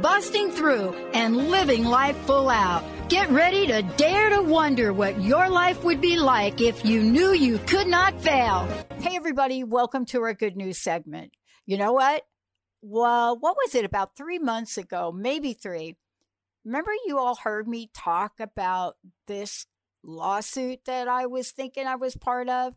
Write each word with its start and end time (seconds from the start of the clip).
busting 0.00 0.50
through 0.50 0.94
and 1.12 1.50
living 1.50 1.84
life 1.84 2.16
full 2.24 2.48
out. 2.48 2.82
Get 3.10 3.30
ready 3.30 3.66
to 3.66 3.82
dare 3.82 4.30
to 4.30 4.40
wonder 4.40 4.94
what 4.94 5.20
your 5.20 5.50
life 5.50 5.84
would 5.84 6.00
be 6.00 6.16
like 6.16 6.62
if 6.62 6.84
you 6.86 7.02
knew 7.02 7.34
you 7.34 7.58
could 7.66 7.86
not 7.86 8.18
fail. 8.22 8.66
Hey, 8.98 9.14
everybody, 9.14 9.62
welcome 9.62 10.06
to 10.06 10.22
our 10.22 10.32
good 10.32 10.56
news 10.56 10.78
segment. 10.78 11.32
You 11.66 11.76
know 11.76 11.92
what? 11.92 12.22
Well, 12.80 13.36
what 13.38 13.56
was 13.56 13.74
it 13.74 13.84
about 13.84 14.16
three 14.16 14.38
months 14.38 14.78
ago, 14.78 15.12
maybe 15.12 15.52
three? 15.52 15.96
Remember, 16.64 16.92
you 17.06 17.18
all 17.18 17.36
heard 17.36 17.68
me 17.68 17.90
talk 17.94 18.40
about 18.40 18.94
this 19.26 19.66
lawsuit 20.02 20.80
that 20.86 21.08
I 21.08 21.26
was 21.26 21.50
thinking 21.50 21.86
I 21.86 21.96
was 21.96 22.16
part 22.16 22.48
of? 22.48 22.72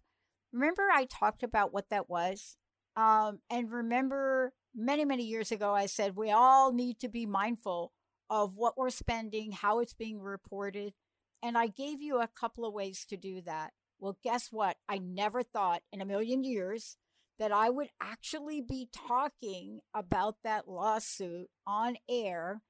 Remember, 0.52 0.90
I 0.94 1.06
talked 1.06 1.42
about 1.42 1.72
what 1.72 1.90
that 1.90 2.10
was? 2.10 2.58
Um, 2.98 3.40
and 3.50 3.72
remember 3.72 4.52
many, 4.76 5.06
many 5.06 5.24
years 5.24 5.52
ago, 5.52 5.74
I 5.74 5.86
said 5.86 6.16
we 6.16 6.32
all 6.32 6.72
need 6.72 7.00
to 7.00 7.10
be 7.10 7.26
mindful 7.26 7.92
of 8.30 8.56
what 8.56 8.78
we're 8.78 8.90
spending, 8.90 9.52
how 9.52 9.80
it's 9.80 9.94
being 9.94 10.22
reported. 10.22 10.94
And 11.42 11.58
I 11.58 11.68
gave 11.68 12.02
you 12.02 12.20
a 12.20 12.28
couple 12.28 12.66
of 12.66 12.74
ways 12.74 13.06
to 13.10 13.18
do 13.18 13.42
that. 13.42 13.72
Well, 14.00 14.18
guess 14.24 14.50
what? 14.52 14.78
I 14.88 14.98
never 14.98 15.44
thought 15.44 15.82
in 15.92 16.02
a 16.02 16.06
million 16.06 16.44
years 16.44 16.98
that 17.38 17.52
I 17.52 17.70
would 17.70 17.90
actually 18.02 18.62
be 18.62 18.90
talking 18.94 19.80
about 19.94 20.38
that 20.44 20.68
lawsuit 20.68 21.48
on 21.66 21.96
air 22.10 22.62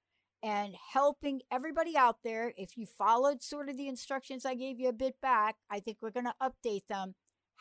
and 0.41 0.75
helping 0.93 1.41
everybody 1.51 1.97
out 1.97 2.17
there. 2.23 2.53
If 2.55 2.77
you 2.77 2.85
followed 2.85 3.41
sort 3.41 3.69
of 3.69 3.77
the 3.77 3.87
instructions 3.87 4.45
I 4.45 4.55
gave 4.55 4.79
you 4.79 4.87
a 4.87 4.93
bit 4.93 5.15
back, 5.21 5.55
I 5.69 5.79
think 5.79 5.97
we're 6.01 6.11
going 6.11 6.27
to 6.27 6.35
update 6.41 6.87
them. 6.87 7.15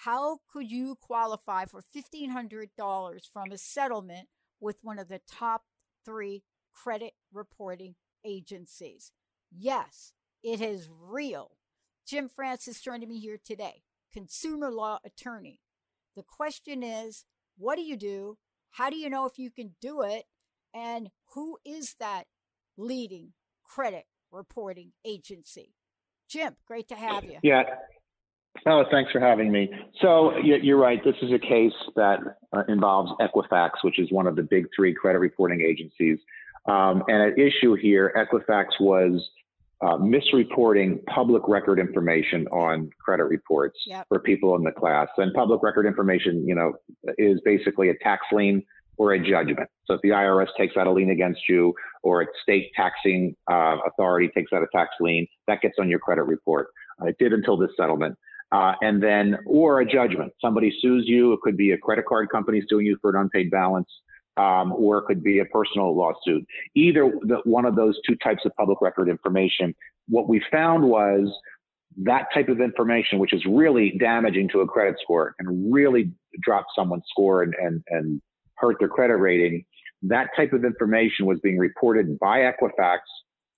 How 0.04 0.38
could 0.52 0.70
you 0.70 0.96
qualify 1.00 1.64
for 1.64 1.82
$1,500 1.82 3.20
from 3.32 3.52
a 3.52 3.58
settlement 3.58 4.28
with 4.60 4.78
one 4.82 4.98
of 4.98 5.08
the 5.08 5.20
top 5.28 5.64
three 6.04 6.42
credit 6.72 7.12
reporting 7.32 7.94
agencies. 8.24 9.12
Yes, 9.50 10.12
it 10.42 10.60
is 10.60 10.88
real. 10.90 11.56
Jim 12.06 12.28
Francis 12.28 12.80
joining 12.80 13.08
me 13.08 13.18
here 13.18 13.38
today, 13.42 13.82
consumer 14.12 14.70
law 14.70 14.98
attorney. 15.04 15.60
The 16.16 16.22
question 16.22 16.82
is, 16.82 17.24
what 17.56 17.76
do 17.76 17.82
you 17.82 17.96
do? 17.96 18.38
How 18.70 18.90
do 18.90 18.96
you 18.96 19.10
know 19.10 19.26
if 19.26 19.38
you 19.38 19.50
can 19.50 19.74
do 19.80 20.02
it? 20.02 20.24
And 20.74 21.10
who 21.34 21.58
is 21.64 21.96
that 22.00 22.24
leading 22.76 23.32
credit 23.64 24.04
reporting 24.30 24.92
agency? 25.04 25.74
Jim, 26.28 26.56
great 26.66 26.88
to 26.88 26.94
have 26.94 27.24
you. 27.24 27.38
Yeah, 27.42 27.62
Oh, 28.66 28.84
thanks 28.90 29.10
for 29.12 29.20
having 29.20 29.50
me. 29.50 29.70
So 30.00 30.36
you're 30.38 30.78
right. 30.78 31.02
This 31.04 31.14
is 31.22 31.32
a 31.32 31.38
case 31.38 31.72
that 31.96 32.18
uh, 32.52 32.64
involves 32.68 33.12
Equifax, 33.20 33.70
which 33.82 33.98
is 33.98 34.10
one 34.10 34.26
of 34.26 34.36
the 34.36 34.42
big 34.42 34.66
three 34.74 34.94
credit 34.94 35.18
reporting 35.18 35.60
agencies. 35.60 36.18
Um, 36.66 37.02
and 37.08 37.22
at 37.22 37.38
issue 37.38 37.74
here, 37.74 38.12
Equifax 38.16 38.66
was 38.80 39.26
uh, 39.80 39.96
misreporting 39.96 41.04
public 41.06 41.42
record 41.46 41.78
information 41.78 42.46
on 42.48 42.90
credit 43.00 43.24
reports 43.24 43.78
yep. 43.86 44.06
for 44.08 44.18
people 44.18 44.56
in 44.56 44.64
the 44.64 44.72
class. 44.72 45.08
And 45.16 45.32
public 45.34 45.62
record 45.62 45.86
information, 45.86 46.46
you 46.46 46.54
know, 46.54 46.72
is 47.16 47.40
basically 47.44 47.90
a 47.90 47.94
tax 48.02 48.22
lien 48.32 48.62
or 48.96 49.12
a 49.12 49.18
judgment. 49.18 49.70
So 49.86 49.94
if 49.94 50.00
the 50.02 50.08
IRS 50.08 50.48
takes 50.58 50.76
out 50.76 50.88
a 50.88 50.90
lien 50.90 51.10
against 51.10 51.42
you, 51.48 51.72
or 52.02 52.22
a 52.22 52.26
state 52.42 52.70
taxing 52.74 53.34
uh, 53.50 53.76
authority 53.86 54.28
takes 54.34 54.52
out 54.52 54.62
a 54.62 54.66
tax 54.74 54.90
lien, 55.00 55.26
that 55.46 55.60
gets 55.60 55.76
on 55.78 55.88
your 55.88 56.00
credit 56.00 56.24
report. 56.24 56.68
Uh, 57.00 57.06
it 57.06 57.16
did 57.18 57.32
until 57.32 57.56
this 57.56 57.70
settlement. 57.76 58.16
Uh, 58.50 58.72
and 58.80 59.02
then, 59.02 59.36
or 59.46 59.80
a 59.80 59.86
judgment. 59.86 60.32
Somebody 60.40 60.74
sues 60.80 61.04
you. 61.06 61.32
It 61.34 61.40
could 61.42 61.56
be 61.56 61.72
a 61.72 61.78
credit 61.78 62.06
card 62.06 62.30
company 62.30 62.62
suing 62.68 62.86
you 62.86 62.96
for 63.00 63.10
an 63.10 63.16
unpaid 63.16 63.50
balance, 63.50 63.88
um, 64.38 64.72
or 64.72 64.98
it 64.98 65.04
could 65.04 65.22
be 65.22 65.40
a 65.40 65.44
personal 65.44 65.94
lawsuit. 65.94 66.46
Either 66.74 67.12
the, 67.22 67.40
one 67.44 67.66
of 67.66 67.76
those 67.76 67.98
two 68.06 68.16
types 68.16 68.44
of 68.46 68.52
public 68.56 68.80
record 68.80 69.08
information. 69.08 69.74
What 70.08 70.28
we 70.28 70.42
found 70.50 70.84
was 70.84 71.30
that 72.04 72.28
type 72.32 72.48
of 72.48 72.60
information, 72.60 73.18
which 73.18 73.34
is 73.34 73.44
really 73.46 73.96
damaging 73.98 74.48
to 74.50 74.60
a 74.60 74.66
credit 74.66 74.96
score 75.02 75.34
and 75.38 75.72
really 75.72 76.10
drop 76.40 76.66
someone's 76.74 77.04
score 77.10 77.42
and, 77.42 77.54
and, 77.60 77.82
and 77.88 78.22
hurt 78.54 78.76
their 78.78 78.88
credit 78.88 79.16
rating. 79.16 79.64
That 80.02 80.28
type 80.36 80.52
of 80.52 80.64
information 80.64 81.26
was 81.26 81.38
being 81.40 81.58
reported 81.58 82.18
by 82.18 82.38
Equifax 82.38 82.98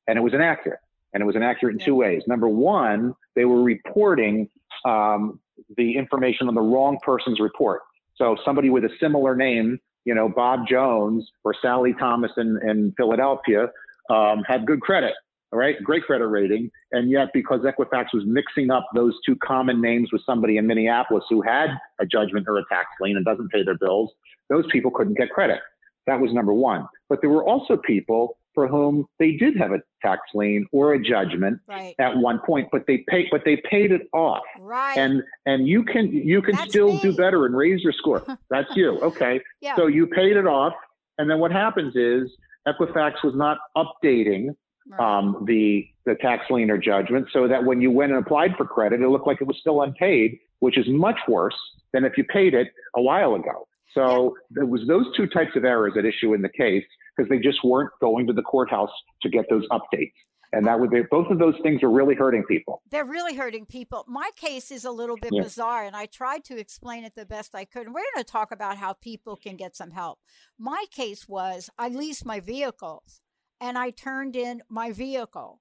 and 0.09 0.19
it 0.19 0.23
was 0.23 0.35
inaccurate. 0.35 0.81
And 1.13 1.23
it 1.23 1.27
was 1.27 1.37
inaccurate 1.37 1.73
in 1.73 1.85
two 1.85 1.95
ways. 1.95 2.23
Number 2.27 2.49
one, 2.49 3.15
they 3.35 3.45
were 3.45 3.63
reporting 3.63 4.49
um, 4.85 5.41
the 5.77 5.97
information 5.97 6.49
on 6.49 6.55
the 6.55 6.61
wrong 6.61 6.99
person's 7.03 7.41
report. 7.41 7.83
So 8.17 8.37
somebody 8.45 8.71
with 8.71 8.85
a 8.85 8.91
similar 9.01 9.35
name, 9.35 9.79
you 10.05 10.15
know, 10.15 10.29
Bob 10.29 10.67
Jones 10.69 11.29
or 11.45 11.55
Sally 11.61 11.95
Thomas 11.99 12.31
in, 12.37 12.59
in 12.67 12.95
Philadelphia, 12.97 13.71
um, 14.09 14.43
had 14.47 14.67
good 14.67 14.81
credit, 14.81 15.15
all 15.53 15.59
right, 15.59 15.83
great 15.83 16.05
credit 16.05 16.27
rating. 16.27 16.71
And 16.93 17.11
yet, 17.11 17.29
because 17.33 17.61
Equifax 17.61 18.07
was 18.13 18.25
mixing 18.27 18.71
up 18.71 18.87
those 18.95 19.15
two 19.25 19.37
common 19.37 19.81
names 19.81 20.11
with 20.13 20.23
somebody 20.25 20.57
in 20.59 20.67
Minneapolis 20.67 21.25
who 21.29 21.43
had 21.43 21.71
a 21.99 22.07
judgment 22.07 22.47
or 22.49 22.59
a 22.59 22.65
tax 22.69 22.87
lien 23.01 23.17
and 23.17 23.25
doesn't 23.25 23.51
pay 23.51 23.63
their 23.63 23.79
bills, 23.79 24.11
those 24.49 24.65
people 24.71 24.91
couldn't 24.91 25.17
get 25.17 25.31
credit. 25.31 25.61
That 26.07 26.21
was 26.21 26.33
number 26.33 26.53
one. 26.53 26.87
But 27.09 27.21
there 27.21 27.31
were 27.31 27.45
also 27.45 27.77
people 27.77 28.39
for 28.55 28.67
whom 28.67 29.07
they 29.19 29.33
did 29.33 29.57
have 29.57 29.73
a 29.73 29.81
tax 30.03 30.23
lien 30.35 30.67
or 30.73 30.95
a 30.95 31.03
judgment 31.03 31.61
right. 31.67 31.95
at 31.99 32.17
one 32.17 32.41
point, 32.41 32.69
but 32.73 32.87
they 32.87 33.05
paid 33.09 33.29
but 33.31 33.43
they 33.45 33.57
paid 33.69 33.93
it 33.93 34.03
off. 34.13 34.43
Right. 34.59 34.97
And 34.97 35.23
and 35.47 35.69
you 35.69 35.85
can 35.85 36.13
you 36.13 36.43
can 36.43 36.57
That's 36.57 36.71
still 36.71 36.95
me. 36.95 37.01
do 37.01 37.15
better 37.15 37.47
and 37.47 37.57
raise 37.57 37.83
your 37.83 37.93
score. 37.93 38.25
That's 38.51 38.75
you. 38.77 38.99
Okay. 39.01 39.41
Yeah. 39.61 39.77
So 39.77 39.87
you 39.87 40.07
paid 40.07 40.37
it 40.37 40.47
off, 40.47 40.75
and 41.19 41.31
then 41.31 41.39
what 41.39 41.53
happens 41.53 41.95
is 41.97 42.31
Equifax 42.67 43.23
was 43.23 43.35
not 43.35 43.59
updating 43.77 44.55
right. 44.89 45.19
um, 45.19 45.45
the 45.47 45.87
the 46.07 46.15
tax 46.17 46.51
lien 46.51 46.71
or 46.71 46.79
judgment, 46.79 47.29
so 47.33 47.47
that 47.47 47.65
when 47.65 47.81
you 47.81 47.91
went 47.91 48.13
and 48.13 48.21
applied 48.21 48.57
for 48.57 48.65
credit, 48.65 49.01
it 49.01 49.09
looked 49.09 49.27
like 49.27 49.41
it 49.41 49.47
was 49.47 49.57
still 49.59 49.83
unpaid, 49.83 50.39
which 50.61 50.77
is 50.77 50.89
much 50.89 51.19
worse 51.29 51.57
than 51.93 52.05
if 52.05 52.17
you 52.17 52.25
paid 52.25 52.55
it 52.55 52.69
a 52.97 53.03
while 53.03 53.35
ago. 53.35 53.67
So 53.95 54.37
it 54.57 54.69
was 54.69 54.83
those 54.87 55.07
two 55.17 55.27
types 55.27 55.53
of 55.57 55.65
errors 55.65 55.95
at 55.99 56.05
issue 56.05 56.35
in 56.35 56.43
the 56.43 56.49
case 56.49 56.85
because 57.17 57.29
they 57.29 57.39
just 57.39 57.59
weren't 57.65 57.91
going 58.01 58.27
to 58.27 58.33
the 58.33 58.43
courthouse 58.43 58.91
to 59.23 59.29
get 59.29 59.47
those 59.51 59.67
updates. 59.69 60.13
And 60.53 60.67
that 60.67 60.81
would 60.81 60.91
be 60.91 61.03
both 61.09 61.31
of 61.31 61.39
those 61.39 61.55
things 61.63 61.83
are 61.83 61.91
really 61.91 62.17
hurting 62.17 62.43
people. 62.45 62.83
They're 62.91 63.05
really 63.05 63.37
hurting 63.37 63.67
people. 63.67 64.05
My 64.09 64.31
case 64.35 64.73
is 64.73 64.85
a 64.85 64.91
little 64.91 65.17
bit 65.17 65.31
yeah. 65.33 65.43
bizarre, 65.43 65.85
and 65.85 65.95
I 65.95 66.07
tried 66.07 66.45
to 66.47 66.59
explain 66.59 67.05
it 67.05 67.15
the 67.15 67.25
best 67.25 67.55
I 67.55 67.65
could. 67.65 67.87
And 67.87 67.95
we're 67.95 68.03
going 68.15 68.25
to 68.25 68.31
talk 68.31 68.51
about 68.51 68.77
how 68.77 68.95
people 68.95 69.37
can 69.37 69.57
get 69.57 69.77
some 69.77 69.93
help. 69.93 70.19
My 70.59 70.87
case 70.91 71.29
was 71.29 71.71
I 71.79 71.89
leased 71.89 72.27
my 72.27 72.41
vehicles 72.41 73.21
and 73.61 73.79
I 73.79 73.91
turned 73.91 74.35
in 74.35 74.63
my 74.69 74.91
vehicle. 74.91 75.61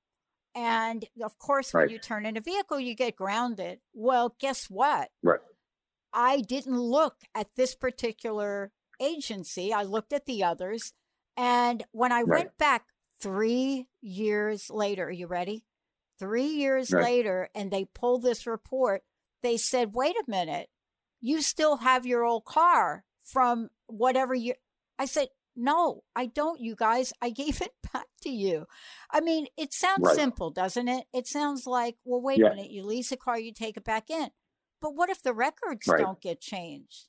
And 0.56 1.06
of 1.24 1.38
course, 1.38 1.74
when 1.74 1.82
right. 1.84 1.92
you 1.92 2.00
turn 2.00 2.26
in 2.26 2.36
a 2.36 2.42
vehicle, 2.42 2.80
you 2.80 2.96
get 2.96 3.16
grounded. 3.16 3.80
Well, 3.94 4.36
guess 4.40 4.66
what? 4.70 5.10
Right. 5.22 5.40
I 6.14 6.42
didn't 6.42 6.80
look 6.80 7.18
at 7.36 7.56
this 7.56 7.76
particular 7.76 8.72
agency. 9.00 9.74
I 9.74 9.84
looked 9.84 10.14
at 10.14 10.26
the 10.26 10.44
others. 10.44 10.94
And 11.38 11.84
when 11.92 12.12
I 12.12 12.24
Right. 12.24 12.28
went 12.46 12.58
back 12.58 12.86
three 13.22 13.88
years 14.02 14.70
later, 14.70 15.06
are 15.08 15.12
you 15.12 15.28
ready? 15.28 15.66
Three 16.20 16.48
years 16.48 16.92
Right. 16.92 17.04
later, 17.04 17.50
and 17.56 17.72
they 17.72 17.86
pulled 17.86 18.24
this 18.24 18.46
report, 18.46 19.04
they 19.42 19.56
said, 19.56 19.94
wait 19.94 20.16
a 20.18 20.24
minute, 20.30 20.70
you 21.22 21.42
still 21.42 21.78
have 21.78 22.06
your 22.06 22.24
old 22.26 22.44
car 22.46 23.06
from 23.24 23.70
whatever 23.88 24.34
you. 24.36 24.56
I 24.98 25.06
said, 25.06 25.30
no, 25.56 26.04
I 26.16 26.26
don't, 26.26 26.60
you 26.60 26.76
guys. 26.76 27.14
I 27.22 27.30
gave 27.30 27.62
it 27.62 27.74
back 27.94 28.08
to 28.24 28.30
you. 28.30 28.66
I 29.12 29.22
mean, 29.22 29.48
it 29.58 29.74
sounds 29.74 30.04
Right. 30.04 30.16
simple, 30.16 30.52
doesn't 30.52 30.88
it? 30.88 31.06
It 31.14 31.28
sounds 31.28 31.66
like, 31.66 31.96
well, 32.04 32.22
wait 32.22 32.40
Yeah. 32.40 32.48
a 32.48 32.56
minute, 32.56 32.72
you 32.72 32.84
lease 32.84 33.12
a 33.12 33.18
car, 33.18 33.40
you 33.40 33.54
take 33.54 33.78
it 33.78 33.84
back 33.86 34.10
in. 34.10 34.30
But 34.82 34.96
what 34.96 35.10
if 35.10 35.22
the 35.22 35.34
records 35.34 35.88
Right. 35.88 36.00
don't 36.02 36.22
get 36.22 36.40
changed? 36.40 37.06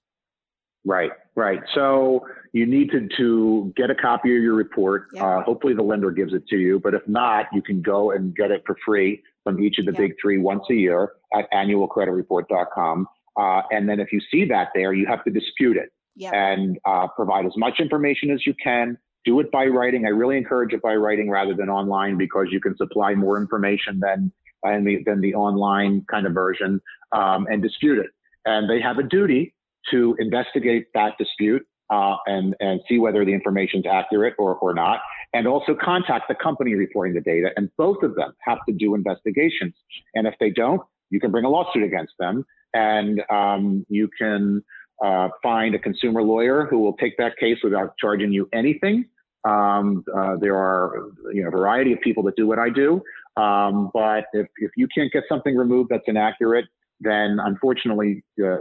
Right, 0.84 1.12
right. 1.36 1.60
So 1.74 2.26
you 2.52 2.64
need 2.64 2.90
to, 2.92 3.06
to 3.18 3.72
get 3.76 3.90
a 3.90 3.94
copy 3.94 4.34
of 4.34 4.42
your 4.42 4.54
report. 4.54 5.08
Yeah. 5.12 5.38
Uh, 5.38 5.42
hopefully 5.42 5.74
the 5.74 5.82
lender 5.82 6.10
gives 6.10 6.32
it 6.32 6.46
to 6.48 6.56
you, 6.56 6.80
but 6.80 6.94
if 6.94 7.06
not, 7.06 7.46
you 7.52 7.60
can 7.60 7.82
go 7.82 8.12
and 8.12 8.34
get 8.34 8.50
it 8.50 8.62
for 8.66 8.76
free 8.84 9.22
from 9.44 9.62
each 9.62 9.78
of 9.78 9.84
the 9.84 9.92
Yeah. 9.92 9.98
big 9.98 10.14
three 10.20 10.38
once 10.38 10.64
a 10.70 10.74
year 10.74 11.12
at 11.34 11.50
annualcreditreport.com. 11.52 13.06
Uh, 13.36 13.62
and 13.70 13.88
then 13.88 14.00
if 14.00 14.10
you 14.10 14.20
see 14.30 14.46
that 14.46 14.68
there, 14.74 14.92
you 14.94 15.06
have 15.06 15.22
to 15.24 15.30
dispute 15.30 15.76
it 15.76 15.92
Yeah. 16.16 16.30
and 16.34 16.78
uh, 16.86 17.08
provide 17.08 17.44
as 17.44 17.56
much 17.58 17.78
information 17.78 18.30
as 18.30 18.46
you 18.46 18.54
can 18.54 18.96
do 19.26 19.38
it 19.40 19.50
by 19.52 19.66
writing. 19.66 20.06
I 20.06 20.10
really 20.10 20.38
encourage 20.38 20.72
it 20.72 20.80
by 20.80 20.94
writing 20.96 21.28
rather 21.28 21.52
than 21.54 21.68
online 21.68 22.16
because 22.16 22.46
you 22.50 22.58
can 22.60 22.74
supply 22.78 23.14
more 23.14 23.38
information 23.38 24.00
than 24.00 24.32
than 24.62 24.84
the, 24.84 25.02
than 25.04 25.22
the 25.22 25.34
online 25.34 26.04
kind 26.10 26.26
of 26.26 26.34
version 26.34 26.82
um, 27.12 27.46
and 27.50 27.62
dispute 27.62 27.98
it. 27.98 28.10
And 28.44 28.68
they 28.68 28.80
have 28.80 28.98
a 28.98 29.02
duty 29.02 29.54
to 29.90 30.16
investigate 30.18 30.88
that 30.94 31.16
dispute 31.18 31.66
uh, 31.90 32.16
and 32.26 32.54
and 32.60 32.80
see 32.88 32.98
whether 32.98 33.24
the 33.24 33.32
information 33.32 33.80
is 33.80 33.86
accurate 33.90 34.34
or, 34.38 34.54
or 34.56 34.72
not, 34.72 35.00
and 35.34 35.46
also 35.46 35.74
contact 35.74 36.26
the 36.28 36.34
company 36.34 36.74
reporting 36.74 37.14
the 37.14 37.20
data. 37.20 37.50
And 37.56 37.68
both 37.76 38.02
of 38.02 38.14
them 38.14 38.32
have 38.40 38.58
to 38.68 38.74
do 38.74 38.94
investigations. 38.94 39.74
And 40.14 40.26
if 40.26 40.34
they 40.38 40.50
don't, 40.50 40.80
you 41.10 41.20
can 41.20 41.30
bring 41.30 41.44
a 41.44 41.48
lawsuit 41.48 41.82
against 41.82 42.12
them, 42.18 42.44
and 42.72 43.22
um, 43.30 43.84
you 43.88 44.08
can 44.16 44.62
uh, 45.04 45.28
find 45.42 45.74
a 45.74 45.78
consumer 45.78 46.22
lawyer 46.22 46.66
who 46.70 46.78
will 46.78 46.94
take 46.94 47.16
that 47.16 47.36
case 47.38 47.58
without 47.64 47.94
charging 47.98 48.32
you 48.32 48.48
anything. 48.52 49.06
Um, 49.44 50.04
uh, 50.14 50.36
there 50.36 50.56
are 50.56 51.10
you 51.32 51.42
know, 51.42 51.48
a 51.48 51.50
variety 51.50 51.92
of 51.92 52.00
people 52.02 52.22
that 52.24 52.36
do 52.36 52.46
what 52.46 52.58
I 52.58 52.68
do. 52.68 53.02
Um, 53.36 53.90
but 53.94 54.26
if, 54.34 54.46
if 54.58 54.72
you 54.76 54.86
can't 54.94 55.10
get 55.10 55.24
something 55.28 55.56
removed 55.56 55.88
that's 55.90 56.04
inaccurate, 56.06 56.66
then 57.00 57.38
unfortunately, 57.40 58.24
uh, 58.42 58.58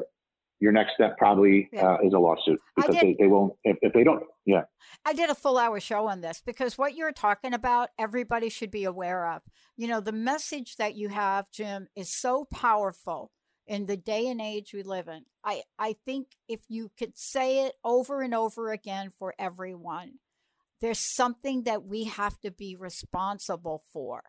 your 0.59 0.71
next 0.71 0.93
step 0.95 1.17
probably 1.17 1.69
yeah. 1.71 1.93
uh, 1.93 1.97
is 2.03 2.13
a 2.13 2.19
lawsuit 2.19 2.59
because 2.75 2.95
did, 2.95 3.03
they, 3.03 3.15
they 3.19 3.27
won't, 3.27 3.53
if, 3.63 3.77
if 3.81 3.93
they 3.93 4.03
don't, 4.03 4.23
yeah. 4.45 4.63
I 5.05 5.13
did 5.13 5.29
a 5.29 5.35
full 5.35 5.57
hour 5.57 5.79
show 5.79 6.07
on 6.07 6.21
this 6.21 6.41
because 6.45 6.77
what 6.77 6.95
you're 6.95 7.13
talking 7.13 7.53
about, 7.53 7.89
everybody 7.97 8.49
should 8.49 8.71
be 8.71 8.83
aware 8.83 9.31
of. 9.31 9.41
You 9.77 9.87
know, 9.87 10.01
the 10.01 10.11
message 10.11 10.75
that 10.75 10.95
you 10.95 11.09
have, 11.09 11.49
Jim, 11.51 11.87
is 11.95 12.13
so 12.13 12.45
powerful 12.51 13.31
in 13.67 13.85
the 13.85 13.95
day 13.95 14.27
and 14.27 14.41
age 14.41 14.73
we 14.73 14.83
live 14.83 15.07
in. 15.07 15.25
I, 15.45 15.63
I 15.77 15.95
think 16.05 16.27
if 16.49 16.61
you 16.67 16.91
could 16.97 17.17
say 17.17 17.65
it 17.65 17.75
over 17.83 18.21
and 18.21 18.33
over 18.33 18.71
again 18.71 19.11
for 19.17 19.33
everyone, 19.39 20.13
there's 20.81 21.15
something 21.15 21.63
that 21.63 21.85
we 21.85 22.05
have 22.05 22.39
to 22.41 22.51
be 22.51 22.75
responsible 22.75 23.83
for. 23.93 24.23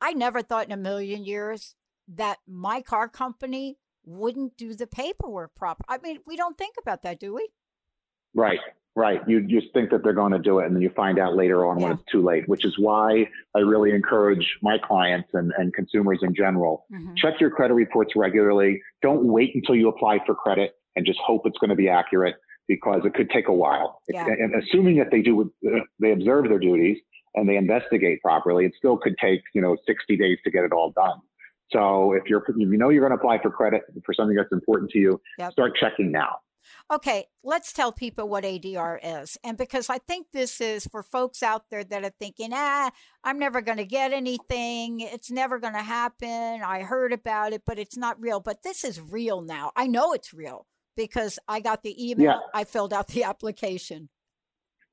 I 0.00 0.12
never 0.12 0.42
thought 0.42 0.66
in 0.66 0.72
a 0.72 0.76
million 0.76 1.24
years 1.24 1.74
that 2.08 2.38
my 2.46 2.80
car 2.80 3.08
company 3.08 3.78
wouldn't 4.04 4.56
do 4.56 4.74
the 4.74 4.86
paperwork 4.86 5.54
proper. 5.54 5.84
I 5.88 5.98
mean, 5.98 6.18
we 6.26 6.36
don't 6.36 6.58
think 6.58 6.76
about 6.80 7.02
that, 7.02 7.18
do 7.18 7.34
we? 7.34 7.48
Right, 8.34 8.58
right. 8.96 9.20
You 9.26 9.42
just 9.46 9.72
think 9.72 9.90
that 9.90 10.02
they're 10.02 10.12
going 10.12 10.32
to 10.32 10.38
do 10.38 10.58
it, 10.58 10.66
and 10.66 10.74
then 10.74 10.82
you 10.82 10.90
find 10.90 11.18
out 11.18 11.36
later 11.36 11.64
on 11.64 11.78
yeah. 11.78 11.84
when 11.84 11.92
it's 11.94 12.10
too 12.10 12.22
late, 12.22 12.48
which 12.48 12.64
is 12.64 12.74
why 12.78 13.28
I 13.54 13.60
really 13.60 13.92
encourage 13.92 14.58
my 14.62 14.76
clients 14.78 15.30
and, 15.32 15.52
and 15.56 15.72
consumers 15.72 16.18
in 16.22 16.34
general 16.34 16.86
mm-hmm. 16.92 17.14
check 17.16 17.40
your 17.40 17.50
credit 17.50 17.74
reports 17.74 18.12
regularly. 18.16 18.82
Don't 19.02 19.24
wait 19.26 19.54
until 19.54 19.76
you 19.76 19.88
apply 19.88 20.18
for 20.26 20.34
credit 20.34 20.72
and 20.96 21.06
just 21.06 21.18
hope 21.24 21.46
it's 21.46 21.58
going 21.58 21.70
to 21.70 21.76
be 21.76 21.88
accurate 21.88 22.36
because 22.68 23.02
it 23.04 23.14
could 23.14 23.30
take 23.30 23.48
a 23.48 23.52
while. 23.52 24.00
Yeah. 24.08 24.26
And 24.26 24.54
assuming 24.54 24.96
that 24.98 25.10
they 25.10 25.22
do, 25.22 25.52
they 26.00 26.12
observe 26.12 26.48
their 26.48 26.58
duties 26.58 26.98
and 27.34 27.48
they 27.48 27.56
investigate 27.56 28.22
properly, 28.22 28.64
it 28.64 28.72
still 28.76 28.96
could 28.96 29.16
take, 29.20 29.42
you 29.54 29.60
know, 29.60 29.76
60 29.86 30.16
days 30.16 30.38
to 30.44 30.50
get 30.50 30.64
it 30.64 30.72
all 30.72 30.92
done. 30.92 31.20
So 31.70 32.12
if 32.12 32.24
you're, 32.26 32.44
if 32.46 32.56
you 32.56 32.76
know 32.76 32.90
you're 32.90 33.06
going 33.06 33.16
to 33.16 33.22
apply 33.22 33.40
for 33.42 33.50
credit 33.50 33.82
for 34.04 34.14
something 34.14 34.36
that's 34.36 34.52
important 34.52 34.90
to 34.92 34.98
you, 34.98 35.20
yep. 35.38 35.52
start 35.52 35.72
checking 35.76 36.12
now. 36.12 36.38
Okay, 36.92 37.26
let's 37.42 37.72
tell 37.72 37.92
people 37.92 38.28
what 38.28 38.44
ADR 38.44 38.98
is. 39.02 39.38
And 39.42 39.56
because 39.56 39.88
I 39.88 39.98
think 39.98 40.28
this 40.32 40.60
is 40.60 40.86
for 40.86 41.02
folks 41.02 41.42
out 41.42 41.64
there 41.70 41.84
that 41.84 42.04
are 42.04 42.12
thinking, 42.18 42.50
ah, 42.52 42.90
I'm 43.22 43.38
never 43.38 43.60
going 43.60 43.78
to 43.78 43.84
get 43.84 44.12
anything. 44.12 45.00
It's 45.00 45.30
never 45.30 45.58
going 45.58 45.74
to 45.74 45.82
happen. 45.82 46.62
I 46.62 46.80
heard 46.80 47.12
about 47.12 47.52
it, 47.52 47.62
but 47.64 47.78
it's 47.78 47.96
not 47.96 48.20
real. 48.20 48.40
But 48.40 48.62
this 48.62 48.84
is 48.84 49.00
real 49.00 49.40
now. 49.40 49.72
I 49.76 49.86
know 49.86 50.12
it's 50.12 50.34
real 50.34 50.66
because 50.96 51.38
I 51.48 51.60
got 51.60 51.82
the 51.82 52.10
email, 52.10 52.26
yeah. 52.26 52.38
I 52.54 52.64
filled 52.64 52.92
out 52.92 53.08
the 53.08 53.24
application. 53.24 54.08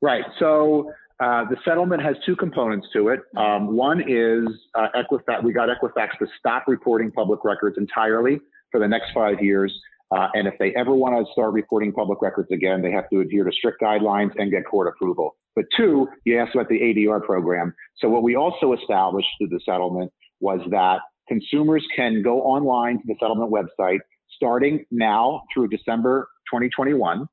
Right. 0.01 0.25
So 0.39 0.91
uh, 1.21 1.45
the 1.49 1.57
settlement 1.63 2.01
has 2.01 2.15
two 2.25 2.35
components 2.35 2.87
to 2.93 3.09
it. 3.09 3.19
Um, 3.37 3.75
one 3.75 4.01
is 4.01 4.47
uh, 4.73 4.87
Equifax. 4.95 5.43
We 5.43 5.53
got 5.53 5.69
Equifax 5.69 6.17
to 6.17 6.25
stop 6.39 6.63
reporting 6.67 7.11
public 7.11 7.43
records 7.43 7.77
entirely 7.77 8.39
for 8.71 8.79
the 8.79 8.87
next 8.87 9.11
five 9.13 9.39
years. 9.39 9.71
Uh, 10.09 10.27
and 10.33 10.47
if 10.47 10.55
they 10.57 10.73
ever 10.75 10.93
want 10.93 11.15
to 11.15 11.31
start 11.31 11.53
reporting 11.53 11.93
public 11.93 12.21
records 12.23 12.49
again, 12.51 12.81
they 12.81 12.91
have 12.91 13.07
to 13.11 13.19
adhere 13.19 13.43
to 13.43 13.51
strict 13.51 13.81
guidelines 13.81 14.31
and 14.37 14.49
get 14.49 14.65
court 14.65 14.87
approval. 14.87 15.35
But 15.55 15.65
two, 15.77 16.07
you 16.25 16.39
asked 16.39 16.55
about 16.55 16.69
the 16.69 16.79
ADR 16.79 17.23
program. 17.23 17.73
So 17.97 18.09
what 18.09 18.23
we 18.23 18.35
also 18.35 18.73
established 18.73 19.27
through 19.37 19.49
the 19.49 19.61
settlement 19.63 20.11
was 20.39 20.59
that 20.71 21.01
consumers 21.27 21.85
can 21.95 22.23
go 22.23 22.41
online 22.41 22.97
to 22.97 23.03
the 23.05 23.15
settlement 23.19 23.51
website 23.51 23.99
starting 24.35 24.85
now 24.89 25.43
through 25.53 25.67
December 25.67 26.27
2021 26.51 27.27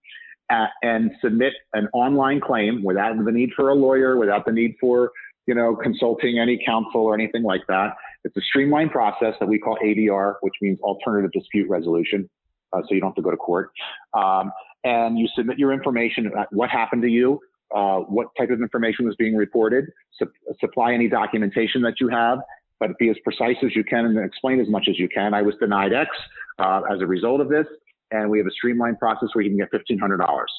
uh, 0.50 0.66
and 0.82 1.10
submit 1.22 1.52
an 1.74 1.88
online 1.92 2.40
claim 2.40 2.82
without 2.82 3.14
the 3.22 3.32
need 3.32 3.50
for 3.54 3.68
a 3.70 3.74
lawyer, 3.74 4.16
without 4.16 4.46
the 4.46 4.52
need 4.52 4.74
for 4.80 5.10
you 5.46 5.54
know 5.54 5.76
consulting 5.76 6.38
any 6.38 6.62
counsel 6.64 7.02
or 7.02 7.14
anything 7.14 7.42
like 7.42 7.62
that. 7.68 7.94
It's 8.24 8.36
a 8.36 8.40
streamlined 8.42 8.90
process 8.90 9.34
that 9.40 9.48
we 9.48 9.58
call 9.58 9.76
ADR, 9.84 10.34
which 10.40 10.54
means 10.60 10.80
Alternative 10.80 11.30
Dispute 11.32 11.68
Resolution. 11.68 12.28
Uh, 12.72 12.82
so 12.82 12.94
you 12.94 13.00
don't 13.00 13.10
have 13.10 13.16
to 13.16 13.22
go 13.22 13.30
to 13.30 13.36
court. 13.36 13.70
Um, 14.12 14.52
and 14.84 15.18
you 15.18 15.26
submit 15.34 15.58
your 15.58 15.72
information 15.72 16.26
about 16.26 16.52
what 16.52 16.68
happened 16.70 17.02
to 17.02 17.08
you, 17.08 17.40
uh, 17.74 17.98
what 18.00 18.28
type 18.38 18.50
of 18.50 18.60
information 18.60 19.06
was 19.06 19.16
being 19.16 19.36
reported, 19.36 19.86
su- 20.18 20.30
supply 20.60 20.92
any 20.92 21.08
documentation 21.08 21.82
that 21.82 21.94
you 22.00 22.08
have, 22.08 22.38
but 22.78 22.96
be 22.98 23.08
as 23.08 23.16
precise 23.24 23.56
as 23.64 23.74
you 23.74 23.84
can 23.84 24.04
and 24.04 24.18
explain 24.18 24.60
as 24.60 24.68
much 24.68 24.86
as 24.88 24.98
you 24.98 25.08
can. 25.08 25.34
I 25.34 25.42
was 25.42 25.54
denied 25.60 25.92
X 25.92 26.10
uh, 26.58 26.82
as 26.92 27.00
a 27.00 27.06
result 27.06 27.40
of 27.40 27.48
this, 27.48 27.66
and 28.10 28.30
we 28.30 28.38
have 28.38 28.46
a 28.46 28.50
streamlined 28.50 28.98
process 28.98 29.28
where 29.32 29.42
you 29.42 29.50
can 29.50 29.58
get 29.58 29.70
fifteen 29.70 29.98
hundred 29.98 30.18
dollars. 30.18 30.52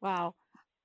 Wow. 0.00 0.34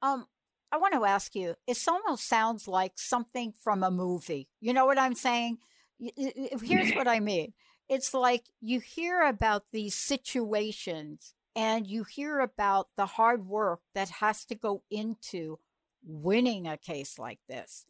Um, 0.01 0.25
I 0.71 0.77
want 0.77 0.93
to 0.93 1.05
ask 1.05 1.35
you. 1.35 1.55
It 1.67 1.77
almost 1.88 2.27
sounds 2.27 2.67
like 2.67 2.93
something 2.95 3.53
from 3.61 3.83
a 3.83 3.91
movie. 3.91 4.47
You 4.59 4.73
know 4.73 4.85
what 4.85 4.97
I'm 4.97 5.15
saying? 5.15 5.57
Here's 6.17 6.93
what 6.93 7.07
I 7.07 7.19
mean. 7.19 7.53
It's 7.89 8.13
like 8.13 8.45
you 8.61 8.79
hear 8.79 9.21
about 9.21 9.65
these 9.71 9.95
situations 9.95 11.33
and 11.55 11.85
you 11.85 12.05
hear 12.05 12.39
about 12.39 12.88
the 12.95 13.05
hard 13.05 13.45
work 13.45 13.81
that 13.93 14.09
has 14.09 14.45
to 14.45 14.55
go 14.55 14.83
into 14.89 15.59
winning 16.03 16.67
a 16.67 16.77
case 16.77 17.19
like 17.19 17.39
this. 17.49 17.85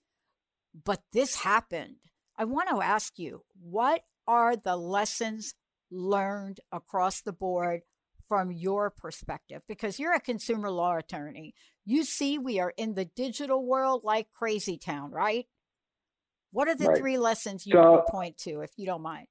But 0.74 1.04
this 1.14 1.36
happened 1.36 1.98
I 2.42 2.46
want 2.46 2.70
to 2.70 2.82
ask 2.82 3.20
you 3.20 3.44
what 3.62 4.02
are 4.26 4.56
the 4.56 4.76
lessons 4.76 5.54
learned 5.92 6.60
across 6.72 7.22
the 7.22 7.34
board 7.34 7.82
from 8.32 8.50
your 8.50 8.90
perspective? 8.90 9.62
Because 9.68 10.00
you're 10.00 10.14
a 10.14 10.20
consumer 10.22 10.72
law 10.72 10.96
attorney. 10.96 11.54
You 11.84 12.06
see, 12.06 12.38
we 12.38 12.62
are 12.62 12.72
in 12.78 12.94
the 12.94 13.04
digital 13.04 13.66
world 13.66 14.06
like 14.06 14.28
crazy 14.32 14.78
town, 14.78 15.12
right? 15.12 15.48
What 16.54 16.70
are 16.70 16.76
the 16.76 16.86
right. 16.86 16.98
three 16.98 17.18
lessons 17.18 17.68
you 17.68 17.74
so, 17.74 18.06
point 18.08 18.38
to, 18.44 18.62
if 18.62 18.72
you 18.78 18.86
don't 18.86 19.02
mind? 19.02 19.28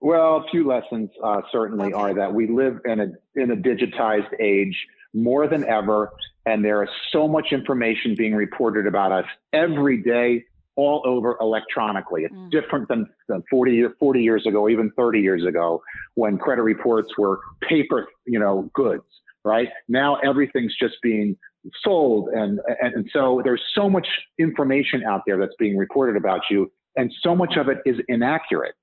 Well, 0.00 0.36
a 0.36 0.44
few 0.52 0.68
lessons 0.68 1.10
uh, 1.24 1.40
certainly 1.50 1.92
okay. 1.92 2.00
are 2.00 2.14
that 2.14 2.32
we 2.32 2.46
live 2.46 2.78
in 2.84 3.00
a 3.00 3.06
in 3.34 3.50
a 3.50 3.56
digitized 3.56 4.40
age 4.40 4.76
more 5.12 5.48
than 5.48 5.64
ever, 5.64 6.12
and 6.46 6.64
there 6.64 6.84
is 6.84 6.90
so 7.10 7.26
much 7.26 7.46
information 7.50 8.14
being 8.16 8.36
reported 8.36 8.86
about 8.86 9.10
us 9.10 9.26
every 9.52 10.00
day 10.00 10.44
all 10.76 11.02
over 11.04 11.36
electronically. 11.40 12.24
It's 12.24 12.34
mm. 12.34 12.50
different 12.50 12.88
than, 12.88 13.06
than 13.28 13.42
40, 13.50 13.84
40 13.98 14.22
years 14.22 14.46
ago, 14.46 14.68
even 14.68 14.90
30 14.96 15.20
years 15.20 15.44
ago, 15.44 15.82
when 16.14 16.38
credit 16.38 16.62
reports 16.62 17.08
were 17.18 17.40
paper, 17.68 18.06
you 18.26 18.38
know, 18.38 18.70
goods, 18.74 19.04
right? 19.44 19.68
Now 19.88 20.16
everything's 20.16 20.74
just 20.80 20.94
being 21.02 21.36
sold. 21.82 22.28
And, 22.30 22.60
and, 22.80 22.94
and 22.94 23.10
so 23.12 23.40
there's 23.44 23.62
so 23.74 23.88
much 23.88 24.06
information 24.38 25.02
out 25.04 25.22
there 25.26 25.38
that's 25.38 25.54
being 25.58 25.76
reported 25.76 26.16
about 26.16 26.40
you, 26.50 26.70
and 26.96 27.12
so 27.22 27.34
much 27.34 27.56
of 27.56 27.68
it 27.68 27.78
is 27.86 27.96
inaccurate. 28.08 28.74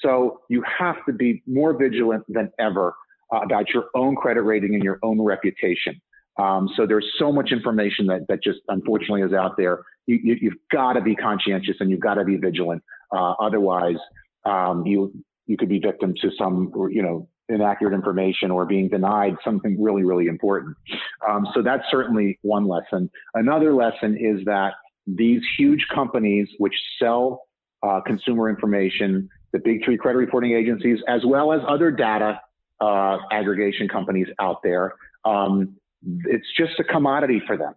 So 0.00 0.40
you 0.48 0.62
have 0.78 0.96
to 1.06 1.12
be 1.12 1.42
more 1.46 1.76
vigilant 1.76 2.24
than 2.28 2.50
ever 2.58 2.94
uh, 3.32 3.40
about 3.40 3.70
your 3.70 3.86
own 3.94 4.16
credit 4.16 4.42
rating 4.42 4.74
and 4.74 4.82
your 4.82 4.98
own 5.02 5.20
reputation. 5.20 6.00
Um, 6.36 6.68
so 6.76 6.86
there's 6.86 7.06
so 7.18 7.30
much 7.30 7.52
information 7.52 8.06
that, 8.06 8.26
that 8.28 8.42
just 8.42 8.58
unfortunately 8.68 9.22
is 9.22 9.32
out 9.32 9.56
there 9.56 9.84
you, 10.06 10.36
you, 10.40 10.50
have 10.50 10.58
got 10.70 10.92
to 10.94 11.00
be 11.00 11.14
conscientious 11.14 11.76
and 11.80 11.90
you've 11.90 12.00
got 12.00 12.14
to 12.14 12.24
be 12.24 12.36
vigilant. 12.36 12.82
Uh, 13.12 13.34
otherwise, 13.40 13.96
um, 14.44 14.84
you 14.86 15.12
you 15.46 15.56
could 15.56 15.68
be 15.68 15.78
victim 15.78 16.14
to 16.20 16.30
some 16.38 16.72
you 16.90 17.02
know 17.02 17.28
inaccurate 17.48 17.94
information 17.94 18.50
or 18.50 18.64
being 18.64 18.88
denied 18.88 19.36
something 19.44 19.82
really 19.82 20.04
really 20.04 20.26
important. 20.26 20.76
Um, 21.28 21.46
so 21.54 21.62
that's 21.62 21.84
certainly 21.90 22.38
one 22.42 22.66
lesson. 22.66 23.10
Another 23.34 23.74
lesson 23.74 24.16
is 24.16 24.44
that 24.46 24.74
these 25.06 25.42
huge 25.58 25.86
companies 25.94 26.48
which 26.58 26.74
sell 26.98 27.42
uh, 27.82 28.00
consumer 28.00 28.48
information, 28.48 29.28
the 29.52 29.58
big 29.58 29.84
three 29.84 29.98
credit 29.98 30.18
reporting 30.18 30.52
agencies, 30.52 30.98
as 31.06 31.24
well 31.26 31.52
as 31.52 31.60
other 31.68 31.90
data 31.90 32.40
uh, 32.80 33.18
aggregation 33.30 33.88
companies 33.88 34.26
out 34.40 34.62
there, 34.62 34.94
um, 35.26 35.76
it's 36.24 36.46
just 36.56 36.78
a 36.78 36.84
commodity 36.84 37.42
for 37.46 37.56
them 37.56 37.74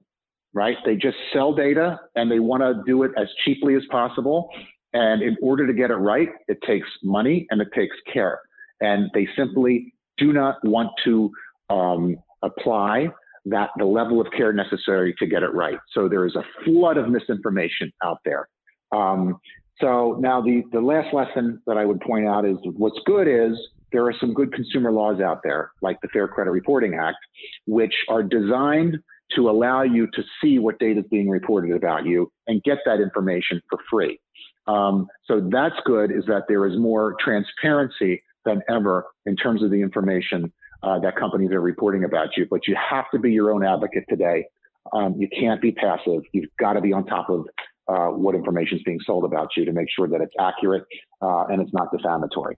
right? 0.57 0.77
They 0.85 0.95
just 0.95 1.17
sell 1.31 1.53
data 1.53 1.99
and 2.15 2.31
they 2.31 2.39
want 2.39 2.63
to 2.63 2.81
do 2.85 3.03
it 3.03 3.11
as 3.15 3.27
cheaply 3.45 3.75
as 3.75 3.83
possible. 3.91 4.49
And 4.93 5.21
in 5.21 5.37
order 5.39 5.67
to 5.67 5.73
get 5.73 5.91
it 5.91 5.95
right, 5.95 6.29
it 6.47 6.57
takes 6.65 6.87
money 7.03 7.45
and 7.51 7.61
it 7.61 7.67
takes 7.75 7.95
care. 8.11 8.39
And 8.81 9.11
they 9.13 9.27
simply 9.37 9.93
do 10.17 10.33
not 10.33 10.55
want 10.63 10.89
to 11.05 11.31
um, 11.69 12.17
apply 12.41 13.09
that 13.45 13.69
the 13.77 13.85
level 13.85 14.19
of 14.19 14.27
care 14.35 14.51
necessary 14.51 15.13
to 15.19 15.27
get 15.27 15.43
it 15.43 15.53
right. 15.53 15.77
So 15.93 16.09
there 16.09 16.25
is 16.25 16.35
a 16.35 16.43
flood 16.65 16.97
of 16.97 17.07
misinformation 17.07 17.91
out 18.03 18.17
there. 18.25 18.47
Um, 18.91 19.39
so 19.79 20.17
now 20.19 20.41
the, 20.41 20.63
the 20.71 20.81
last 20.81 21.13
lesson 21.13 21.61
that 21.67 21.77
I 21.77 21.85
would 21.85 22.01
point 22.01 22.27
out 22.27 22.45
is 22.45 22.57
what's 22.63 22.99
good 23.05 23.27
is 23.27 23.55
there 23.91 24.05
are 24.05 24.13
some 24.19 24.33
good 24.33 24.53
consumer 24.53 24.91
laws 24.91 25.21
out 25.21 25.41
there, 25.43 25.71
like 25.81 25.99
the 26.01 26.07
Fair 26.09 26.27
Credit 26.27 26.51
Reporting 26.51 26.95
Act, 26.95 27.17
which 27.65 27.93
are 28.09 28.23
designed 28.23 28.97
to 29.35 29.49
allow 29.49 29.81
you 29.81 30.07
to 30.13 30.23
see 30.41 30.59
what 30.59 30.79
data 30.79 31.01
is 31.01 31.05
being 31.09 31.29
reported 31.29 31.75
about 31.75 32.05
you 32.05 32.31
and 32.47 32.63
get 32.63 32.79
that 32.85 33.01
information 33.01 33.61
for 33.69 33.79
free. 33.89 34.19
Um, 34.67 35.07
so 35.25 35.47
that's 35.51 35.75
good 35.85 36.11
is 36.11 36.25
that 36.27 36.43
there 36.47 36.65
is 36.65 36.77
more 36.77 37.15
transparency 37.19 38.23
than 38.45 38.61
ever 38.69 39.05
in 39.25 39.35
terms 39.35 39.63
of 39.63 39.71
the 39.71 39.81
information 39.81 40.51
uh, 40.83 40.99
that 40.99 41.15
companies 41.15 41.51
are 41.51 41.61
reporting 41.61 42.03
about 42.03 42.37
you. 42.37 42.45
But 42.49 42.67
you 42.67 42.75
have 42.75 43.05
to 43.11 43.19
be 43.19 43.31
your 43.31 43.51
own 43.51 43.65
advocate 43.65 44.05
today. 44.09 44.45
Um, 44.93 45.15
you 45.17 45.27
can't 45.27 45.61
be 45.61 45.71
passive. 45.71 46.21
You've 46.31 46.49
got 46.59 46.73
to 46.73 46.81
be 46.81 46.93
on 46.93 47.05
top 47.05 47.29
of 47.29 47.45
uh, 47.87 48.07
what 48.07 48.35
information 48.35 48.77
is 48.77 48.83
being 48.83 48.99
sold 49.05 49.23
about 49.25 49.49
you 49.55 49.65
to 49.65 49.71
make 49.71 49.87
sure 49.93 50.07
that 50.07 50.21
it's 50.21 50.33
accurate 50.39 50.83
uh, 51.21 51.45
and 51.45 51.61
it's 51.61 51.73
not 51.73 51.91
defamatory. 51.91 52.57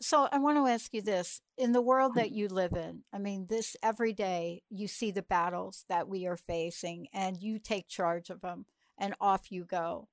So 0.00 0.28
I 0.30 0.38
want 0.38 0.58
to 0.58 0.66
ask 0.66 0.92
you 0.92 1.02
this 1.02 1.40
in 1.56 1.72
the 1.72 1.80
world 1.80 2.14
that 2.16 2.32
you 2.32 2.48
live 2.48 2.72
in, 2.72 3.04
I 3.12 3.18
mean, 3.18 3.46
this 3.48 3.76
every 3.82 4.12
day 4.12 4.62
you 4.68 4.88
see 4.88 5.10
the 5.10 5.22
battles 5.22 5.84
that 5.88 6.08
we 6.08 6.26
are 6.26 6.36
facing 6.36 7.06
and 7.12 7.40
you 7.40 7.58
take 7.58 7.88
charge 7.88 8.28
of 8.28 8.40
them 8.40 8.66
and 8.98 9.14
off 9.20 9.50
you 9.50 9.64
go. 9.64 10.08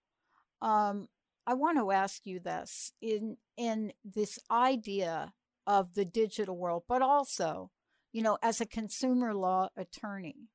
Um, 0.61 1.07
I 1.45 1.55
want 1.55 1.77
to 1.79 1.91
ask 1.91 2.25
you 2.25 2.39
this 2.39 2.93
in 3.01 3.37
in 3.57 3.93
this 4.05 4.39
idea 4.49 5.33
of 5.65 5.93
the 5.93 6.05
digital 6.05 6.57
world, 6.57 6.83
but 6.87 7.01
also, 7.01 7.71
you 8.13 8.21
know, 8.21 8.37
as 8.41 8.61
a 8.61 8.65
consumer 8.65 9.33
law 9.33 9.69
attorney, 9.75 10.49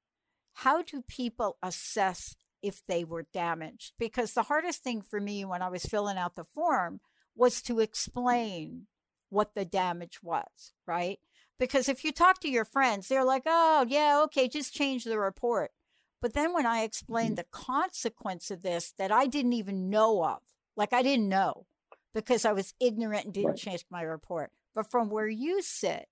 how 0.54 0.82
do 0.82 1.02
people 1.02 1.58
assess 1.62 2.36
if 2.62 2.80
they 2.86 3.04
were 3.04 3.26
damaged? 3.32 3.92
Because 3.98 4.32
the 4.32 4.44
hardest 4.44 4.82
thing 4.82 5.02
for 5.02 5.20
me 5.20 5.44
when 5.44 5.62
I 5.62 5.68
was 5.68 5.84
filling 5.84 6.16
out 6.16 6.36
the 6.36 6.44
form 6.44 7.00
was 7.34 7.60
to 7.62 7.80
explain 7.80 8.86
what 9.30 9.54
the 9.54 9.64
damage 9.64 10.22
was, 10.22 10.72
right? 10.86 11.18
Because 11.58 11.88
if 11.88 12.04
you 12.04 12.12
talk 12.12 12.40
to 12.40 12.50
your 12.50 12.64
friends, 12.64 13.08
they're 13.08 13.24
like, 13.24 13.44
oh, 13.46 13.86
yeah, 13.88 14.20
okay, 14.24 14.48
just 14.48 14.74
change 14.74 15.04
the 15.04 15.18
report. 15.18 15.70
But 16.20 16.34
then 16.34 16.52
when 16.52 16.66
I 16.66 16.82
explained 16.82 17.36
mm-hmm. 17.36 17.46
the 17.52 17.64
consequence 17.64 18.50
of 18.50 18.62
this 18.62 18.92
that 18.98 19.12
I 19.12 19.26
didn't 19.26 19.52
even 19.54 19.90
know 19.90 20.24
of, 20.24 20.40
like 20.76 20.92
I 20.92 21.02
didn't 21.02 21.28
know 21.28 21.66
because 22.14 22.44
I 22.44 22.52
was 22.52 22.74
ignorant 22.80 23.26
and 23.26 23.34
didn't 23.34 23.48
right. 23.50 23.58
change 23.58 23.84
my 23.90 24.02
report. 24.02 24.50
But 24.74 24.90
from 24.90 25.08
where 25.08 25.28
you 25.28 25.62
sit, 25.62 26.06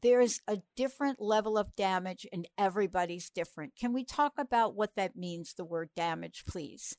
there's 0.00 0.40
a 0.48 0.58
different 0.76 1.20
level 1.20 1.56
of 1.56 1.76
damage 1.76 2.26
and 2.32 2.48
everybody's 2.58 3.30
different. 3.30 3.76
Can 3.76 3.92
we 3.92 4.04
talk 4.04 4.32
about 4.38 4.74
what 4.74 4.96
that 4.96 5.16
means, 5.16 5.54
the 5.54 5.64
word 5.64 5.90
damage, 5.94 6.44
please? 6.46 6.96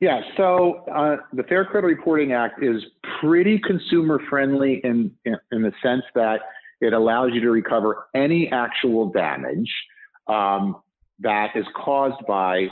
Yeah, 0.00 0.20
so 0.36 0.84
uh, 0.92 1.16
the 1.32 1.44
Fair 1.44 1.64
Credit 1.64 1.86
Reporting 1.86 2.32
Act 2.32 2.62
is 2.62 2.82
pretty 3.20 3.60
consumer 3.60 4.20
friendly 4.28 4.80
in, 4.82 5.12
in, 5.24 5.36
in, 5.52 5.62
the 5.62 5.72
sense 5.80 6.02
that 6.16 6.40
it 6.80 6.92
allows 6.92 7.30
you 7.32 7.40
to 7.40 7.50
recover 7.50 8.08
any 8.14 8.50
actual 8.50 9.10
damage 9.10 9.70
um, 10.26 10.82
that 11.20 11.50
is 11.54 11.64
caused 11.76 12.26
by 12.26 12.66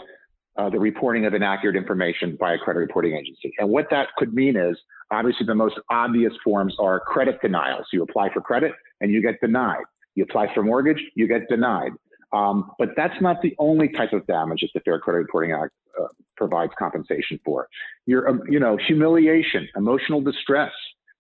uh, 0.56 0.68
the 0.68 0.78
reporting 0.78 1.24
of 1.24 1.32
inaccurate 1.34 1.76
information 1.76 2.36
by 2.38 2.54
a 2.54 2.58
credit 2.58 2.80
reporting 2.80 3.14
agency. 3.14 3.52
And 3.58 3.68
what 3.70 3.86
that 3.90 4.08
could 4.16 4.34
mean 4.34 4.56
is 4.56 4.76
obviously 5.10 5.46
the 5.46 5.54
most 5.54 5.78
obvious 5.88 6.32
forms 6.42 6.74
are 6.80 7.00
credit 7.00 7.40
denials. 7.40 7.86
You 7.92 8.02
apply 8.02 8.32
for 8.32 8.40
credit 8.40 8.72
and 9.00 9.12
you 9.12 9.22
get 9.22 9.40
denied. 9.40 9.84
You 10.16 10.24
apply 10.24 10.52
for 10.52 10.62
mortgage, 10.62 11.02
you 11.14 11.28
get 11.28 11.48
denied. 11.48 11.92
Um, 12.32 12.72
but 12.78 12.90
that's 12.96 13.20
not 13.20 13.40
the 13.42 13.54
only 13.58 13.88
type 13.88 14.12
of 14.12 14.26
damage 14.26 14.60
that 14.60 14.70
the 14.74 14.80
Fair 14.80 14.98
Credit 14.98 15.18
Reporting 15.18 15.52
Act 15.52 15.72
uh, 16.00 16.08
provides 16.40 16.72
compensation 16.78 17.38
for. 17.44 17.68
Your, 18.06 18.28
um, 18.28 18.40
you 18.48 18.58
know, 18.58 18.78
humiliation, 18.88 19.68
emotional 19.76 20.20
distress, 20.22 20.72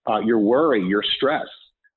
uh, 0.08 0.20
your 0.20 0.38
worry, 0.38 0.82
your 0.82 1.04
stress. 1.16 1.46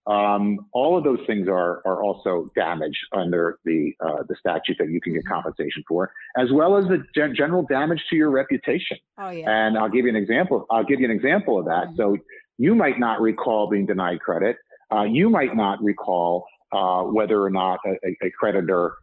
Um, 0.06 0.68
all 0.74 0.98
of 0.98 1.06
those 1.06 1.22
things 1.26 1.48
are 1.48 1.82
are 1.86 2.04
also 2.04 2.52
damage 2.56 2.98
under 3.14 3.60
the 3.64 3.94
uh, 4.06 4.24
the 4.28 4.36
statute 4.38 4.76
that 4.80 4.90
you 4.90 5.00
can 5.00 5.14
get 5.14 5.26
compensation 5.26 5.82
for, 5.88 6.12
as 6.36 6.52
well 6.52 6.78
as 6.78 6.84
the 6.90 7.00
gen- 7.16 7.34
general 7.34 7.66
damage 7.78 8.02
to 8.10 8.18
your 8.18 8.30
reputation. 8.30 8.98
Oh, 9.18 9.30
yeah. 9.30 9.50
And 9.50 9.78
I'll 9.78 9.90
give 9.90 10.04
you 10.04 10.10
an 10.10 10.18
example. 10.18 10.66
I'll 10.70 10.84
give 10.84 11.00
you 11.00 11.06
an 11.06 11.16
example 11.16 11.58
of 11.58 11.66
that. 11.68 11.86
Mm-hmm. 11.88 11.96
So 11.96 12.18
you 12.58 12.76
might 12.76 13.00
not 13.00 13.22
recall 13.22 13.70
being 13.70 13.86
denied 13.86 14.20
credit. 14.20 14.58
Uh, 14.94 15.04
you 15.04 15.30
might 15.30 15.56
not 15.56 15.82
recall 15.82 16.46
uh, 16.74 17.04
whether 17.04 17.42
or 17.42 17.50
not 17.50 17.80
a, 17.86 18.10
a 18.28 18.30
creditor 18.38 18.96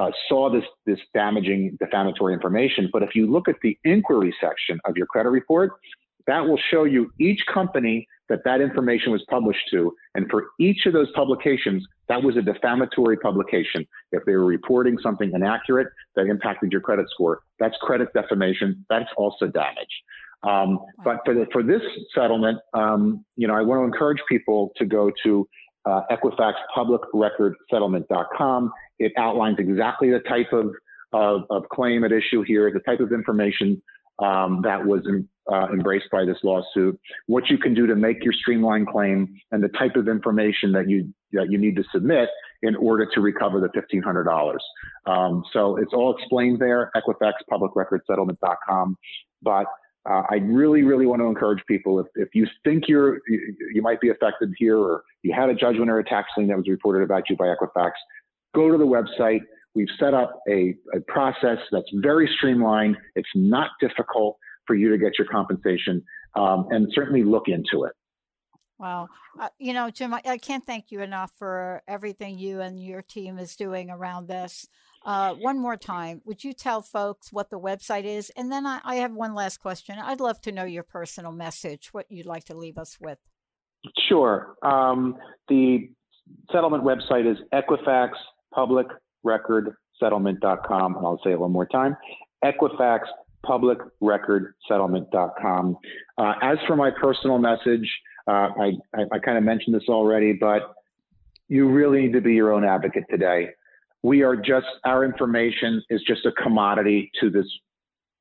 uh, 0.00 0.10
saw 0.28 0.50
this 0.50 0.64
this 0.86 0.98
damaging 1.12 1.76
defamatory 1.80 2.34
information. 2.34 2.88
But 2.92 3.02
if 3.02 3.14
you 3.14 3.30
look 3.30 3.48
at 3.48 3.56
the 3.62 3.76
inquiry 3.84 4.34
section 4.40 4.78
of 4.84 4.96
your 4.96 5.06
credit 5.06 5.30
report, 5.30 5.72
that 6.26 6.40
will 6.40 6.58
show 6.70 6.84
you 6.84 7.10
each 7.20 7.40
company 7.52 8.06
that 8.28 8.40
that 8.44 8.60
information 8.60 9.12
was 9.12 9.22
published 9.28 9.60
to, 9.70 9.94
and 10.14 10.26
for 10.30 10.46
each 10.58 10.86
of 10.86 10.94
those 10.94 11.10
publications, 11.14 11.86
that 12.08 12.22
was 12.22 12.36
a 12.36 12.42
defamatory 12.42 13.18
publication. 13.18 13.86
If 14.12 14.24
they 14.24 14.32
were 14.32 14.46
reporting 14.46 14.96
something 15.02 15.30
inaccurate 15.34 15.88
that 16.16 16.26
impacted 16.26 16.72
your 16.72 16.80
credit 16.80 17.06
score, 17.10 17.40
that's 17.58 17.76
credit 17.82 18.08
defamation. 18.14 18.84
That's 18.88 19.10
also 19.18 19.48
damage. 19.48 20.02
Um, 20.42 20.78
but 21.04 21.18
for 21.24 21.34
the, 21.34 21.46
for 21.52 21.62
this 21.62 21.82
settlement, 22.14 22.58
um, 22.74 23.24
you 23.36 23.46
know, 23.48 23.54
I 23.54 23.62
want 23.62 23.80
to 23.80 23.84
encourage 23.84 24.20
people 24.28 24.72
to 24.76 24.84
go 24.84 25.10
to 25.24 25.48
uh, 25.86 26.02
Equifax 26.10 26.54
Public 26.74 27.00
Record 27.12 27.54
Settlement.com. 27.70 28.72
It 28.98 29.12
outlines 29.16 29.56
exactly 29.58 30.10
the 30.10 30.20
type 30.20 30.52
of, 30.52 30.72
of, 31.12 31.42
of, 31.50 31.68
claim 31.70 32.04
at 32.04 32.12
issue 32.12 32.42
here, 32.42 32.70
the 32.72 32.80
type 32.80 33.00
of 33.00 33.12
information 33.12 33.82
um, 34.20 34.60
that 34.62 34.84
was 34.84 35.02
uh, 35.52 35.66
embraced 35.72 36.10
by 36.10 36.24
this 36.24 36.38
lawsuit, 36.42 36.98
what 37.26 37.50
you 37.50 37.58
can 37.58 37.74
do 37.74 37.86
to 37.86 37.96
make 37.96 38.24
your 38.24 38.32
streamlined 38.32 38.88
claim, 38.88 39.36
and 39.50 39.62
the 39.62 39.68
type 39.68 39.96
of 39.96 40.08
information 40.08 40.72
that 40.72 40.88
you 40.88 41.12
that 41.32 41.50
you 41.50 41.58
need 41.58 41.76
to 41.76 41.84
submit 41.92 42.28
in 42.62 42.76
order 42.76 43.06
to 43.12 43.20
recover 43.20 43.60
the 43.60 43.68
$1,500. 43.68 44.56
Um, 45.06 45.42
so 45.52 45.76
it's 45.76 45.92
all 45.92 46.16
explained 46.16 46.60
there, 46.60 46.92
Equifax 46.96 47.32
Public 47.50 47.72
But 49.42 49.66
uh, 50.08 50.22
I 50.30 50.36
really, 50.36 50.82
really 50.82 51.06
want 51.06 51.20
to 51.20 51.26
encourage 51.26 51.62
people 51.66 51.98
if, 51.98 52.06
if 52.14 52.28
you 52.34 52.46
think 52.62 52.84
you're 52.88 53.16
you, 53.26 53.56
you, 53.74 53.82
might 53.82 54.00
be 54.00 54.10
affected 54.10 54.52
here, 54.56 54.78
or 54.78 55.02
you 55.22 55.34
had 55.34 55.48
a 55.48 55.54
judgment 55.54 55.90
or 55.90 55.98
a 55.98 56.04
tax 56.04 56.28
lien 56.36 56.48
that 56.48 56.56
was 56.56 56.68
reported 56.68 57.02
about 57.02 57.28
you 57.28 57.36
by 57.36 57.46
Equifax, 57.46 57.92
go 58.54 58.70
to 58.70 58.78
the 58.78 58.86
website. 58.86 59.40
We've 59.74 59.88
set 59.98 60.14
up 60.14 60.40
a, 60.48 60.74
a 60.94 61.00
process 61.08 61.58
that's 61.72 61.90
very 61.94 62.30
streamlined. 62.36 62.96
It's 63.16 63.28
not 63.34 63.70
difficult 63.80 64.38
for 64.66 64.74
you 64.74 64.90
to 64.90 64.98
get 64.98 65.12
your 65.18 65.26
compensation, 65.28 66.02
um, 66.36 66.68
and 66.70 66.88
certainly 66.94 67.24
look 67.24 67.48
into 67.48 67.84
it. 67.84 67.92
Wow. 68.78 69.08
Uh, 69.38 69.48
you 69.58 69.72
know, 69.72 69.90
Jim, 69.90 70.14
I, 70.14 70.20
I, 70.24 70.38
can't 70.38 70.64
thank 70.64 70.86
you 70.90 71.00
enough 71.00 71.30
for 71.38 71.82
everything 71.86 72.38
you 72.38 72.60
and 72.60 72.82
your 72.82 73.02
team 73.02 73.38
is 73.38 73.54
doing 73.54 73.88
around 73.88 74.26
this. 74.26 74.66
Uh, 75.04 75.34
one 75.34 75.60
more 75.60 75.76
time, 75.76 76.22
would 76.24 76.42
you 76.42 76.52
tell 76.52 76.82
folks 76.82 77.32
what 77.32 77.50
the 77.50 77.58
website 77.58 78.04
is? 78.04 78.30
And 78.36 78.50
then 78.50 78.66
I, 78.66 78.80
I, 78.84 78.96
have 78.96 79.12
one 79.12 79.34
last 79.34 79.58
question. 79.58 79.98
I'd 79.98 80.20
love 80.20 80.40
to 80.42 80.52
know 80.52 80.64
your 80.64 80.82
personal 80.82 81.30
message, 81.30 81.90
what 81.92 82.06
you'd 82.08 82.26
like 82.26 82.44
to 82.44 82.56
leave 82.56 82.78
us 82.78 82.96
with. 83.00 83.18
Sure. 84.08 84.56
Um, 84.62 85.16
the 85.48 85.90
settlement 86.50 86.84
website 86.84 87.30
is 87.30 87.36
Equifax 87.52 88.10
Public 88.54 88.86
Record 89.22 89.74
Settlement.com. 90.00 90.96
And 90.96 91.06
I'll 91.06 91.20
say 91.24 91.32
it 91.32 91.40
one 91.40 91.52
more 91.52 91.66
time 91.66 91.96
Equifax 92.44 93.00
Public 93.44 93.78
Record 94.00 94.54
Settlement.com. 94.68 95.76
Uh, 96.18 96.32
as 96.42 96.58
for 96.66 96.76
my 96.76 96.90
personal 96.90 97.38
message, 97.38 97.90
uh, 98.28 98.48
I, 98.58 98.72
I, 98.94 99.02
I 99.12 99.18
kind 99.18 99.36
of 99.38 99.44
mentioned 99.44 99.74
this 99.74 99.88
already, 99.88 100.32
but 100.32 100.74
you 101.48 101.68
really 101.68 102.02
need 102.02 102.12
to 102.14 102.20
be 102.20 102.34
your 102.34 102.52
own 102.52 102.64
advocate 102.64 103.04
today 103.10 103.50
we 104.04 104.22
are 104.22 104.36
just, 104.36 104.66
our 104.84 105.02
information 105.02 105.82
is 105.88 106.02
just 106.06 106.26
a 106.26 106.32
commodity 106.32 107.10
to 107.20 107.30
this 107.30 107.46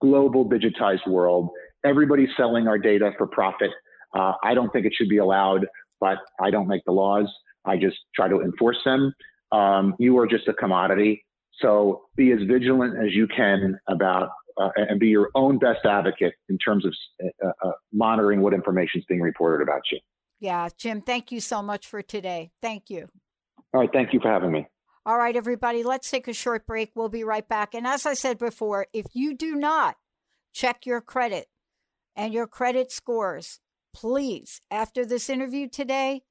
global 0.02 0.50
digitized 0.50 1.06
world. 1.06 1.50
Everybody's 1.84 2.30
selling 2.38 2.70
our 2.70 2.78
data 2.78 3.12
for 3.18 3.28
profit. 3.28 3.70
Uh, 4.18 4.32
I 4.42 4.54
don't 4.54 4.72
think 4.72 4.86
it 4.86 4.94
should 4.96 5.10
be 5.10 5.18
allowed, 5.18 5.68
but 6.00 6.20
I 6.40 6.52
don't 6.52 6.70
make 6.70 6.86
the 6.86 6.94
laws. 6.94 7.30
I 7.66 7.76
just 7.76 7.98
try 8.16 8.30
to 8.30 8.40
enforce 8.42 8.78
them. 8.86 9.14
Um, 9.54 9.96
you 10.00 10.18
are 10.18 10.28
just 10.28 10.48
a 10.48 10.54
commodity. 10.54 11.26
So 11.62 12.06
be 12.16 12.32
as 12.32 12.40
vigilant 12.48 12.98
as 12.98 13.14
you 13.14 13.28
can 13.28 13.80
about 13.88 14.30
uh, 14.58 14.70
and 14.76 15.00
be 15.00 15.08
your 15.08 15.30
own 15.36 15.60
best 15.60 15.86
advocate 15.86 16.34
in 16.50 16.58
terms 16.58 16.86
of 16.86 16.94
uh, 17.24 17.68
uh 17.68 17.72
monitoring 17.92 18.42
what 18.42 18.54
information 18.54 19.00
is 19.00 19.06
being 19.06 19.22
reported 19.22 19.64
about 19.64 19.82
you. 19.92 20.00
Yeah, 20.40 20.68
Jim, 20.78 21.02
thank 21.02 21.32
you 21.32 21.40
so 21.40 21.62
much 21.62 21.88
for 21.88 22.02
today. 22.02 22.52
Thank 22.62 22.90
you. 22.90 23.08
All 23.74 23.80
right, 23.80 23.90
thank 23.94 24.14
you 24.14 24.20
for 24.20 24.28
having 24.28 24.52
me. 24.52 24.68
All 25.06 25.18
right, 25.18 25.36
everybody, 25.36 25.84
let's 25.84 26.10
take 26.10 26.28
a 26.28 26.34
short 26.34 26.66
break. 26.66 26.92
We'll 26.96 27.10
be 27.10 27.24
right 27.24 27.48
back. 27.48 27.74
And 27.74 27.86
as 27.86 28.06
I 28.06 28.14
said 28.14 28.38
before, 28.40 28.88
if 28.94 29.06
you 29.14 29.36
do 29.36 29.56
not 29.56 29.96
check 30.54 30.86
your 30.86 31.02
credit 31.02 31.48
and 32.16 32.34
your 32.34 32.48
credit 32.48 32.92
scores, 32.92 33.60
please, 33.94 34.62
after 34.72 35.06
this 35.06 35.30
interview 35.30 35.68
today, 35.68 36.24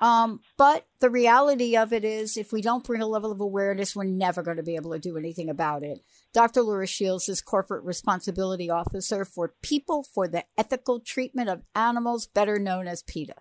um, 0.00 0.40
but 0.56 0.86
the 1.00 1.10
reality 1.10 1.76
of 1.76 1.92
it 1.92 2.04
is, 2.04 2.36
if 2.36 2.52
we 2.52 2.62
don't 2.62 2.84
bring 2.84 3.02
a 3.02 3.06
level 3.06 3.30
of 3.30 3.40
awareness, 3.40 3.94
we're 3.94 4.04
never 4.04 4.42
going 4.42 4.56
to 4.56 4.62
be 4.62 4.76
able 4.76 4.92
to 4.92 4.98
do 4.98 5.18
anything 5.18 5.50
about 5.50 5.82
it. 5.82 6.00
Dr. 6.32 6.62
Laura 6.62 6.86
Shields 6.86 7.28
is 7.28 7.42
Corporate 7.42 7.84
Responsibility 7.84 8.70
Officer 8.70 9.24
for 9.24 9.54
People 9.62 10.02
for 10.02 10.26
the 10.26 10.44
Ethical 10.56 11.00
Treatment 11.00 11.50
of 11.50 11.62
Animals, 11.74 12.26
better 12.26 12.58
known 12.58 12.88
as 12.88 13.02
PETA. 13.02 13.34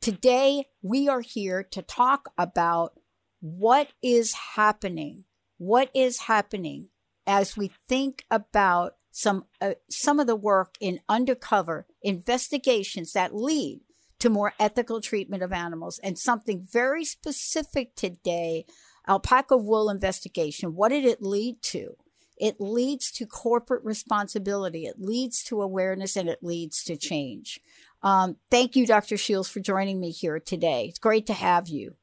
Today, 0.00 0.66
we 0.82 1.08
are 1.08 1.22
here 1.22 1.62
to 1.62 1.80
talk 1.80 2.30
about 2.36 2.98
what 3.40 3.88
is 4.02 4.34
happening. 4.56 5.24
What 5.56 5.90
is 5.94 6.20
happening 6.20 6.88
as 7.26 7.56
we 7.56 7.70
think 7.88 8.24
about 8.30 8.96
some 9.10 9.44
uh, 9.60 9.74
some 9.88 10.18
of 10.18 10.26
the 10.26 10.36
work 10.36 10.74
in 10.80 11.00
undercover 11.08 11.86
investigations 12.02 13.12
that 13.12 13.34
lead 13.34 13.80
to 14.18 14.30
more 14.30 14.54
ethical 14.58 15.00
treatment 15.00 15.42
of 15.42 15.52
animals 15.52 16.00
and 16.02 16.18
something 16.18 16.66
very 16.70 17.04
specific 17.04 17.94
today 17.94 18.64
alpaca 19.06 19.56
wool 19.56 19.90
investigation. 19.90 20.74
What 20.74 20.88
did 20.88 21.04
it 21.04 21.22
lead 21.22 21.62
to? 21.62 21.96
It 22.36 22.56
leads 22.58 23.10
to 23.12 23.26
corporate 23.26 23.84
responsibility, 23.84 24.86
it 24.86 24.96
leads 24.98 25.42
to 25.44 25.62
awareness, 25.62 26.16
and 26.16 26.28
it 26.28 26.42
leads 26.42 26.82
to 26.84 26.96
change. 26.96 27.60
Um, 28.02 28.36
thank 28.50 28.76
you, 28.76 28.86
Dr. 28.86 29.16
Shields, 29.16 29.48
for 29.48 29.60
joining 29.60 30.00
me 30.00 30.10
here 30.10 30.40
today. 30.40 30.86
It's 30.88 30.98
great 30.98 31.26
to 31.26 31.32
have 31.32 31.68
you. 31.68 31.94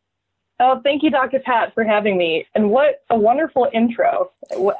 Oh, 0.63 0.79
thank 0.83 1.01
you, 1.01 1.09
Dr. 1.09 1.39
Pat, 1.39 1.73
for 1.73 1.83
having 1.83 2.19
me. 2.19 2.45
And 2.53 2.69
what 2.69 3.03
a 3.09 3.17
wonderful 3.17 3.67
intro. 3.73 4.31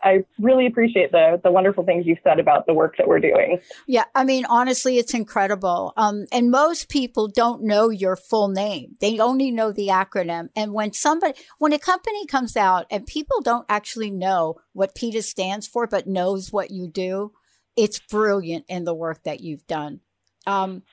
I 0.03 0.23
really 0.39 0.67
appreciate 0.67 1.11
the, 1.11 1.41
the 1.43 1.51
wonderful 1.51 1.83
things 1.83 2.05
you've 2.05 2.19
said 2.23 2.37
about 2.39 2.67
the 2.67 2.75
work 2.75 2.97
that 2.97 3.07
we're 3.07 3.19
doing. 3.19 3.59
Yeah, 3.87 4.03
I 4.13 4.23
mean, 4.23 4.45
honestly, 4.45 4.99
it's 4.99 5.15
incredible. 5.15 5.93
Um, 5.97 6.27
and 6.31 6.51
most 6.51 6.87
people 6.87 7.27
don't 7.27 7.63
know 7.63 7.89
your 7.89 8.15
full 8.15 8.47
name. 8.47 8.93
They 9.01 9.17
only 9.17 9.49
know 9.49 9.71
the 9.71 9.87
acronym. 9.87 10.49
And 10.55 10.71
when 10.71 10.93
somebody, 10.93 11.33
when 11.57 11.73
a 11.73 11.79
company 11.79 12.27
comes 12.27 12.55
out 12.55 12.85
and 12.91 13.07
people 13.07 13.41
don't 13.41 13.65
actually 13.67 14.11
know 14.11 14.57
what 14.73 14.93
PETA 14.93 15.23
stands 15.23 15.65
for, 15.65 15.87
but 15.87 16.05
knows 16.05 16.51
what 16.51 16.69
you 16.69 16.87
do, 16.87 17.31
it's 17.75 17.97
brilliant 17.97 18.65
in 18.67 18.83
the 18.83 18.93
work 18.93 19.23
that 19.23 19.39
you've 19.39 19.65
done. 19.65 20.01
Um, 20.45 20.83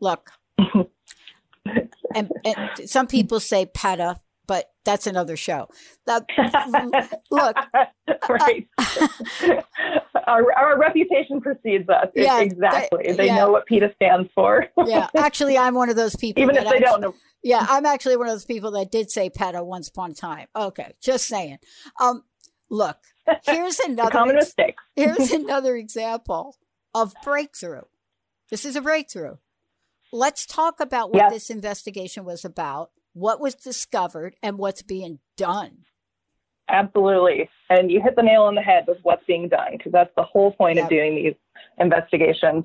look, 0.00 0.30
and, 2.14 2.32
and, 2.46 2.70
some 2.86 3.06
people 3.06 3.40
say 3.40 3.66
PETA, 3.66 4.20
but 4.48 4.70
that's 4.84 5.06
another 5.06 5.36
show. 5.36 5.68
look, 6.08 6.24
right. 8.28 8.66
our, 10.26 10.52
our 10.56 10.78
reputation 10.78 11.40
precedes 11.40 11.88
us. 11.88 12.08
Yeah, 12.16 12.40
exactly. 12.40 13.04
They, 13.06 13.12
they 13.12 13.26
yeah. 13.26 13.36
know 13.36 13.52
what 13.52 13.66
PETA 13.66 13.92
stands 13.94 14.28
for. 14.34 14.66
yeah, 14.86 15.06
actually, 15.16 15.56
I'm 15.56 15.74
one 15.74 15.90
of 15.90 15.96
those 15.96 16.16
people. 16.16 16.42
Even 16.42 16.56
if 16.56 16.62
they 16.62 16.68
actually, 16.68 16.80
don't 16.80 17.00
know. 17.02 17.14
Yeah, 17.44 17.64
I'm 17.68 17.86
actually 17.86 18.16
one 18.16 18.26
of 18.26 18.32
those 18.32 18.46
people 18.46 18.72
that 18.72 18.90
did 18.90 19.10
say 19.10 19.30
PETA 19.30 19.62
once 19.62 19.88
upon 19.88 20.12
a 20.12 20.14
time. 20.14 20.48
Okay, 20.56 20.94
just 21.00 21.26
saying. 21.26 21.58
Um, 22.00 22.24
look, 22.70 22.96
here's 23.44 23.78
another 23.80 24.10
common 24.10 24.36
mistake. 24.36 24.76
here's 24.96 25.30
another 25.30 25.76
example 25.76 26.56
of 26.94 27.14
breakthrough. 27.22 27.82
This 28.50 28.64
is 28.64 28.74
a 28.74 28.80
breakthrough. 28.80 29.36
Let's 30.10 30.46
talk 30.46 30.80
about 30.80 31.12
what 31.12 31.30
this 31.30 31.50
investigation 31.50 32.24
was 32.24 32.42
about 32.42 32.90
what 33.12 33.40
was 33.40 33.54
discovered 33.54 34.36
and 34.42 34.58
what's 34.58 34.82
being 34.82 35.18
done. 35.36 35.84
Absolutely. 36.68 37.48
And 37.70 37.90
you 37.90 38.02
hit 38.02 38.14
the 38.16 38.22
nail 38.22 38.42
on 38.42 38.54
the 38.54 38.62
head 38.62 38.84
with 38.86 38.98
what's 39.02 39.24
being 39.26 39.48
done, 39.48 39.72
because 39.72 39.92
that's 39.92 40.14
the 40.16 40.22
whole 40.22 40.52
point 40.52 40.76
yep. 40.76 40.84
of 40.84 40.90
doing 40.90 41.14
these 41.14 41.34
investigations. 41.78 42.64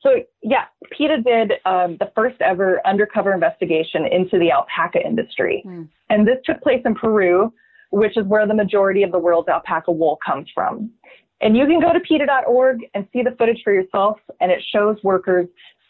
So, 0.00 0.10
yeah, 0.42 0.64
PETA 0.90 1.22
did 1.22 1.52
um, 1.64 1.96
the 1.98 2.10
first 2.14 2.40
ever 2.40 2.80
undercover 2.86 3.32
investigation 3.32 4.06
into 4.06 4.38
the 4.38 4.50
alpaca 4.50 5.04
industry. 5.04 5.62
Mm. 5.66 5.88
And 6.10 6.26
this 6.26 6.36
took 6.44 6.60
place 6.60 6.82
in 6.84 6.94
Peru, 6.94 7.52
which 7.90 8.16
is 8.16 8.26
where 8.26 8.46
the 8.46 8.54
majority 8.54 9.02
of 9.02 9.12
the 9.12 9.18
world's 9.18 9.48
alpaca 9.48 9.92
wool 9.92 10.18
comes 10.24 10.48
from. 10.54 10.90
And 11.40 11.56
you 11.56 11.66
can 11.66 11.80
go 11.80 11.92
to 11.92 12.00
PETA.org 12.00 12.80
and 12.94 13.06
see 13.12 13.22
the 13.22 13.34
footage 13.38 13.60
for 13.62 13.72
yourself, 13.72 14.18
and 14.40 14.50
it 14.50 14.62
shows 14.72 14.96
workers 15.02 15.46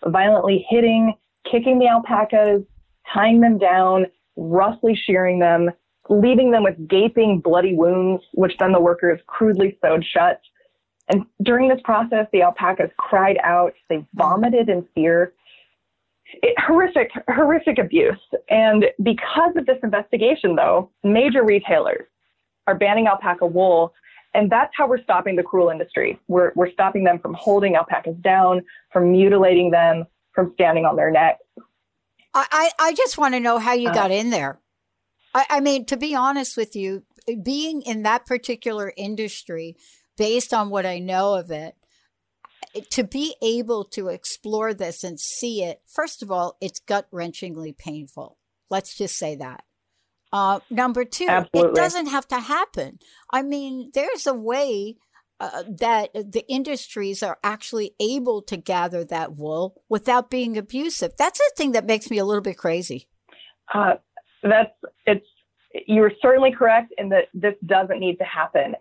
violently 0.06 0.66
hitting, 0.68 1.14
kicking 1.50 1.78
the 1.78 1.87
alpacas, 1.87 2.62
tying 3.12 3.40
them 3.40 3.58
down, 3.58 4.06
roughly 4.36 4.94
shearing 4.94 5.38
them, 5.38 5.70
leaving 6.08 6.50
them 6.50 6.62
with 6.62 6.88
gaping, 6.88 7.40
bloody 7.40 7.74
wounds, 7.74 8.22
which 8.32 8.56
then 8.58 8.72
the 8.72 8.80
workers 8.80 9.20
crudely 9.26 9.78
sewed 9.82 10.04
shut. 10.04 10.40
And 11.08 11.24
during 11.42 11.68
this 11.68 11.80
process, 11.84 12.26
the 12.32 12.42
alpacas 12.42 12.90
cried 12.96 13.38
out, 13.42 13.74
they 13.88 14.04
vomited 14.14 14.68
in 14.68 14.86
fear. 14.94 15.32
It, 16.42 16.58
horrific, 16.58 17.10
horrific 17.28 17.78
abuse. 17.78 18.18
And 18.50 18.86
because 19.02 19.52
of 19.56 19.66
this 19.66 19.78
investigation, 19.84 20.56
though, 20.56 20.90
major 21.04 21.44
retailers 21.44 22.06
are 22.66 22.74
banning 22.74 23.06
alpaca 23.06 23.46
wool. 23.46 23.94
And 24.34 24.50
that's 24.50 24.72
how 24.76 24.88
we're 24.88 25.02
stopping 25.02 25.36
the 25.36 25.44
cruel 25.44 25.70
industry. 25.70 26.18
We're, 26.26 26.52
we're 26.56 26.72
stopping 26.72 27.04
them 27.04 27.20
from 27.20 27.34
holding 27.34 27.76
alpacas 27.76 28.16
down, 28.22 28.62
from 28.92 29.12
mutilating 29.12 29.70
them, 29.70 30.04
from 30.34 30.50
standing 30.54 30.84
on 30.84 30.96
their 30.96 31.10
necks. 31.10 31.40
I, 32.51 32.70
I 32.79 32.92
just 32.94 33.16
want 33.18 33.35
to 33.35 33.40
know 33.40 33.59
how 33.59 33.72
you 33.72 33.88
uh, 33.88 33.94
got 33.94 34.11
in 34.11 34.31
there. 34.31 34.61
I, 35.35 35.46
I 35.51 35.61
mean, 35.61 35.87
to 35.87 35.96
be 35.96 36.14
honest 36.14 36.57
with 36.57 36.77
you, 36.77 37.05
being 37.42 37.83
in 37.83 38.03
that 38.03 38.27
particular 38.27 38.92
industry, 38.96 39.77
based 40.16 40.53
on 40.53 40.70
what 40.70 40.87
I 40.87 40.99
know 40.99 41.35
of 41.35 41.51
it, 41.51 41.75
to 42.90 43.05
be 43.05 43.35
able 43.42 43.85
to 43.85 44.09
explore 44.09 44.75
this 44.75 45.03
and 45.03 45.18
see 45.18 45.62
it, 45.62 45.81
first 45.87 46.22
of 46.22 46.31
all, 46.31 46.57
it's 46.61 46.81
gut 46.81 47.11
wrenchingly 47.11 47.77
painful. 47.77 48.38
Let's 48.70 48.96
just 48.96 49.16
say 49.16 49.37
that. 49.37 49.64
Uh, 50.33 50.61
number 50.68 51.05
two, 51.05 51.27
Absolutely. 51.29 51.70
it 51.70 51.75
doesn't 51.75 52.07
have 52.09 52.29
to 52.29 52.40
happen. 52.40 52.99
I 53.33 53.42
mean, 53.42 53.90
there's 53.94 54.27
a 54.27 54.35
way 54.35 54.96
uh, 55.40 55.64
that 55.68 56.12
the 56.14 56.44
industries 56.49 57.22
are 57.22 57.38
actually 57.44 57.92
able 58.01 58.42
to 58.42 58.57
gather 58.57 59.05
that 59.05 59.37
wool 59.37 59.83
without 59.88 60.31
being 60.31 60.57
abusive. 60.57 61.12
That's 61.18 61.38
the 61.38 61.53
thing 61.57 61.72
that 61.72 61.87
makes 61.87 62.11
me 62.11 62.18
a 62.18 62.25
little 62.25 62.42
bit 62.42 62.57
crazy. 62.57 63.09
Uh, 63.72 63.94
that's 64.42 64.70
it's 65.07 65.27
you're 65.87 66.12
certainly 66.22 66.53
correct 66.53 66.94
in 66.96 67.11
that 67.11 67.25
this 67.35 67.55
doesn't 67.66 67.99
need 67.99 68.16
to 68.16 68.25
happen. 68.25 68.75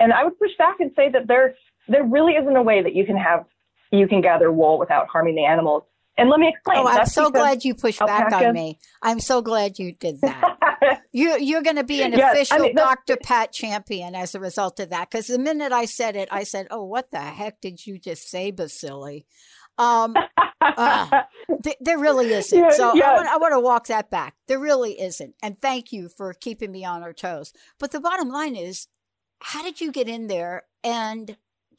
And 0.00 0.12
I 0.12 0.24
would 0.24 0.38
push 0.38 0.52
back 0.58 0.76
and 0.80 0.90
say 0.96 1.10
that 1.10 1.26
there 1.26 1.54
there 1.88 2.04
really 2.04 2.34
isn't 2.34 2.56
a 2.56 2.62
way 2.62 2.82
that 2.82 2.94
you 2.94 3.04
can 3.04 3.16
have 3.16 3.44
you 3.90 4.06
can 4.06 4.20
gather 4.20 4.52
wool 4.52 4.78
without 4.78 5.08
harming 5.08 5.34
the 5.34 5.44
animals. 5.44 5.82
And 6.16 6.28
let 6.30 6.40
me 6.40 6.48
explain. 6.48 6.78
Oh, 6.78 6.88
I'm 6.88 6.96
That's 6.96 7.12
so 7.12 7.30
glad 7.30 7.64
you 7.64 7.74
pushed 7.74 8.00
back 8.00 8.32
on 8.32 8.52
me. 8.52 8.78
I'm 9.02 9.20
so 9.20 9.40
glad 9.40 9.78
you 9.78 9.92
did 9.92 10.20
that. 10.22 10.56
you, 11.12 11.38
you're 11.38 11.62
going 11.62 11.76
to 11.76 11.84
be 11.84 12.02
an 12.02 12.12
yes, 12.12 12.32
official 12.32 12.56
I 12.56 12.60
mean, 12.60 12.74
Dr. 12.74 13.16
Pat 13.16 13.52
champion 13.52 14.14
as 14.14 14.34
a 14.34 14.40
result 14.40 14.80
of 14.80 14.90
that. 14.90 15.10
Because 15.10 15.26
the 15.26 15.38
minute 15.38 15.72
I 15.72 15.84
said 15.84 16.16
it, 16.16 16.28
I 16.30 16.44
said, 16.44 16.66
"Oh, 16.70 16.84
what 16.84 17.10
the 17.10 17.20
heck 17.20 17.60
did 17.60 17.86
you 17.86 17.98
just 17.98 18.28
say, 18.28 18.52
Baccili?" 18.52 19.24
Um, 19.78 20.14
uh, 20.60 21.22
th- 21.62 21.76
there 21.80 21.98
really 21.98 22.32
isn't. 22.32 22.58
Yeah, 22.58 22.70
so. 22.70 22.90
I, 22.90 23.14
want, 23.14 23.28
I 23.28 23.36
want 23.36 23.52
to 23.54 23.60
walk 23.60 23.86
that 23.86 24.10
back. 24.10 24.34
There 24.48 24.58
really 24.58 25.00
isn't. 25.00 25.34
And 25.42 25.60
thank 25.60 25.92
you 25.92 26.08
for 26.08 26.34
keeping 26.34 26.72
me 26.72 26.84
on 26.84 27.02
our 27.02 27.12
toes. 27.12 27.52
But 27.78 27.92
the 27.92 28.00
bottom 28.00 28.28
line 28.28 28.56
is, 28.56 28.88
how 29.40 29.62
did 29.62 29.80
you 29.80 29.92
get 29.92 30.08
in 30.08 30.26
there? 30.26 30.64
And 30.82 31.36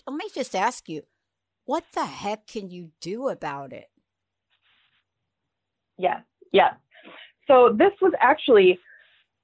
let 0.08 0.15
me 0.15 0.26
just 0.34 0.56
ask 0.56 0.88
you, 0.88 1.04
what 1.65 1.84
the 1.93 2.06
heck 2.06 2.48
can 2.48 2.69
you 2.69 2.91
do 3.02 3.28
about 3.28 3.74
it? 3.74 3.88
Yes, 5.98 6.22
yes. 6.54 6.74
So 7.48 7.76
this 7.78 7.91
was 8.02 8.13
actually 8.22 8.80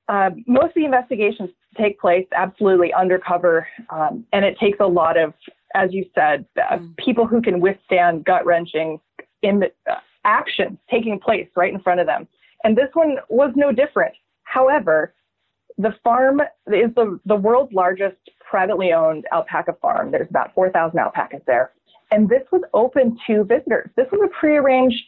uh, 0.07 0.29
most 0.47 0.67
of 0.67 0.73
the 0.75 0.85
investigations 0.85 1.49
take 1.77 1.99
place 1.99 2.25
absolutely 2.35 2.93
undercover, 2.93 3.67
um, 3.89 4.25
and 4.33 4.45
it 4.45 4.57
takes 4.59 4.79
a 4.79 4.85
lot 4.85 5.17
of, 5.17 5.33
as 5.73 5.91
you 5.91 6.05
said, 6.13 6.45
uh, 6.57 6.77
mm. 6.77 6.95
people 6.97 7.25
who 7.25 7.41
can 7.41 7.59
withstand 7.59 8.23
gut 8.23 8.45
wrenching 8.45 8.99
in 9.41 9.59
the, 9.59 9.71
uh, 9.89 9.95
actions 10.23 10.77
taking 10.89 11.19
place 11.19 11.47
right 11.55 11.73
in 11.73 11.79
front 11.79 11.99
of 11.99 12.07
them. 12.07 12.27
And 12.63 12.75
this 12.75 12.89
one 12.93 13.17
was 13.29 13.51
no 13.55 13.71
different. 13.71 14.13
However, 14.43 15.13
the 15.77 15.93
farm 16.03 16.41
is 16.67 16.93
the, 16.95 17.19
the 17.25 17.35
world's 17.35 17.73
largest 17.73 18.17
privately 18.39 18.93
owned 18.93 19.25
alpaca 19.31 19.75
farm. 19.81 20.11
There's 20.11 20.29
about 20.29 20.53
4,000 20.53 20.97
alpacas 20.97 21.41
there. 21.45 21.71
And 22.11 22.29
this 22.29 22.43
was 22.51 22.61
open 22.73 23.17
to 23.27 23.43
visitors. 23.43 23.89
This 23.95 24.07
was 24.11 24.21
a 24.23 24.39
prearranged 24.39 25.03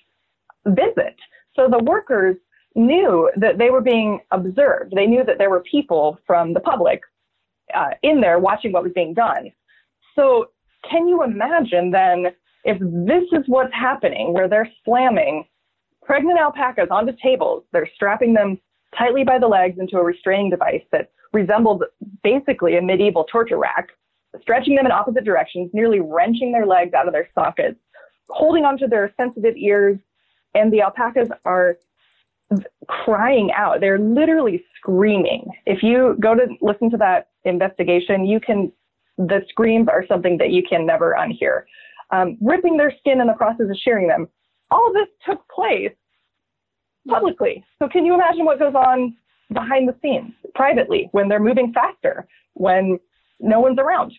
visit. 0.65 1.15
So 1.55 1.67
the 1.69 1.83
workers 1.83 2.35
knew 2.77 3.29
that 3.35 3.57
they 3.57 3.69
were 3.69 3.81
being 3.81 4.21
observed. 4.31 4.93
They 4.95 5.07
knew 5.07 5.23
that 5.25 5.37
there 5.37 5.49
were 5.49 5.61
people 5.61 6.19
from 6.25 6.53
the 6.53 6.59
public 6.59 7.01
uh, 7.75 7.89
in 8.03 8.21
there 8.21 8.39
watching 8.39 8.71
what 8.71 8.83
was 8.83 8.93
being 8.93 9.13
done. 9.13 9.51
So, 10.15 10.51
can 10.89 11.07
you 11.07 11.23
imagine 11.23 11.91
then 11.91 12.27
if 12.63 12.77
this 12.79 13.23
is 13.31 13.43
what's 13.47 13.73
happening, 13.73 14.31
where 14.31 14.47
they're 14.47 14.69
slamming 14.85 15.45
pregnant 16.03 16.39
alpacas 16.39 16.87
onto 16.89 17.13
tables, 17.21 17.63
they're 17.73 17.89
strapping 17.95 18.33
them 18.33 18.57
tightly 18.97 19.23
by 19.23 19.37
the 19.39 19.47
legs 19.47 19.77
into 19.79 19.97
a 19.97 20.03
restraining 20.03 20.49
device 20.49 20.83
that 20.91 21.11
resembled 21.33 21.83
basically 22.23 22.77
a 22.77 22.81
medieval 22.81 23.25
torture 23.25 23.57
rack, 23.57 23.89
stretching 24.41 24.75
them 24.75 24.85
in 24.85 24.91
opposite 24.91 25.25
directions, 25.25 25.69
nearly 25.73 25.99
wrenching 25.99 26.51
their 26.51 26.65
legs 26.65 26.93
out 26.93 27.07
of 27.07 27.13
their 27.13 27.27
sockets, 27.35 27.79
holding 28.29 28.63
onto 28.63 28.87
their 28.87 29.13
sensitive 29.17 29.55
ears, 29.57 29.97
and 30.53 30.71
the 30.71 30.81
alpacas 30.81 31.29
are 31.45 31.77
crying 32.87 33.51
out. 33.55 33.79
They're 33.81 33.99
literally 33.99 34.63
screaming. 34.77 35.51
If 35.65 35.83
you 35.83 36.15
go 36.19 36.35
to 36.35 36.47
listen 36.61 36.89
to 36.91 36.97
that 36.97 37.29
investigation, 37.43 38.25
you 38.25 38.39
can, 38.39 38.71
the 39.17 39.41
screams 39.49 39.87
are 39.89 40.05
something 40.07 40.37
that 40.37 40.51
you 40.51 40.63
can 40.67 40.85
never 40.85 41.15
unhear. 41.19 41.63
Um, 42.11 42.37
ripping 42.41 42.77
their 42.77 42.93
skin 42.99 43.19
in 43.19 43.27
the 43.27 43.33
process 43.33 43.67
of 43.69 43.75
shearing 43.83 44.07
them. 44.07 44.27
All 44.71 44.87
of 44.87 44.93
this 44.93 45.07
took 45.25 45.47
place 45.49 45.91
publicly. 47.07 47.63
So 47.79 47.89
can 47.89 48.05
you 48.05 48.13
imagine 48.13 48.45
what 48.45 48.59
goes 48.59 48.75
on 48.75 49.15
behind 49.51 49.87
the 49.87 49.95
scenes, 50.01 50.33
privately, 50.55 51.09
when 51.11 51.29
they're 51.29 51.39
moving 51.39 51.73
faster, 51.73 52.27
when 52.53 52.99
no 53.39 53.59
one's 53.59 53.79
around? 53.79 54.13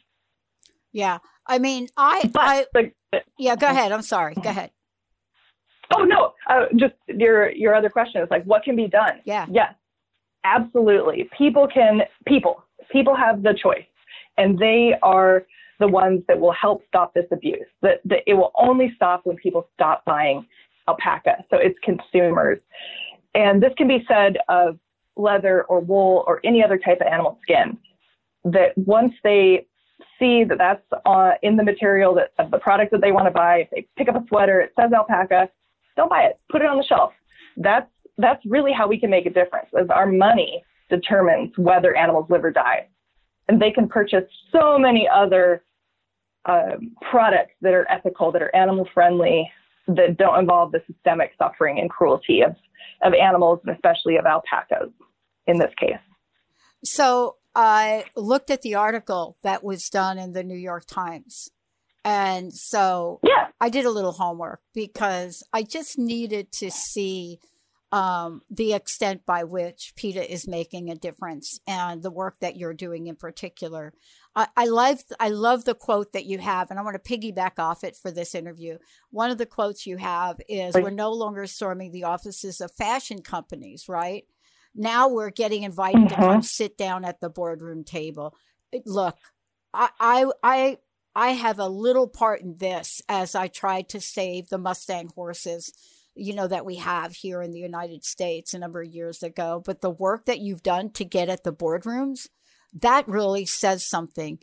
Yeah. 0.93 1.19
I 1.47 1.59
mean, 1.59 1.89
I, 1.97 2.31
but 2.33 2.43
I, 2.43 2.67
the, 2.75 2.93
yeah, 3.39 3.57
go 3.57 3.69
ahead. 3.69 3.93
I'm 3.93 4.03
sorry. 4.03 4.35
Go 4.35 4.51
ahead. 4.51 4.71
Oh 5.95 6.05
no, 6.05 6.35
uh, 6.49 6.67
just 6.77 6.95
your 7.07 7.51
your 7.53 7.75
other 7.75 7.89
question 7.89 8.23
is 8.23 8.29
like, 8.31 8.45
what 8.45 8.63
can 8.63 8.77
be 8.77 8.89
done? 8.89 9.21
Yeah. 9.25 9.47
Yes, 9.51 9.75
absolutely. 10.45 11.29
People 11.37 11.67
can. 11.67 12.03
People. 12.27 12.65
People 12.91 13.15
have 13.15 13.43
the 13.43 13.55
choice, 13.55 13.85
and 14.37 14.59
they 14.59 14.95
are 15.03 15.47
the 15.79 15.89
ones 15.89 16.23
that 16.27 16.39
will 16.39 16.53
help 16.53 16.83
stop 16.89 17.13
this 17.15 17.27
abuse. 17.31 17.67
That, 17.83 18.01
that 18.07 18.21
it 18.27 18.35
will 18.35 18.53
only 18.59 18.93
stop 18.97 19.21
when 19.25 19.37
people 19.37 19.69
stop 19.75 20.05
buying 20.05 20.47
alpaca. 20.89 21.45
So 21.51 21.57
it's 21.59 21.79
consumers, 21.83 22.61
and 23.35 23.63
this 23.63 23.73
can 23.77 23.89
be 23.89 24.05
said 24.09 24.39
of 24.49 24.79
leather 25.17 25.65
or 25.65 25.81
wool 25.81 26.25
or 26.27 26.41
any 26.45 26.63
other 26.63 26.79
type 26.79 27.01
of 27.01 27.07
animal 27.07 27.39
skin. 27.43 27.79
That 28.45 28.77
once 28.77 29.13
they 29.23 29.67
see 30.19 30.45
that 30.45 30.59
that's 30.59 30.83
uh, 31.05 31.33
in 31.43 31.57
the 31.57 31.65
material 31.65 32.15
that 32.15 32.33
of 32.39 32.51
the 32.51 32.59
product 32.59 32.93
that 32.93 33.01
they 33.01 33.13
want 33.13 33.27
to 33.27 33.31
buy, 33.31 33.59
if 33.59 33.71
they 33.71 33.87
pick 33.97 34.09
up 34.09 34.17
a 34.17 34.25
sweater, 34.29 34.61
it 34.61 34.73
says 34.79 34.93
alpaca, 34.93 35.51
don't 35.99 36.09
buy 36.09 36.23
it. 36.23 36.41
Put 36.51 36.63
it 36.63 36.67
on 36.67 36.79
the 36.79 36.85
shelf. 36.85 37.13
That's 37.59 37.91
that's 38.17 38.41
really 38.47 38.73
how 38.73 38.89
we 38.89 38.99
can 38.99 39.11
make 39.11 39.27
a 39.27 39.31
difference. 39.31 39.69
As 39.79 39.89
our 39.91 40.07
money 40.07 40.65
determines 40.89 41.53
whether 41.59 41.95
animals 41.95 42.27
live 42.31 42.45
or 42.45 42.51
die, 42.51 42.89
and 43.49 43.61
they 43.61 43.71
can 43.71 43.89
purchase 43.89 44.25
so 44.51 44.79
many 44.79 45.07
other 45.13 45.65
uh, 46.47 46.77
products 47.11 47.53
that 47.61 47.75
are 47.75 47.87
ethical, 47.91 48.33
that 48.33 48.43
are 48.43 48.55
animal 48.55 48.89
friendly, 48.95 49.51
that 49.89 50.17
don't 50.17 50.39
involve 50.39 50.73
the 50.73 50.81
systemic 50.87 51.33
suffering 51.37 51.79
and 51.79 51.91
cruelty 51.91 52.43
of 52.43 52.55
of 53.03 53.13
animals, 53.13 53.61
and 53.67 53.75
especially 53.75 54.17
of 54.17 54.25
alpacas 54.25 54.91
in 55.47 55.59
this 55.59 55.73
case. 55.79 55.99
So 56.85 57.37
I 57.55 58.05
looked 58.15 58.51
at 58.51 58.63
the 58.63 58.77
article 58.77 59.37
that 59.43 59.65
was 59.65 59.91
done 59.91 60.17
in 60.17 60.33
the 60.33 60.45
New 60.45 60.57
York 60.57 60.85
Times 60.87 61.51
and 62.05 62.53
so 62.53 63.21
yeah. 63.23 63.49
I 63.61 63.69
did 63.69 63.85
a 63.85 63.91
little 63.91 64.13
homework 64.13 64.61
because 64.75 65.43
I 65.53 65.63
just 65.63 65.99
needed 65.99 66.53
to 66.53 66.71
see 66.71 67.41
um, 67.91 68.43
the 68.51 68.75
extent 68.75 69.25
by 69.25 69.45
which 69.45 69.95
PETA 69.97 70.31
is 70.31 70.47
making 70.47 70.91
a 70.91 70.95
difference 70.95 71.59
and 71.67 72.03
the 72.03 72.11
work 72.11 72.39
that 72.41 72.57
you're 72.57 72.75
doing 72.75 73.07
in 73.07 73.17
particular. 73.17 73.95
I, 74.37 74.47
I 74.57 74.67
love 74.67 75.01
I 75.19 75.31
love 75.31 75.65
the 75.65 75.75
quote 75.75 76.13
that 76.13 76.27
you 76.27 76.39
have, 76.39 76.71
and 76.71 76.79
I 76.79 76.83
want 76.83 77.03
to 77.03 77.19
piggyback 77.19 77.59
off 77.59 77.85
it 77.85 77.97
for 77.97 78.11
this 78.11 78.35
interview. 78.35 78.79
One 79.11 79.31
of 79.31 79.39
the 79.39 79.47
quotes 79.47 79.87
you 79.87 79.97
have 79.97 80.37
is, 80.49 80.75
"We're 80.75 80.91
no 80.91 81.13
longer 81.13 81.47
storming 81.47 81.93
the 81.93 82.05
offices 82.05 82.61
of 82.61 82.73
fashion 82.73 83.23
companies, 83.23 83.89
right? 83.89 84.25
Now 84.75 85.09
we're 85.09 85.31
getting 85.31 85.63
invited 85.63 86.03
mm-hmm. 86.03 86.09
to 86.09 86.15
come 86.15 86.43
sit 86.43 86.77
down 86.77 87.05
at 87.05 87.21
the 87.21 87.31
boardroom 87.31 87.85
table." 87.85 88.35
Look, 88.85 89.17
I 89.73 89.89
I, 89.99 90.27
I 90.43 90.79
I 91.19 91.31
have 91.31 91.59
a 91.59 91.67
little 91.67 92.07
part 92.07 92.43
in 92.43 92.59
this 92.59 93.03
as 93.09 93.35
I 93.35 93.49
tried 93.49 93.89
to 93.89 94.01
save 94.01 94.51
the 94.51 94.57
Mustang 94.57 95.11
horses, 95.17 95.73
you 96.15 96.33
know, 96.33 96.47
that 96.47 96.65
we 96.65 96.77
have 96.77 97.13
here 97.13 97.43
in 97.43 97.51
the 97.51 97.59
United 97.59 98.05
States 98.05 98.55
a 98.55 98.59
number 98.61 98.83
of 98.83 98.95
years 98.95 99.21
ago. 99.21 99.61
But 99.67 99.81
the 99.81 99.91
work 99.91 100.27
that 100.27 100.39
you've 100.39 100.63
done 100.63 100.93
to 100.93 101.05
get 101.05 101.29
at 101.29 101.43
the 101.43 101.53
boardrooms, 101.53 102.29
that 102.73 103.09
really 103.09 103.47
says 103.47 103.85
something. 103.85 104.39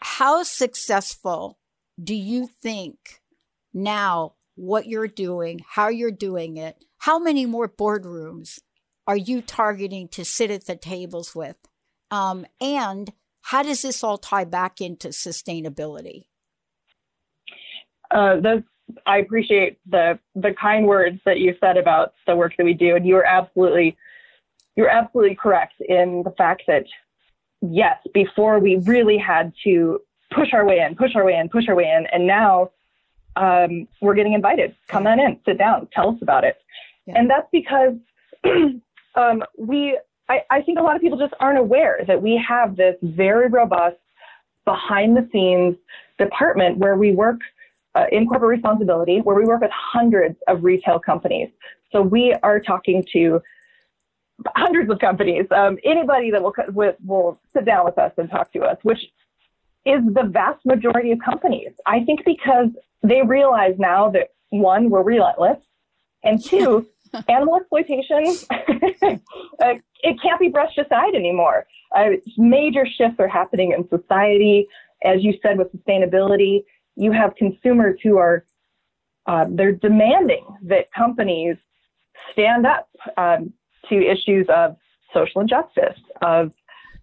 How 0.00 0.42
successful 0.42 1.60
do 2.02 2.16
you 2.16 2.48
think 2.48 3.20
now 3.72 4.34
what 4.56 4.88
you're 4.88 5.06
doing, 5.06 5.60
how 5.64 5.86
you're 5.86 6.10
doing 6.10 6.56
it, 6.56 6.84
how 6.98 7.20
many 7.20 7.46
more 7.46 7.68
boardrooms 7.68 8.58
are 9.06 9.16
you 9.16 9.40
targeting 9.40 10.08
to 10.08 10.24
sit 10.24 10.50
at 10.50 10.66
the 10.66 10.74
tables 10.74 11.32
with? 11.32 11.58
Um, 12.10 12.44
and 12.60 13.12
how 13.42 13.62
does 13.62 13.82
this 13.82 14.02
all 14.02 14.18
tie 14.18 14.44
back 14.44 14.80
into 14.80 15.08
sustainability? 15.08 16.24
Uh, 18.10 18.40
that's, 18.40 18.62
I 19.06 19.18
appreciate 19.18 19.78
the 19.88 20.18
the 20.34 20.52
kind 20.60 20.86
words 20.86 21.20
that 21.24 21.38
you 21.38 21.54
said 21.60 21.76
about 21.76 22.14
the 22.26 22.36
work 22.36 22.52
that 22.58 22.64
we 22.64 22.74
do, 22.74 22.94
and 22.94 23.06
you 23.06 23.16
are 23.16 23.24
absolutely 23.24 23.96
you're 24.76 24.88
absolutely 24.88 25.34
correct 25.34 25.74
in 25.80 26.22
the 26.24 26.30
fact 26.32 26.62
that 26.66 26.84
yes, 27.62 27.96
before 28.12 28.58
we 28.58 28.76
really 28.76 29.18
had 29.18 29.52
to 29.64 30.00
push 30.30 30.52
our 30.52 30.66
way 30.66 30.80
in, 30.80 30.94
push 30.94 31.14
our 31.14 31.24
way 31.24 31.34
in, 31.34 31.48
push 31.48 31.68
our 31.68 31.74
way 31.74 31.84
in, 31.84 32.06
and 32.12 32.26
now 32.26 32.70
um, 33.36 33.88
we're 34.00 34.14
getting 34.14 34.34
invited. 34.34 34.74
Come 34.88 35.06
on 35.06 35.20
in, 35.20 35.38
sit 35.46 35.58
down, 35.58 35.88
tell 35.92 36.10
us 36.10 36.18
about 36.20 36.44
it, 36.44 36.56
yeah. 37.06 37.14
and 37.18 37.30
that's 37.30 37.48
because 37.50 37.94
um, 39.14 39.42
we 39.56 39.98
I, 40.28 40.42
I 40.50 40.62
think 40.62 40.78
a 40.78 40.82
lot 40.82 40.96
of 40.96 41.02
people 41.02 41.18
just 41.18 41.34
aren't 41.40 41.58
aware 41.58 42.00
that 42.06 42.20
we 42.22 42.42
have 42.48 42.76
this 42.76 42.96
very 43.02 43.48
robust 43.48 43.96
behind 44.64 45.16
the 45.16 45.28
scenes 45.32 45.76
department 46.18 46.78
where 46.78 46.96
we 46.96 47.12
work 47.12 47.40
uh, 47.94 48.06
in 48.10 48.26
corporate 48.26 48.50
responsibility, 48.50 49.20
where 49.20 49.36
we 49.36 49.44
work 49.44 49.60
with 49.60 49.70
hundreds 49.72 50.36
of 50.48 50.64
retail 50.64 50.98
companies. 50.98 51.48
So 51.90 52.00
we 52.00 52.34
are 52.42 52.60
talking 52.60 53.04
to 53.12 53.42
hundreds 54.56 54.90
of 54.90 54.98
companies, 54.98 55.46
um, 55.50 55.78
anybody 55.84 56.30
that 56.30 56.42
will, 56.42 56.54
will, 56.72 56.94
will 57.04 57.40
sit 57.52 57.64
down 57.64 57.84
with 57.84 57.98
us 57.98 58.12
and 58.16 58.30
talk 58.30 58.52
to 58.52 58.60
us, 58.62 58.78
which 58.82 58.98
is 59.84 60.00
the 60.14 60.24
vast 60.24 60.64
majority 60.64 61.12
of 61.12 61.18
companies. 61.24 61.70
I 61.86 62.04
think 62.04 62.24
because 62.24 62.68
they 63.02 63.22
realize 63.22 63.74
now 63.78 64.10
that 64.10 64.30
one, 64.50 64.90
we're 64.90 65.02
relentless, 65.02 65.58
and 66.22 66.42
two, 66.42 66.86
animal 67.28 67.56
exploitation, 67.56 68.24
uh, 69.62 69.74
it 70.02 70.20
can't 70.22 70.40
be 70.40 70.48
brushed 70.48 70.78
aside 70.78 71.14
anymore. 71.14 71.66
Uh, 71.94 72.10
major 72.36 72.86
shifts 72.86 73.16
are 73.18 73.28
happening 73.28 73.72
in 73.72 73.88
society. 73.88 74.66
As 75.04 75.22
you 75.22 75.34
said, 75.42 75.58
with 75.58 75.68
sustainability, 75.72 76.64
you 76.96 77.12
have 77.12 77.34
consumers 77.36 77.98
who 78.02 78.18
are 78.18 78.44
uh, 79.26 79.46
they're 79.50 79.72
demanding 79.72 80.44
that 80.62 80.92
companies 80.92 81.56
stand 82.32 82.66
up 82.66 82.88
um, 83.16 83.52
to 83.88 83.94
issues 83.94 84.46
of 84.48 84.76
social 85.14 85.40
injustice, 85.40 85.98
of 86.22 86.52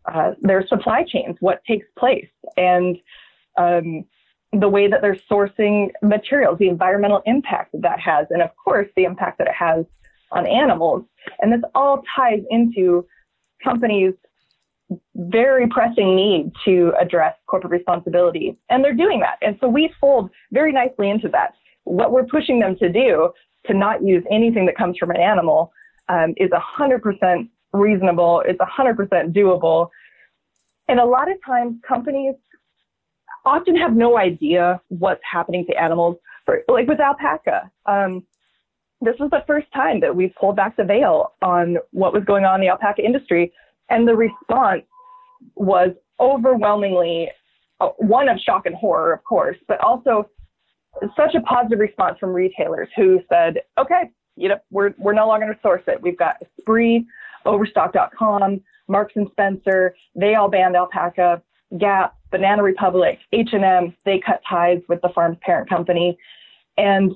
uh, 0.06 0.32
their 0.42 0.66
supply 0.68 1.04
chains, 1.08 1.38
what 1.40 1.64
takes 1.66 1.88
place, 1.98 2.28
and 2.58 2.98
um, 3.58 4.04
the 4.54 4.68
way 4.68 4.88
that 4.88 5.02
they're 5.02 5.18
sourcing 5.30 5.90
materials, 6.02 6.58
the 6.58 6.70
environmental 6.70 7.22
impact 7.26 7.72
that 7.74 7.82
that 7.84 8.00
has, 8.00 8.28
and 8.32 8.42
of 8.42 8.50
course, 8.56 8.88
the 8.96 9.04
impact 9.04 9.38
that 9.38 9.48
it 9.48 9.54
has 9.54 9.86
on 10.32 10.48
animals. 10.48 11.04
And 11.40 11.52
this 11.52 11.62
all 11.76 12.04
ties 12.16 12.42
into 12.50 13.06
companies' 13.64 14.14
very 15.16 15.68
pressing 15.68 16.16
need 16.16 16.52
to 16.66 16.94
address 17.00 17.36
corporate 17.48 17.72
responsibility. 17.72 18.58
And 18.70 18.84
they're 18.84 18.94
doing 18.94 19.20
that. 19.20 19.38
And 19.42 19.58
so 19.62 19.68
we 19.68 19.94
fold 20.02 20.32
very 20.52 20.72
nicely 20.72 21.10
into 21.10 21.30
that. 21.30 21.54
What 21.84 22.12
we're 22.12 22.26
pushing 22.26 22.60
them 22.60 22.76
to 22.78 22.90
do 22.90 23.32
to 23.68 23.74
not 23.74 24.04
use 24.04 24.24
anything 24.32 24.66
that 24.66 24.78
comes 24.78 24.98
from 24.98 25.12
an 25.12 25.18
animal 25.18 25.72
um, 26.08 26.34
is 26.38 26.50
100% 26.50 27.50
reasonable, 27.74 28.42
it's 28.48 28.60
100% 28.60 28.98
doable. 29.32 29.90
And 30.88 31.00
a 31.00 31.06
lot 31.06 31.32
of 31.32 31.38
times 31.46 31.76
companies 31.88 32.34
often 33.58 33.76
have 33.76 33.96
no 33.96 34.18
idea 34.18 34.82
what's 34.90 35.22
happening 35.30 35.66
to 35.70 35.82
animals. 35.82 36.18
For, 36.46 36.64
like 36.68 36.88
with 36.88 37.00
alpaca, 37.00 37.70
um, 37.86 38.26
this 39.02 39.16
was 39.20 39.30
the 39.30 39.44
first 39.48 39.68
time 39.74 40.00
that 40.02 40.16
we 40.16 40.34
pulled 40.40 40.56
back 40.56 40.76
the 40.76 40.84
veil 40.84 41.34
on 41.42 41.78
what 41.92 42.14
was 42.14 42.24
going 42.26 42.46
on 42.46 42.56
in 42.56 42.62
the 42.62 42.70
alpaca 42.70 43.04
industry. 43.04 43.54
And 43.90 44.08
the 44.08 44.16
response 44.16 44.84
was 45.56 45.92
overwhelmingly 46.20 47.30
uh, 47.80 47.90
one 47.98 48.28
of 48.28 48.38
shock 48.40 48.66
and 48.66 48.76
horror, 48.76 49.14
of 49.14 49.24
course, 49.24 49.58
but 49.68 49.80
also 49.80 50.30
such 51.16 51.36
a 51.36 51.42
positive 51.42 51.80
response 51.80 52.18
from 52.20 52.32
retailers 52.32 52.90
who 52.96 53.22
said, 53.30 53.56
okay, 53.78 54.10
you 54.36 54.50
know, 54.50 54.58
we're, 54.72 54.94
we're 54.98 55.14
no 55.14 55.28
longer 55.28 55.46
going 55.46 55.56
to 55.56 55.62
source 55.62 55.84
it. 55.88 56.02
We've 56.02 56.18
got 56.18 56.36
Esprit, 56.42 57.06
Overstock.com, 57.46 58.62
Marks 58.88 59.14
and 59.16 59.28
Spencer. 59.32 59.96
They 60.16 60.36
all 60.36 60.50
banned 60.50 60.76
alpaca. 60.76 61.42
Gap, 61.78 62.16
Banana 62.32 62.64
Republic, 62.64 63.20
H&M. 63.34 63.96
They 64.06 64.20
cut 64.20 64.42
ties 64.48 64.82
with 64.88 65.02
the 65.02 65.10
farm's 65.10 65.38
parent 65.42 65.70
company, 65.70 66.18
and 66.78 67.12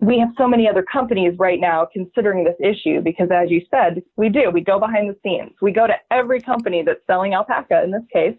we 0.00 0.18
have 0.18 0.30
so 0.36 0.46
many 0.46 0.68
other 0.68 0.82
companies 0.82 1.38
right 1.38 1.60
now 1.60 1.86
considering 1.92 2.44
this 2.44 2.56
issue 2.60 3.00
because, 3.00 3.28
as 3.30 3.50
you 3.50 3.64
said, 3.70 4.02
we 4.16 4.28
do. 4.28 4.50
We 4.50 4.60
go 4.60 4.78
behind 4.78 5.08
the 5.08 5.16
scenes. 5.22 5.52
We 5.62 5.72
go 5.72 5.86
to 5.86 5.94
every 6.10 6.40
company 6.40 6.82
that's 6.82 7.00
selling 7.06 7.34
alpaca 7.34 7.82
in 7.82 7.90
this 7.90 8.02
case 8.12 8.36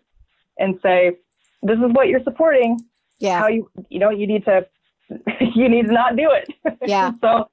and 0.60 0.80
say, 0.82 1.17
"This 1.63 1.78
is 1.78 1.91
what 1.93 2.08
you're 2.08 2.23
supporting. 2.23 2.80
Yeah. 3.19 3.39
How 3.39 3.47
you 3.47 3.69
you 3.89 3.99
know 3.99 4.10
you 4.10 4.28
need 4.28 4.45
to 4.45 4.67
you 5.56 5.69
need 5.69 5.88
to 5.88 5.93
not 5.93 6.15
do 6.15 6.32
it." 6.32 6.78
Yeah. 6.86 7.12
so. 7.21 7.49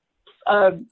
Um, 0.46 0.88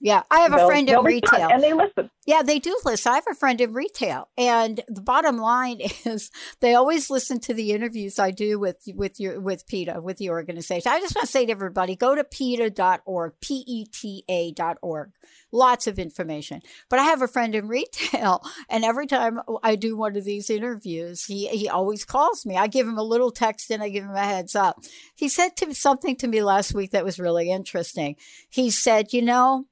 yeah, 0.00 0.22
I 0.30 0.40
have 0.40 0.52
a 0.52 0.64
friend 0.64 0.88
in 0.88 1.02
retail, 1.02 1.48
and 1.48 1.60
they 1.60 1.72
listen. 1.72 2.08
Yeah, 2.24 2.42
they 2.42 2.60
do 2.60 2.78
listen. 2.84 3.10
I 3.10 3.16
have 3.16 3.26
a 3.28 3.34
friend 3.34 3.60
in 3.60 3.72
retail, 3.72 4.28
and 4.38 4.80
the 4.86 5.00
bottom 5.00 5.38
line 5.38 5.80
is 6.04 6.30
they 6.60 6.74
always 6.74 7.10
listen 7.10 7.40
to 7.40 7.54
the 7.54 7.72
interviews 7.72 8.16
I 8.16 8.30
do 8.30 8.60
with 8.60 8.76
with 8.94 9.18
your 9.18 9.40
with 9.40 9.66
PETA 9.66 10.00
with 10.00 10.18
the 10.18 10.30
organization. 10.30 10.92
I 10.92 11.00
just 11.00 11.16
want 11.16 11.26
to 11.26 11.32
say 11.32 11.46
to 11.46 11.50
everybody, 11.50 11.96
go 11.96 12.14
to 12.14 12.22
PETA.org, 12.22 13.32
p 13.40 13.64
e 13.66 13.86
t 13.86 14.24
a 14.28 14.52
dot 14.52 14.78
org. 14.82 15.10
Lots 15.50 15.88
of 15.88 15.98
information. 15.98 16.60
But 16.88 17.00
I 17.00 17.04
have 17.04 17.22
a 17.22 17.28
friend 17.28 17.56
in 17.56 17.66
retail, 17.66 18.44
and 18.68 18.84
every 18.84 19.08
time 19.08 19.40
I 19.64 19.74
do 19.74 19.96
one 19.96 20.16
of 20.16 20.24
these 20.24 20.48
interviews, 20.48 21.24
he 21.24 21.48
he 21.48 21.68
always 21.68 22.04
calls 22.04 22.46
me. 22.46 22.56
I 22.56 22.68
give 22.68 22.86
him 22.86 22.98
a 22.98 23.02
little 23.02 23.32
text 23.32 23.68
and 23.72 23.82
I 23.82 23.88
give 23.88 24.04
him 24.04 24.14
a 24.14 24.24
heads 24.24 24.54
up. 24.54 24.78
He 25.16 25.28
said 25.28 25.56
to 25.56 25.74
something 25.74 26.14
to 26.16 26.28
me 26.28 26.40
last 26.40 26.72
week 26.72 26.92
that 26.92 27.04
was 27.04 27.18
really 27.18 27.50
interesting. 27.50 28.14
He 28.48 28.70
said, 28.70 29.12
"You 29.12 29.22
know." 29.22 29.66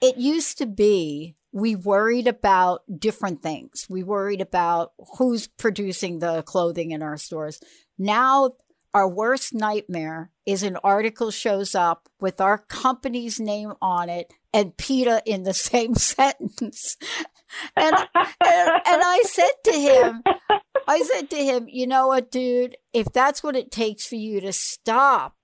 It 0.00 0.16
used 0.16 0.58
to 0.58 0.66
be 0.66 1.36
we 1.52 1.74
worried 1.74 2.28
about 2.28 2.82
different 2.98 3.42
things. 3.42 3.86
We 3.88 4.02
worried 4.02 4.40
about 4.40 4.92
who's 5.18 5.48
producing 5.48 6.20
the 6.20 6.42
clothing 6.42 6.92
in 6.92 7.02
our 7.02 7.16
stores. 7.16 7.60
Now, 7.98 8.52
our 8.94 9.08
worst 9.08 9.54
nightmare 9.54 10.30
is 10.46 10.62
an 10.62 10.76
article 10.82 11.30
shows 11.30 11.74
up 11.74 12.08
with 12.20 12.40
our 12.40 12.58
company's 12.58 13.38
name 13.38 13.72
on 13.80 14.08
it 14.08 14.32
and 14.52 14.76
PETA 14.76 15.22
in 15.26 15.42
the 15.42 15.54
same 15.70 15.94
sentence. 15.94 16.96
And, 17.76 17.96
and, 17.96 18.08
and 18.40 19.02
I 19.04 19.22
said 19.26 19.50
to 19.64 19.72
him, 19.72 20.22
I 20.86 21.02
said 21.02 21.30
to 21.30 21.36
him, 21.36 21.66
you 21.68 21.86
know 21.86 22.08
what, 22.08 22.30
dude, 22.30 22.76
if 22.92 23.12
that's 23.12 23.42
what 23.42 23.56
it 23.56 23.70
takes 23.70 24.06
for 24.06 24.16
you 24.16 24.40
to 24.40 24.52
stop 24.52 25.34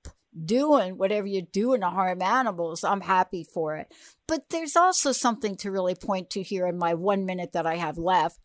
doing 0.44 0.98
whatever 0.98 1.26
you're 1.26 1.42
doing 1.42 1.80
to 1.80 1.88
harm 1.88 2.22
animals, 2.22 2.84
I'm 2.84 3.00
happy 3.00 3.44
for 3.44 3.76
it. 3.76 3.92
But 4.26 4.50
there's 4.50 4.76
also 4.76 5.12
something 5.12 5.56
to 5.58 5.70
really 5.70 5.94
point 5.94 6.30
to 6.30 6.42
here 6.42 6.66
in 6.66 6.78
my 6.78 6.94
one 6.94 7.24
minute 7.24 7.52
that 7.52 7.66
I 7.66 7.76
have 7.76 7.98
left. 7.98 8.40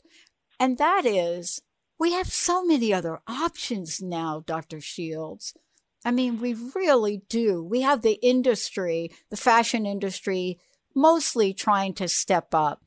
And 0.59 0.77
that 0.77 1.05
is 1.05 1.61
we 1.99 2.13
have 2.13 2.27
so 2.27 2.63
many 2.63 2.93
other 2.93 3.21
options 3.27 4.01
now, 4.01 4.43
Dr. 4.45 4.81
Shields. 4.81 5.53
I 6.03 6.11
mean, 6.11 6.39
we 6.39 6.55
really 6.75 7.21
do. 7.29 7.63
We 7.63 7.81
have 7.81 8.01
the 8.01 8.19
industry, 8.23 9.11
the 9.29 9.37
fashion 9.37 9.85
industry, 9.85 10.59
mostly 10.95 11.53
trying 11.53 11.93
to 11.95 12.07
step 12.07 12.53
up. 12.53 12.81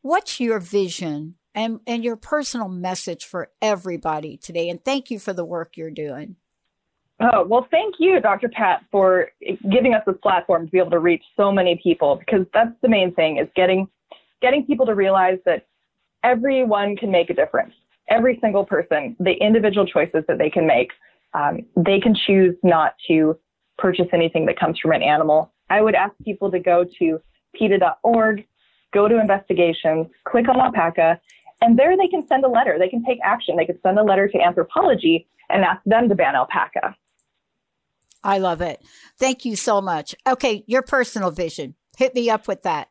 What's 0.00 0.40
your 0.40 0.60
vision 0.60 1.34
and, 1.54 1.80
and 1.86 2.02
your 2.02 2.16
personal 2.16 2.68
message 2.68 3.24
for 3.24 3.50
everybody 3.60 4.36
today? 4.38 4.68
And 4.68 4.82
thank 4.82 5.10
you 5.10 5.18
for 5.18 5.32
the 5.32 5.44
work 5.44 5.76
you're 5.76 5.90
doing. 5.90 6.36
Oh, 7.32 7.46
well, 7.46 7.66
thank 7.70 7.94
you, 7.98 8.20
Dr. 8.20 8.50
Pat, 8.50 8.84
for 8.90 9.30
giving 9.72 9.94
us 9.94 10.02
this 10.06 10.16
platform 10.22 10.66
to 10.66 10.70
be 10.70 10.78
able 10.78 10.90
to 10.90 10.98
reach 10.98 11.22
so 11.38 11.50
many 11.50 11.80
people 11.82 12.16
because 12.16 12.46
that's 12.52 12.74
the 12.82 12.88
main 12.88 13.14
thing 13.14 13.38
is 13.38 13.48
getting 13.56 13.88
getting 14.42 14.66
people 14.66 14.84
to 14.84 14.94
realize 14.94 15.38
that 15.46 15.66
everyone 16.22 16.96
can 16.96 17.10
make 17.10 17.30
a 17.30 17.34
difference. 17.34 17.72
Every 18.10 18.38
single 18.42 18.66
person, 18.66 19.16
the 19.20 19.32
individual 19.40 19.86
choices 19.86 20.22
that 20.28 20.36
they 20.36 20.50
can 20.50 20.66
make, 20.66 20.90
um, 21.32 21.60
they 21.76 21.98
can 21.98 22.14
choose 22.26 22.54
not 22.62 22.94
to 23.08 23.38
purchase 23.78 24.08
anything 24.12 24.44
that 24.46 24.58
comes 24.58 24.78
from 24.78 24.92
an 24.92 25.02
animal. 25.02 25.50
I 25.70 25.80
would 25.80 25.94
ask 25.94 26.12
people 26.26 26.50
to 26.50 26.58
go 26.58 26.84
to 26.98 27.18
PETA.org, 27.54 28.44
go 28.92 29.08
to 29.08 29.18
investigations, 29.18 30.08
click 30.28 30.46
on 30.50 30.60
alpaca, 30.60 31.18
and 31.62 31.78
there 31.78 31.96
they 31.96 32.08
can 32.08 32.26
send 32.26 32.44
a 32.44 32.48
letter. 32.48 32.76
They 32.78 32.90
can 32.90 33.02
take 33.02 33.18
action. 33.24 33.56
They 33.56 33.64
can 33.64 33.80
send 33.80 33.98
a 33.98 34.02
letter 34.02 34.28
to 34.28 34.36
Anthropologie 34.38 35.24
and 35.48 35.64
ask 35.64 35.80
them 35.86 36.10
to 36.10 36.14
ban 36.14 36.34
alpaca. 36.34 36.94
I 38.24 38.38
love 38.38 38.62
it. 38.62 38.82
Thank 39.18 39.44
you 39.44 39.54
so 39.54 39.80
much. 39.80 40.14
Okay, 40.26 40.64
your 40.66 40.82
personal 40.82 41.30
vision. 41.30 41.74
Hit 41.96 42.14
me 42.14 42.30
up 42.30 42.48
with 42.48 42.62
that. 42.62 42.88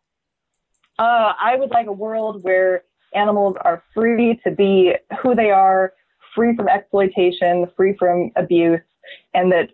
Uh, 1.00 1.34
I 1.42 1.56
would 1.58 1.72
like 1.72 1.88
a 1.88 1.92
world 1.92 2.44
where 2.44 2.84
animals 3.16 3.56
are 3.62 3.84
free 3.94 4.40
to 4.46 4.52
be 4.52 4.94
who 5.22 5.34
they 5.36 5.50
are, 5.50 5.94
free 6.36 6.56
from 6.56 6.68
exploitation, 6.68 7.68
free 7.76 7.96
from 7.98 8.32
abuse, 8.36 8.82
and 9.34 9.52
that 9.52 9.70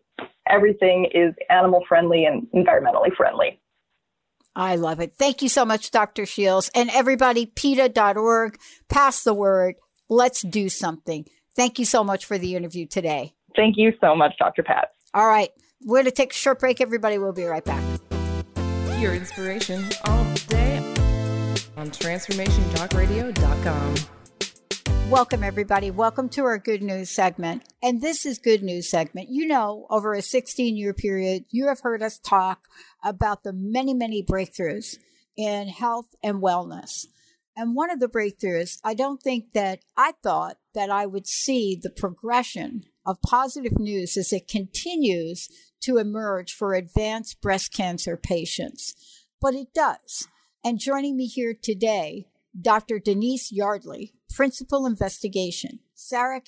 everything 0.50 1.08
is 1.14 1.34
animal 1.50 1.84
friendly 1.88 2.26
and 2.26 2.48
environmentally 2.56 3.14
friendly. 3.16 3.60
I 4.56 4.78
love 4.78 5.00
it. 5.00 5.14
Thank 5.14 5.42
you 5.42 5.50
so 5.50 5.64
much, 5.64 5.92
Dr. 5.92 6.26
Shields. 6.26 6.72
And 6.74 6.90
everybody, 6.90 7.46
PETA.org, 7.46 8.60
pass 8.90 9.24
the 9.24 9.34
word. 9.34 9.76
Let's 10.10 10.42
do 10.42 10.70
something. 10.70 11.26
Thank 11.56 11.80
you 11.80 11.86
so 11.86 12.04
much 12.04 12.26
for 12.26 12.38
the 12.38 12.56
interview 12.56 12.88
today. 12.88 13.34
Thank 13.56 13.76
you 13.78 13.94
so 14.02 14.16
much, 14.16 14.34
Dr. 14.40 14.64
Pat. 14.64 14.90
All 15.12 15.28
right. 15.28 15.50
We're 15.82 15.98
going 15.98 16.06
to 16.06 16.12
take 16.12 16.34
a 16.34 16.36
short 16.36 16.60
break, 16.60 16.80
everybody. 16.82 17.18
We'll 17.18 17.34
be 17.34 17.46
right 17.46 17.66
back. 17.66 17.84
Your 19.00 19.16
inspiration 19.16 19.84
all 20.06 20.24
day 20.48 20.78
on 21.76 21.90
transformationtalkradio.com. 21.90 23.96
Welcome, 25.10 25.44
everybody. 25.44 25.90
Welcome 25.90 26.30
to 26.30 26.46
our 26.46 26.60
good 26.60 26.84
news 26.84 27.10
segment. 27.10 27.64
And 27.82 28.04
this 28.04 28.24
is 28.24 28.38
good 28.38 28.62
news 28.62 28.88
segment. 28.88 29.30
You 29.30 29.48
know, 29.48 29.88
over 29.90 30.14
a 30.14 30.22
16 30.22 30.78
year 30.78 30.94
period, 30.94 31.46
you 31.50 31.70
have 31.70 31.80
heard 31.80 32.04
us 32.04 32.20
talk 32.20 32.68
about 33.04 33.44
the 33.44 33.54
many, 33.54 33.96
many 33.96 34.22
breakthroughs 34.22 34.98
in 35.36 35.70
health 35.70 36.14
and 36.22 36.44
wellness. 36.44 37.08
And 37.58 37.76
one 37.76 37.90
of 37.90 38.00
the 38.00 38.08
breakthroughs, 38.08 38.78
I 38.84 38.94
don't 38.94 39.24
think 39.24 39.54
that 39.54 39.80
I 39.98 40.12
thought 40.22 40.58
that 40.76 40.92
I 40.92 41.08
would 41.08 41.26
see 41.26 41.76
the 41.82 41.90
progression 41.90 42.84
of 43.10 43.20
positive 43.24 43.80
news 43.80 44.16
as 44.16 44.32
it 44.32 44.48
continues 44.48 45.50
to 45.82 45.98
emerge 45.98 46.54
for 46.54 46.76
advanced 46.76 47.42
breast 47.42 47.74
cancer 47.74 48.16
patients. 48.16 48.94
But 49.42 49.56
it 49.56 49.74
does. 49.74 50.28
And 50.64 50.78
joining 50.78 51.18
me 51.18 51.26
here 51.26 51.56
today, 51.60 52.28
Dr. 52.62 53.00
Denise 53.00 53.52
Yardley, 53.52 54.14
Principal 54.36 54.86
Investigation, 54.86 55.80
Sarah 55.96 56.42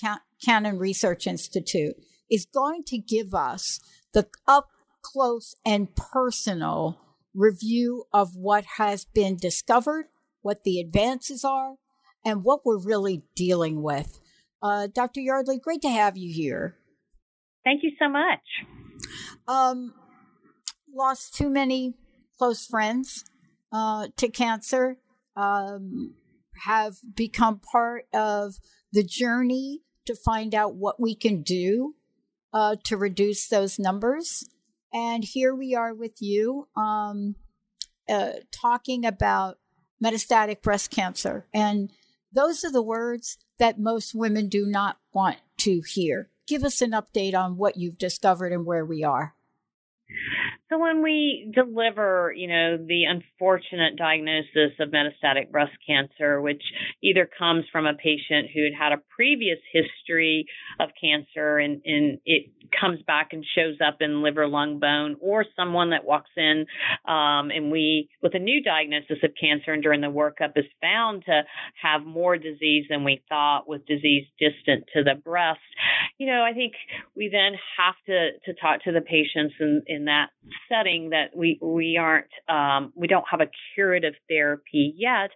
Cannon 0.46 0.78
Research 0.78 1.26
Institute, 1.26 1.96
is 2.30 2.46
going 2.46 2.84
to 2.84 3.00
give 3.00 3.34
us 3.34 3.80
the 4.14 4.28
up 4.48 4.70
close 5.02 5.56
and 5.66 5.96
personal 5.96 7.02
review 7.34 8.04
of 8.14 8.36
what 8.36 8.66
has 8.78 9.04
been 9.04 9.36
discovered, 9.36 10.10
what 10.42 10.64
the 10.64 10.80
advances 10.80 11.44
are, 11.44 11.78
and 12.24 12.44
what 12.44 12.64
we're 12.64 12.78
really 12.78 13.24
dealing 13.36 13.82
with. 13.82 14.20
Uh, 14.62 14.88
Dr. 14.94 15.22
Yardley, 15.22 15.60
great 15.60 15.82
to 15.82 15.90
have 15.90 16.18
you 16.18 16.34
here. 16.34 16.78
Thank 17.64 17.84
you 17.84 17.92
so 18.00 18.10
much. 18.10 18.40
Um, 19.48 19.94
lost 20.94 21.36
too 21.36 21.50
many 21.50 21.96
close 22.38 22.66
friends 22.66 23.26
uh, 23.72 24.08
to 24.18 24.30
cancer. 24.30 24.98
Um, 25.36 26.16
have 26.66 26.98
become 27.16 27.60
part 27.60 28.06
of 28.14 28.56
the 28.92 29.04
journey 29.04 29.82
to 30.06 30.16
find 30.16 30.54
out 30.54 30.76
what 30.76 31.00
we 31.00 31.16
can 31.16 31.42
do 31.42 31.96
uh, 32.54 32.76
to 32.84 32.98
reduce 32.98 33.48
those 33.48 33.80
numbers. 33.80 34.48
And 34.94 35.24
here 35.24 35.56
we 35.56 35.74
are 35.74 35.94
with 35.94 36.22
you 36.22 36.68
um, 36.76 37.36
uh, 38.10 38.34
talking 38.52 39.06
about 39.06 39.58
metastatic 40.04 40.62
breast 40.62 40.92
cancer. 40.92 41.46
And 41.54 41.92
those 42.32 42.64
are 42.64 42.72
the 42.72 42.82
words 42.82 43.38
that 43.58 43.80
most 43.80 44.16
women 44.16 44.48
do 44.48 44.66
not 44.66 44.98
want 45.14 45.38
to 45.58 45.82
hear. 45.82 46.30
Give 46.48 46.64
us 46.64 46.82
an 46.82 46.92
update 46.92 47.36
on 47.36 47.58
what 47.58 47.78
you've 47.78 47.98
discovered 47.98 48.52
and 48.52 48.66
where 48.66 48.86
we 48.86 49.04
are. 49.04 49.36
So 50.72 50.80
when 50.80 51.04
we 51.04 51.52
deliver, 51.54 52.34
you 52.34 52.48
know, 52.48 52.78
the 52.78 53.04
unfortunate 53.04 53.98
diagnosis 53.98 54.72
of 54.80 54.88
metastatic 54.90 55.52
breast 55.52 55.74
cancer, 55.86 56.40
which 56.40 56.64
either 57.04 57.30
comes 57.38 57.66
from 57.74 57.86
a 57.86 57.94
patient 57.94 58.48
who 58.56 58.64
had 58.64 58.74
had 58.74 58.94
a 58.94 59.02
previous 59.14 59.60
history 59.74 60.46
of 60.80 60.92
cancer 61.00 61.58
and, 61.58 61.82
and 61.84 62.20
it 62.26 62.52
comes 62.80 63.02
back 63.06 63.34
and 63.34 63.44
shows 63.54 63.80
up 63.86 63.98
in 64.00 64.24
liver, 64.24 64.48
lung, 64.48 64.80
bone, 64.80 65.18
or 65.20 65.44
someone 65.58 65.90
that 65.90 66.06
walks 66.06 66.30
in 66.38 66.66
um, 67.06 67.52
and 67.52 67.70
we, 67.70 68.10
with 68.24 68.34
a 68.34 68.40
new 68.40 68.64
diagnosis 68.64 69.18
of 69.24 69.32
cancer 69.40 69.74
and 69.74 69.84
during 69.84 70.00
the 70.00 70.08
workup 70.08 70.54
is 70.56 70.64
found 70.82 71.26
to 71.26 71.42
have 71.82 72.06
more 72.06 72.38
disease 72.38 72.86
than 72.90 73.04
we 73.04 73.22
thought 73.28 73.68
with 73.68 73.86
disease 73.88 74.26
distant 74.40 74.86
to 74.94 75.04
the 75.04 75.16
breast, 75.22 75.60
you 76.18 76.28
know, 76.28 76.44
I 76.44 76.54
think 76.54 76.74
we 77.14 77.28
then 77.30 77.60
have 77.78 77.96
to 78.06 78.32
to 78.46 78.54
talk 78.60 78.84
to 78.84 78.94
the 78.94 79.02
patients 79.02 79.56
in 79.60 79.82
in 79.88 80.06
that 80.06 80.28
setting 80.70 81.10
that 81.12 81.36
we 81.36 81.60
we 81.62 81.98
aren't 81.98 82.28
um, 82.50 82.92
we 82.96 83.08
don't 83.08 83.26
have 83.30 83.42
a 83.42 83.50
curative 83.76 84.14
therapy 84.30 84.94
yet, 84.98 85.32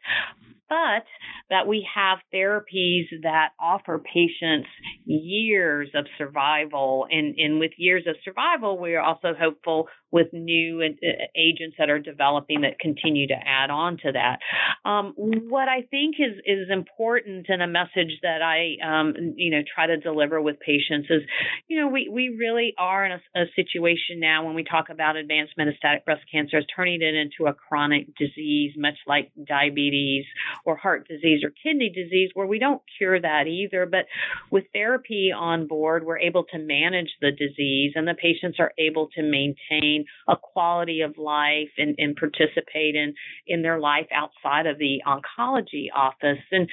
but 0.70 1.06
that 1.50 1.68
we 1.68 1.88
have 1.94 2.20
therapies 2.34 3.06
that 3.24 3.50
offer 3.60 4.00
patients 4.00 4.68
years 5.06 5.90
of 5.94 6.06
survival. 6.18 7.08
And, 7.10 7.36
and 7.38 7.60
with 7.60 7.72
years 7.78 8.04
of 8.08 8.16
survival, 8.24 8.80
we're 8.80 9.02
also 9.02 9.34
hopeful 9.40 9.88
with 10.12 10.28
new 10.32 10.82
uh, 10.82 11.10
agents 11.36 11.76
that 11.78 11.90
are 11.90 12.00
developing 12.00 12.62
that 12.62 12.80
continue 12.80 13.28
to 13.28 13.34
add 13.34 13.70
on 13.70 13.98
to 13.98 14.12
that. 14.14 14.40
Um, 14.90 15.14
what 15.18 15.68
I 15.68 15.82
think 15.92 16.16
is 16.20 16.38
is 16.46 16.70
important 16.72 17.48
and 17.50 17.62
a 17.62 17.68
message 17.68 18.20
that 18.22 18.42
I 18.42 18.78
um, 18.82 19.14
you 19.36 19.52
know 19.52 19.62
try 19.76 19.88
to 19.88 19.98
deliver 19.98 20.42
with 20.42 20.58
patients 20.60 21.10
is, 21.10 21.22
you 21.68 21.82
know, 21.82 21.90
we 21.90 22.10
we 22.10 22.30
really 22.40 22.74
are 22.78 23.06
in 23.06 23.12
a, 23.12 23.42
a 23.42 23.46
situation 23.56 24.20
now 24.20 24.46
when 24.46 24.56
we 24.56 24.64
talk 24.64 24.86
about 24.90 25.18
advanced 25.18 25.54
metastatic 25.60 26.06
breast 26.06 26.22
cancer 26.32 26.60
is 26.60 26.66
turning 26.74 27.02
it 27.02 27.14
into 27.14 27.50
a 27.50 27.54
chronic 27.54 28.16
disease, 28.16 28.72
much 28.78 28.98
like 29.06 29.32
diabetes 29.46 30.26
or 30.64 30.76
heart 30.76 31.08
disease 31.08 31.44
or 31.44 31.52
kidney 31.64 31.92
disease, 31.94 32.32
where 32.34 32.48
we 32.48 32.60
don't 32.60 32.82
cure 32.98 33.20
that 33.20 33.48
either. 33.48 33.86
But 33.86 34.06
with 34.52 34.66
therapy 34.74 35.32
on 35.36 35.68
board, 35.68 36.06
we're 36.06 36.20
able 36.20 36.46
to 36.52 36.58
manage 36.58 37.10
the 37.22 37.32
disease 37.32 37.94
and 37.96 38.08
the 38.08 38.14
patients 38.14 38.58
are 38.60 38.74
able 38.78 39.10
to 39.16 39.22
maintain 39.22 40.06
a 40.28 40.36
quality 40.36 41.02
of 41.02 41.18
life 41.18 41.70
and, 41.78 41.96
and 41.98 42.16
participate 42.16 42.96
in, 42.96 43.14
in 43.48 43.62
their 43.62 43.80
life 43.80 44.08
outside 44.14 44.66
of 44.68 44.78
the 44.78 45.02
oncology 45.06 45.88
office. 45.96 46.44
And 46.52 46.70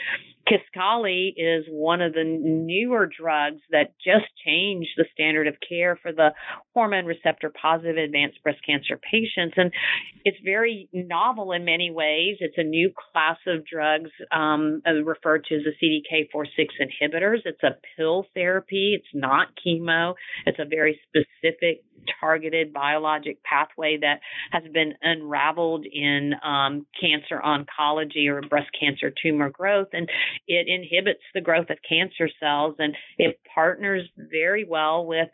Kisqali 0.49 1.35
is 1.37 1.65
one 1.71 2.01
of 2.01 2.13
the 2.15 2.25
newer 2.25 3.07
drugs 3.07 3.61
that 3.71 3.95
just 4.05 4.27
changed 4.45 4.91
the 4.97 5.05
standard 5.13 5.47
of 5.47 5.55
care 5.67 5.97
for 6.01 6.13
the 6.13 6.31
hormone 6.75 7.07
receptor 7.07 7.51
positive 7.51 7.97
advanced 7.97 8.43
breast 8.43 8.59
cancer 8.67 8.99
patients. 8.99 9.55
And 9.57 9.73
it's 10.25 10.39
very 10.45 10.89
novel 10.93 11.53
in 11.53 11.65
many 11.65 11.91
ways. 11.91 12.37
It's 12.41 12.59
a 12.59 12.65
new 12.65 12.93
class 13.13 13.39
of 13.47 13.65
drugs 13.67 14.11
um, 14.31 14.83
referred 15.05 15.45
to 15.45 15.57
as 15.57 15.63
the 15.65 16.03
CDK4-6 16.13 16.67
inhibitors. 16.81 17.39
It's 17.45 17.63
a 17.63 17.77
pill 17.97 18.27
therapy. 18.35 18.99
It's 18.99 19.15
not 19.15 19.49
chemo. 19.65 20.15
It's 20.47 20.59
a 20.59 20.65
very 20.65 21.01
specific 21.09 21.85
targeted 22.21 22.73
biologic 22.73 23.43
pathway 23.45 23.99
that 24.01 24.21
has 24.51 24.63
been 24.73 24.95
unraveled 25.03 25.87
in 25.87 26.33
um, 26.45 26.87
cancer 27.01 27.41
oncology 27.45 28.29
or 28.29 28.43
breast 28.43 28.71
cancer 28.79 29.13
tumor 29.23 29.51
growth. 29.51 29.89
And 29.93 30.09
it 30.47 30.67
inhibits 30.69 31.23
the 31.35 31.41
growth 31.41 31.71
of 31.71 31.79
cancer 31.89 32.29
cells 32.41 32.77
and 32.79 32.95
it 33.19 33.41
partners 33.55 34.09
very 34.17 34.65
well 34.65 35.07
with 35.07 35.29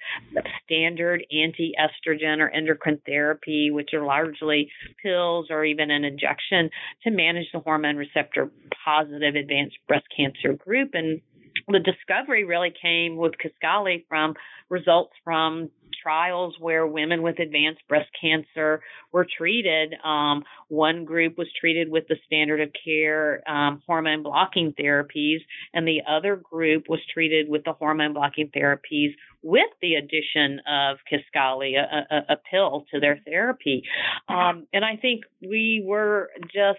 standard 0.64 1.24
anti 1.32 1.72
estrogen 1.78 2.40
or 2.40 2.48
endocrine 2.48 3.00
therapy, 3.06 3.70
which 3.70 3.90
are 3.94 4.04
largely 4.04 4.70
pills 5.02 5.46
or 5.50 5.64
even 5.64 5.90
an 5.90 6.04
injection 6.04 6.70
to 7.04 7.10
manage 7.10 7.46
the 7.52 7.60
hormone 7.60 7.96
receptor 7.96 8.50
positive 8.84 9.34
advanced 9.34 9.76
breast 9.86 10.06
cancer 10.16 10.54
group. 10.54 10.90
And 10.94 11.20
the 11.66 11.80
discovery 11.80 12.44
really 12.44 12.72
came 12.80 13.16
with 13.16 13.32
Kisqali 13.32 14.04
from 14.08 14.34
results 14.68 15.12
from 15.24 15.70
trials 16.02 16.54
where 16.58 16.86
women 16.86 17.22
with 17.22 17.38
advanced 17.38 17.80
breast 17.88 18.08
cancer 18.20 18.80
were 19.12 19.26
treated. 19.36 19.94
Um, 20.04 20.44
one 20.68 21.04
group 21.04 21.38
was 21.38 21.48
treated 21.58 21.90
with 21.90 22.04
the 22.08 22.16
standard 22.26 22.60
of 22.60 22.70
care 22.84 23.42
um, 23.48 23.82
hormone 23.86 24.22
blocking 24.22 24.74
therapies, 24.78 25.38
and 25.72 25.86
the 25.86 26.00
other 26.08 26.36
group 26.36 26.84
was 26.88 27.00
treated 27.12 27.48
with 27.48 27.64
the 27.64 27.72
hormone 27.72 28.12
blocking 28.12 28.50
therapies 28.56 29.14
with 29.42 29.70
the 29.80 29.94
addition 29.94 30.60
of 30.68 30.98
Kisqali, 31.10 31.74
a, 31.76 32.14
a, 32.14 32.32
a 32.34 32.36
pill 32.50 32.84
to 32.92 33.00
their 33.00 33.20
therapy. 33.24 33.84
Um, 34.28 34.66
and 34.72 34.84
I 34.84 34.96
think 35.00 35.22
we 35.40 35.82
were 35.86 36.30
just 36.46 36.78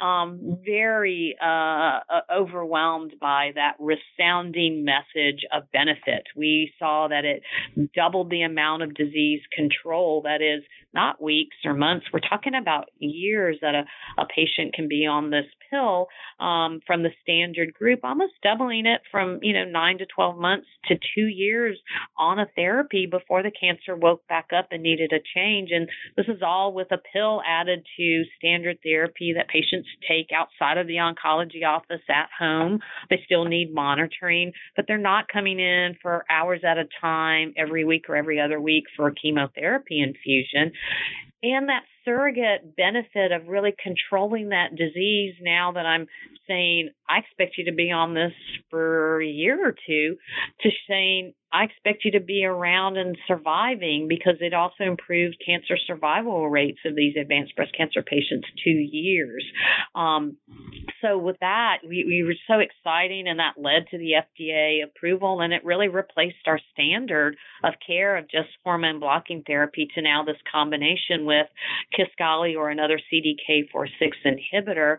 um, 0.00 0.58
very 0.64 1.36
uh, 1.42 1.98
overwhelmed 2.32 3.14
by 3.20 3.50
that 3.56 3.74
resounding 3.80 4.84
message 4.84 5.44
of 5.52 5.70
benefit. 5.72 6.24
We 6.36 6.72
saw 6.78 7.08
that 7.08 7.24
it 7.24 7.42
doubled 7.94 8.30
the 8.30 8.42
amount 8.46 8.82
of 8.82 8.94
disease 8.94 9.40
control 9.54 10.22
that 10.22 10.40
is 10.40 10.62
not 10.94 11.22
weeks 11.22 11.56
or 11.64 11.74
months. 11.74 12.06
We're 12.12 12.20
talking 12.20 12.54
about 12.54 12.88
years 12.98 13.58
that 13.60 13.74
a, 13.74 13.84
a 14.20 14.26
patient 14.34 14.74
can 14.74 14.88
be 14.88 15.06
on 15.06 15.30
this 15.30 15.44
pill 15.70 16.08
um, 16.40 16.80
from 16.86 17.02
the 17.02 17.10
standard 17.22 17.74
group, 17.74 18.00
almost 18.02 18.32
doubling 18.42 18.86
it 18.86 19.02
from, 19.10 19.38
you 19.42 19.52
know, 19.52 19.64
nine 19.64 19.98
to 19.98 20.06
12 20.06 20.38
months 20.38 20.66
to 20.86 20.94
two 21.14 21.26
years 21.26 21.78
on 22.18 22.38
a 22.38 22.46
therapy 22.56 23.06
before 23.06 23.42
the 23.42 23.50
cancer 23.50 23.94
woke 23.94 24.26
back 24.28 24.48
up 24.56 24.68
and 24.70 24.82
needed 24.82 25.12
a 25.12 25.20
change. 25.34 25.70
And 25.72 25.88
this 26.16 26.26
is 26.28 26.42
all 26.44 26.72
with 26.72 26.88
a 26.92 26.98
pill 27.12 27.42
added 27.46 27.84
to 27.98 28.24
standard 28.38 28.78
therapy 28.82 29.34
that 29.36 29.48
patients 29.48 29.88
take 30.08 30.30
outside 30.34 30.78
of 30.78 30.86
the 30.86 30.96
oncology 30.96 31.66
office 31.66 32.02
at 32.08 32.28
home. 32.38 32.80
They 33.10 33.20
still 33.24 33.44
need 33.44 33.74
monitoring, 33.74 34.52
but 34.74 34.86
they're 34.88 34.98
not 34.98 35.28
coming 35.28 35.60
in 35.60 35.96
for 36.00 36.24
hours 36.30 36.60
at 36.66 36.78
a 36.78 36.88
time 37.00 37.52
every 37.56 37.84
week 37.84 38.06
or 38.08 38.16
every 38.16 38.35
other 38.40 38.60
week 38.60 38.84
for 38.96 39.08
a 39.08 39.14
chemotherapy 39.14 40.00
infusion. 40.00 40.72
And 41.42 41.68
that 41.68 41.82
surrogate 42.04 42.76
benefit 42.76 43.32
of 43.32 43.48
really 43.48 43.74
controlling 43.82 44.50
that 44.50 44.74
disease 44.74 45.34
now 45.40 45.72
that 45.72 45.84
I'm 45.84 46.06
saying, 46.48 46.90
I 47.08 47.18
expect 47.18 47.58
you 47.58 47.66
to 47.66 47.72
be 47.72 47.90
on 47.92 48.14
this 48.14 48.32
for 48.70 49.20
a 49.20 49.26
year 49.26 49.68
or 49.68 49.74
two, 49.86 50.16
to 50.62 50.70
saying, 50.88 51.34
I 51.56 51.64
expect 51.64 52.04
you 52.04 52.12
to 52.12 52.20
be 52.20 52.44
around 52.44 52.98
and 52.98 53.16
surviving 53.26 54.08
because 54.08 54.34
it 54.40 54.52
also 54.52 54.84
improved 54.84 55.36
cancer 55.44 55.78
survival 55.86 56.50
rates 56.50 56.80
of 56.84 56.94
these 56.94 57.16
advanced 57.18 57.56
breast 57.56 57.72
cancer 57.74 58.02
patients 58.02 58.46
two 58.62 58.70
years. 58.70 59.42
Um, 59.94 60.36
so 61.00 61.16
with 61.16 61.36
that, 61.40 61.78
we, 61.82 62.04
we 62.04 62.24
were 62.24 62.34
so 62.46 62.60
exciting, 62.60 63.26
and 63.26 63.38
that 63.38 63.54
led 63.56 63.86
to 63.90 63.96
the 63.96 64.12
FDA 64.20 64.84
approval, 64.84 65.40
and 65.40 65.54
it 65.54 65.64
really 65.64 65.88
replaced 65.88 66.46
our 66.46 66.60
standard 66.74 67.36
of 67.64 67.72
care 67.86 68.18
of 68.18 68.28
just 68.28 68.48
hormone 68.62 69.00
blocking 69.00 69.42
therapy 69.46 69.88
to 69.94 70.02
now 70.02 70.24
this 70.24 70.36
combination 70.52 71.24
with 71.24 71.46
Kisqali 71.98 72.54
or 72.54 72.68
another 72.68 73.00
CDK4/6 73.10 74.12
inhibitor. 74.26 74.98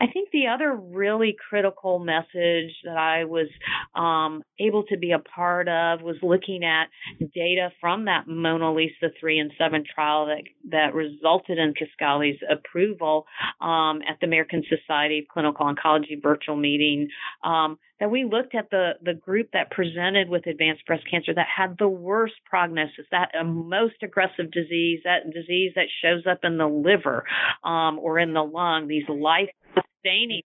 I 0.00 0.06
think 0.12 0.28
the 0.30 0.48
other 0.48 0.74
really 0.74 1.36
critical 1.48 1.98
message 1.98 2.72
that 2.84 2.98
I 2.98 3.24
was 3.24 3.48
um, 3.94 4.42
able 4.60 4.84
to 4.84 4.98
be 4.98 5.12
a 5.12 5.18
part 5.18 5.68
of 5.68 6.02
was 6.02 6.16
looking 6.22 6.64
at 6.64 6.88
data 7.34 7.70
from 7.80 8.04
that 8.04 8.26
MONALEESA 8.28 9.10
3 9.18 9.38
and 9.38 9.52
7 9.58 9.84
trial 9.94 10.26
that, 10.26 10.42
that 10.70 10.94
resulted 10.94 11.58
in 11.58 11.72
Kisqali's 11.72 12.40
approval 12.50 13.26
um, 13.60 14.02
at 14.06 14.20
the 14.20 14.26
American 14.26 14.64
Society 14.68 15.20
of 15.20 15.28
Clinical 15.28 15.64
Oncology 15.64 16.22
virtual 16.22 16.56
meeting. 16.56 17.08
Um, 17.42 17.78
that 17.98 18.10
we 18.10 18.24
looked 18.24 18.54
at 18.54 18.68
the, 18.70 18.92
the 19.02 19.14
group 19.14 19.48
that 19.54 19.70
presented 19.70 20.28
with 20.28 20.46
advanced 20.46 20.84
breast 20.84 21.04
cancer 21.10 21.32
that 21.34 21.46
had 21.54 21.76
the 21.78 21.88
worst 21.88 22.34
prognosis, 22.44 23.06
that 23.10 23.30
uh, 23.38 23.42
most 23.44 23.94
aggressive 24.02 24.50
disease, 24.52 25.00
that 25.04 25.32
disease 25.32 25.72
that 25.76 25.86
shows 26.02 26.24
up 26.30 26.40
in 26.42 26.58
the 26.58 26.66
liver 26.66 27.24
um, 27.64 27.98
or 27.98 28.18
in 28.18 28.34
the 28.34 28.42
lung, 28.42 28.86
these 28.86 29.08
life 29.08 29.48
sustaining 29.76 30.42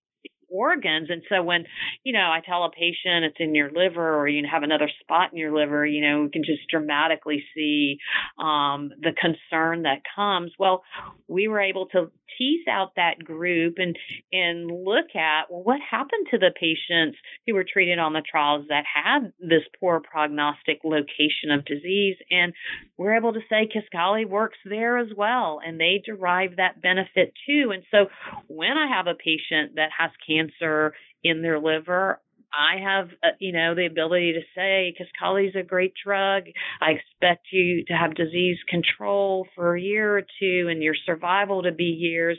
organs. 0.52 1.10
And 1.10 1.24
so 1.30 1.42
when, 1.42 1.66
you 2.04 2.14
know, 2.14 2.30
I 2.30 2.42
tell 2.46 2.66
a 2.66 2.70
patient 2.70 3.26
it's 3.26 3.38
in 3.40 3.56
your 3.56 3.72
liver 3.72 4.18
or 4.18 4.28
you 4.28 4.46
have 4.52 4.64
another 4.64 4.90
spot 5.00 5.32
in 5.32 5.38
your 5.38 5.56
liver, 5.56 5.86
you 5.86 6.02
know, 6.02 6.24
we 6.24 6.30
can 6.30 6.44
just 6.44 6.68
dramatically 6.70 7.44
see 7.56 7.98
um, 8.38 8.92
the 9.00 9.14
concern 9.20 9.84
that 9.84 10.02
comes. 10.16 10.52
Well, 10.60 10.84
we 11.28 11.48
were 11.48 11.62
able 11.62 11.88
to 11.88 12.12
tease 12.38 12.68
out 12.70 12.96
that 12.96 13.24
group 13.24 13.76
and 13.78 13.98
and 14.32 14.68
look 14.68 15.16
at 15.16 15.52
well, 15.52 15.64
what 15.64 15.80
happened 15.82 16.28
to 16.32 16.38
the 16.38 16.52
patients 16.54 17.18
who 17.46 17.54
were 17.54 17.66
treated 17.66 18.00
on 18.00 18.14
the 18.14 18.22
trials 18.22 18.66
that 18.70 18.84
had 18.86 19.34
this 19.40 19.64
poor 19.80 20.00
prognostic 20.00 20.82
location 20.84 21.52
of 21.52 21.66
disease, 21.66 22.18
and 22.30 22.54
we're 22.98 23.16
able 23.16 23.34
to 23.34 23.42
say 23.50 23.68
Kisqali 23.68 24.28
works 24.28 24.58
there 24.66 24.98
as 24.98 25.10
well, 25.16 25.60
and 25.66 25.80
they 25.80 26.02
derive 26.06 26.58
that 26.58 26.82
benefit 26.82 27.34
too. 27.48 27.72
And 27.74 27.84
so 27.92 28.08
when 28.48 28.78
I 28.78 28.88
have 28.96 29.08
a 29.08 29.16
patient 29.16 29.76
that 29.76 29.90
has 29.98 30.12
cancer 30.28 30.94
in 31.24 31.42
their 31.42 31.60
liver, 31.60 32.20
I 32.54 32.82
have, 32.82 33.10
uh, 33.24 33.30
you 33.40 33.54
know, 33.54 33.76
the 33.76 33.86
ability 33.86 34.34
to 34.34 34.42
say, 34.56 34.94
Kisqali 35.00 35.50
is 35.50 35.56
a 35.56 35.64
great 35.64 35.94
drug. 36.04 36.44
I 36.82 36.92
expect 36.92 37.48
you 37.52 37.86
to 37.86 37.94
have 37.94 38.16
disease 38.16 38.58
control 38.68 39.48
for 39.56 39.76
a 39.76 39.82
year 39.82 40.18
or 40.18 40.22
two 40.22 40.68
and 40.70 40.84
your 40.84 40.96
survival 41.06 41.64
to 41.64 41.72
be 41.72 41.86
years. 41.86 42.38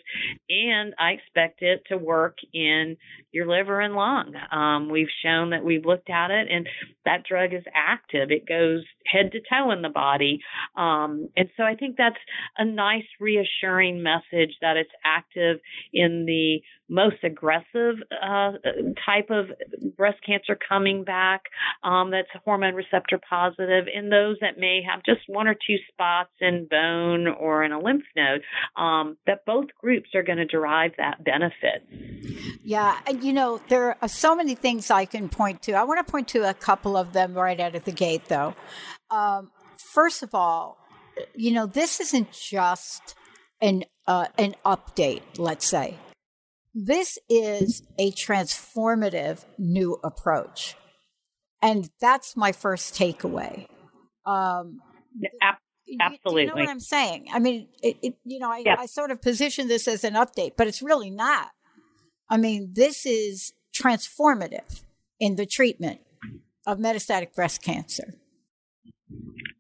And 0.49 0.95
I 0.99 1.13
expect 1.13 1.63
it 1.63 1.83
to 1.89 1.97
work 1.97 2.39
in 2.53 2.97
your 3.33 3.47
liver 3.47 3.81
and 3.81 3.95
lung. 3.95 4.35
Um, 4.51 4.91
we've 4.91 5.09
shown 5.25 5.51
that 5.51 5.65
we've 5.65 5.87
looked 5.87 6.11
at 6.11 6.31
it 6.31 6.49
and 6.51 6.69
that 7.05 7.25
drug 7.29 7.55
is 7.55 7.65
active. 7.75 8.31
It 8.31 8.47
goes 8.47 8.85
head 9.07 9.33
to 9.33 9.41
toe 9.41 9.71
in 9.71 9.83
the 9.83 9.89
body. 9.89 10.41
Um, 10.77 11.29
and 11.37 11.49
so 11.57 11.65
I 11.65 11.75
think 11.75 11.97
that's 11.97 12.17
a 12.59 12.65
nice 12.65 13.07
reassuring 13.21 14.03
message 14.03 14.57
that 14.61 14.77
it's 14.77 14.91
active 15.05 15.59
in 15.93 16.25
the 16.27 16.61
most 16.93 17.17
aggressive 17.25 17.97
uh, 18.13 18.53
type 19.05 19.31
of 19.31 19.47
breast 19.97 20.19
cancer 20.25 20.59
coming 20.69 21.05
back 21.05 21.41
um, 21.83 22.11
that's 22.11 22.29
hormone 22.45 22.75
receptor 22.75 23.19
positive, 23.29 23.87
and 23.93 24.13
those 24.13 24.37
that 24.43 24.59
may 24.59 24.83
have 24.87 25.03
just 25.05 25.21
one 25.27 25.49
or 25.49 25.55
two 25.55 25.77
spots 25.91 26.31
in 26.41 26.69
bone 26.71 27.27
or 27.27 27.65
in 27.65 27.73
a 27.73 27.81
lymph 27.81 28.05
node, 28.15 28.43
um, 28.77 29.17
that 29.27 29.45
both 29.47 29.67
groups 29.81 30.11
are 30.15 30.23
going 30.23 30.37
to 30.37 30.45
derive 30.45 30.93
that 30.99 31.25
benefit. 31.25 31.83
Yeah, 32.63 32.99
and 33.07 33.25
you 33.25 33.33
know, 33.33 33.61
there 33.69 33.97
are 34.03 34.09
so 34.09 34.37
many 34.37 34.55
things 34.55 34.91
I 34.91 35.07
can 35.07 35.31
point 35.31 35.63
to. 35.63 35.73
I 35.73 35.85
want 35.85 36.07
to 36.07 36.11
point 36.11 36.29
to 36.29 36.49
a 36.49 36.55
couple 36.55 36.97
of 36.97 37.15
them 37.15 37.33
right 37.33 37.59
out 37.59 37.75
of 37.75 37.85
the 37.85 37.93
gate, 37.93 38.27
though. 38.27 38.55
Um, 39.11 39.51
first 39.95 40.23
of 40.23 40.35
all, 40.35 40.77
you 41.35 41.53
know, 41.53 41.67
this 41.67 42.01
isn't 42.01 42.33
just 42.33 43.15
an 43.63 43.85
uh, 44.07 44.27
an 44.37 44.55
update. 44.67 45.23
Let's 45.39 45.67
say 45.67 45.97
this 46.75 47.19
is 47.29 47.83
a 47.99 48.11
transformative 48.13 49.45
new 49.59 49.99
approach, 50.03 50.77
and 51.61 51.91
that's 52.01 52.37
my 52.37 52.53
first 52.53 52.95
takeaway. 52.95 53.67
Um, 54.25 54.81
Absolutely. 56.01 56.43
You, 56.43 56.49
know 56.49 56.55
what 56.55 56.69
I'm 56.69 56.81
saying? 56.81 57.27
I 57.33 57.39
mean, 57.39 57.69
it, 57.83 57.97
it 58.03 58.15
you 58.25 58.39
know, 58.39 58.51
I, 58.51 58.63
yeah. 58.65 58.77
I 58.79 58.87
sort 58.87 59.11
of 59.11 59.21
position 59.21 59.69
this 59.69 59.87
as 59.87 60.05
an 60.05 60.15
update, 60.15 60.53
but 60.57 60.67
it's 60.67 60.81
really 60.81 61.11
not. 61.11 61.49
I 62.31 62.39
mean, 62.39 62.73
this 62.73 63.05
is 63.05 63.53
transformative 63.75 64.83
in 65.21 65.37
the 65.37 65.45
treatment 65.45 66.01
of 66.67 66.79
metastatic 66.79 67.35
breast 67.35 67.63
cancer. 67.63 68.15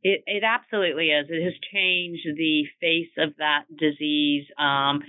It, 0.03 0.23
it 0.27 0.43
absolutely 0.43 1.11
is. 1.11 1.27
It 1.29 1.45
has 1.45 1.53
changed 1.73 2.27
the 2.37 2.65
face 2.81 3.13
of 3.19 3.37
that 3.39 3.65
disease 3.79 4.47
um, 4.59 5.03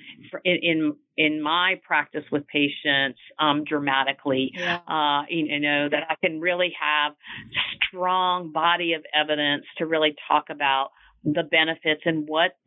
in 0.44 0.96
in 1.18 1.42
my 1.42 1.80
practice 1.86 2.24
with 2.32 2.48
patients 2.48 3.20
um, 3.40 3.64
dramatically. 3.64 4.52
Yeah. 4.54 4.80
Uh, 4.88 5.24
you 5.30 5.60
know 5.60 5.90
that 5.90 6.04
I 6.10 6.16
can 6.16 6.40
really 6.40 6.74
have 6.80 7.14
strong 7.88 8.52
body 8.52 8.94
of 8.94 9.04
evidence 9.14 9.66
to 9.78 9.86
really 9.86 10.16
talk 10.28 10.46
about 10.50 10.90
the 11.24 11.44
benefits 11.44 12.02
and 12.06 12.28
what 12.28 12.58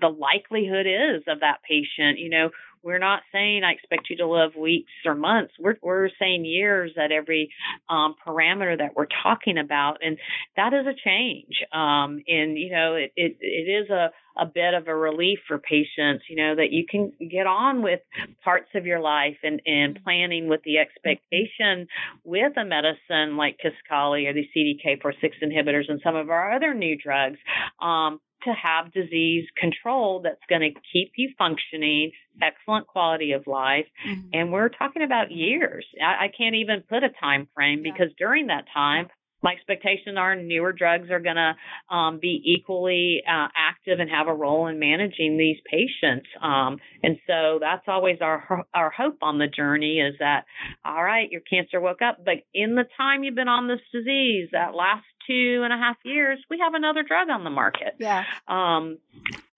the 0.00 0.08
likelihood 0.08 0.86
is 0.86 1.22
of 1.26 1.40
that 1.40 1.58
patient. 1.68 2.18
You 2.18 2.30
know, 2.30 2.50
we're 2.84 2.98
not 2.98 3.22
saying 3.32 3.62
I 3.64 3.72
expect 3.72 4.10
you 4.10 4.16
to 4.18 4.26
live 4.26 4.54
weeks 4.54 4.92
or 5.06 5.14
months. 5.14 5.54
We're 5.58 5.76
we're 5.82 6.10
saying 6.20 6.44
years 6.44 6.92
at 7.02 7.10
every 7.10 7.50
um, 7.88 8.14
parameter 8.26 8.76
that 8.76 8.94
we're 8.94 9.08
talking 9.22 9.58
about, 9.58 9.98
and 10.02 10.18
that 10.56 10.72
is 10.74 10.86
a 10.86 10.94
change. 10.94 11.62
Um, 11.72 12.22
and 12.28 12.58
you 12.58 12.70
know, 12.70 12.94
it, 12.94 13.12
it 13.16 13.36
it 13.40 13.84
is 13.84 13.90
a 13.90 14.10
a 14.36 14.46
bit 14.46 14.74
of 14.74 14.88
a 14.88 14.94
relief 14.94 15.38
for 15.48 15.58
patients. 15.58 16.24
You 16.28 16.36
know 16.36 16.56
that 16.56 16.70
you 16.70 16.84
can 16.88 17.12
get 17.30 17.46
on 17.46 17.82
with 17.82 18.00
parts 18.44 18.68
of 18.74 18.86
your 18.86 19.00
life 19.00 19.38
and 19.42 19.62
and 19.64 19.98
planning 20.04 20.48
with 20.48 20.60
the 20.64 20.78
expectation 20.78 21.86
with 22.24 22.52
a 22.56 22.64
medicine 22.64 23.36
like 23.36 23.58
Kisqali 23.64 24.28
or 24.28 24.34
the 24.34 24.46
CDK4/6 24.54 25.14
inhibitors 25.42 25.88
and 25.88 26.00
some 26.04 26.16
of 26.16 26.30
our 26.30 26.52
other 26.52 26.74
new 26.74 26.96
drugs. 26.96 27.38
Um, 27.80 28.20
to 28.44 28.52
have 28.52 28.92
disease 28.92 29.46
control 29.56 30.20
that's 30.22 30.40
going 30.48 30.60
to 30.60 30.80
keep 30.92 31.12
you 31.16 31.30
functioning, 31.38 32.12
excellent 32.42 32.86
quality 32.86 33.32
of 33.32 33.46
life. 33.46 33.86
Mm-hmm. 34.06 34.28
And 34.32 34.52
we're 34.52 34.68
talking 34.68 35.02
about 35.02 35.30
years. 35.30 35.86
I, 36.02 36.26
I, 36.26 36.28
can't 36.36 36.54
even 36.54 36.82
put 36.88 37.02
a 37.02 37.10
time 37.20 37.48
frame 37.54 37.82
yeah. 37.84 37.92
because 37.92 38.12
during 38.18 38.48
that 38.48 38.64
time, 38.72 39.08
my 39.44 39.52
expectations 39.52 40.16
are 40.18 40.34
newer 40.34 40.72
drugs 40.72 41.10
are 41.10 41.20
going 41.20 41.36
to 41.36 41.94
um, 41.94 42.18
be 42.18 42.42
equally 42.44 43.22
uh, 43.28 43.48
active 43.54 44.00
and 44.00 44.10
have 44.10 44.26
a 44.26 44.34
role 44.34 44.66
in 44.68 44.78
managing 44.78 45.36
these 45.36 45.58
patients. 45.70 46.26
Um, 46.42 46.78
and 47.02 47.18
so 47.26 47.58
that's 47.60 47.84
always 47.86 48.18
our 48.22 48.64
our 48.72 48.90
hope 48.90 49.18
on 49.20 49.38
the 49.38 49.46
journey 49.46 50.00
is 50.00 50.14
that 50.18 50.46
all 50.84 51.04
right, 51.04 51.30
your 51.30 51.42
cancer 51.42 51.78
woke 51.78 52.00
up, 52.00 52.24
but 52.24 52.36
in 52.54 52.74
the 52.74 52.84
time 52.96 53.22
you've 53.22 53.34
been 53.34 53.46
on 53.48 53.68
this 53.68 53.80
disease, 53.92 54.48
that 54.52 54.74
last 54.74 55.04
two 55.26 55.60
and 55.62 55.72
a 55.72 55.76
half 55.76 55.96
years, 56.04 56.38
we 56.48 56.58
have 56.58 56.72
another 56.74 57.02
drug 57.02 57.28
on 57.28 57.44
the 57.44 57.50
market. 57.50 57.94
Yeah. 57.98 58.24
Um, 58.48 58.98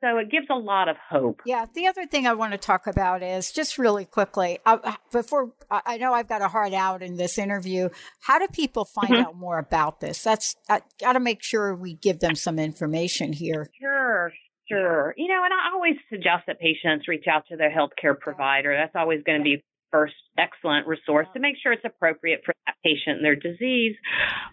so 0.00 0.18
it 0.18 0.30
gives 0.30 0.46
a 0.50 0.54
lot 0.54 0.88
of 0.88 0.96
hope. 0.96 1.40
Yeah. 1.46 1.66
The 1.72 1.86
other 1.86 2.06
thing 2.06 2.26
I 2.26 2.34
want 2.34 2.52
to 2.52 2.58
talk 2.58 2.86
about 2.86 3.22
is 3.22 3.52
just 3.52 3.78
really 3.78 4.04
quickly 4.04 4.58
I, 4.66 4.96
before 5.10 5.52
I 5.70 5.96
know 5.96 6.12
I've 6.12 6.28
got 6.28 6.42
a 6.42 6.48
hard 6.48 6.74
out 6.74 7.02
in 7.02 7.16
this 7.16 7.38
interview. 7.38 7.88
How 8.20 8.38
do 8.38 8.46
people 8.48 8.84
find 8.84 9.08
mm-hmm. 9.08 9.26
out 9.28 9.36
more 9.36 9.58
about 9.58 10.00
this? 10.00 10.22
That's 10.22 10.56
I 10.68 10.82
got 11.00 11.14
to 11.14 11.20
make 11.20 11.42
sure 11.42 11.74
we 11.74 11.94
give 11.94 12.20
them 12.20 12.34
some 12.34 12.58
information 12.58 13.32
here. 13.32 13.70
Sure. 13.80 14.32
Sure. 14.68 15.14
You 15.16 15.28
know, 15.28 15.42
and 15.44 15.52
I 15.52 15.74
always 15.74 15.94
suggest 16.10 16.46
that 16.48 16.58
patients 16.58 17.06
reach 17.06 17.26
out 17.30 17.44
to 17.48 17.56
their 17.56 17.70
healthcare 17.70 18.18
provider. 18.18 18.76
That's 18.76 18.96
always 18.96 19.22
going 19.22 19.38
to 19.38 19.44
be 19.44 19.64
first 19.96 20.14
excellent 20.38 20.86
resource 20.86 21.26
to 21.32 21.40
make 21.40 21.56
sure 21.62 21.72
it's 21.72 21.82
appropriate 21.84 22.42
for 22.44 22.52
that 22.66 22.74
patient 22.84 23.16
and 23.16 23.24
their 23.24 23.36
disease. 23.36 23.96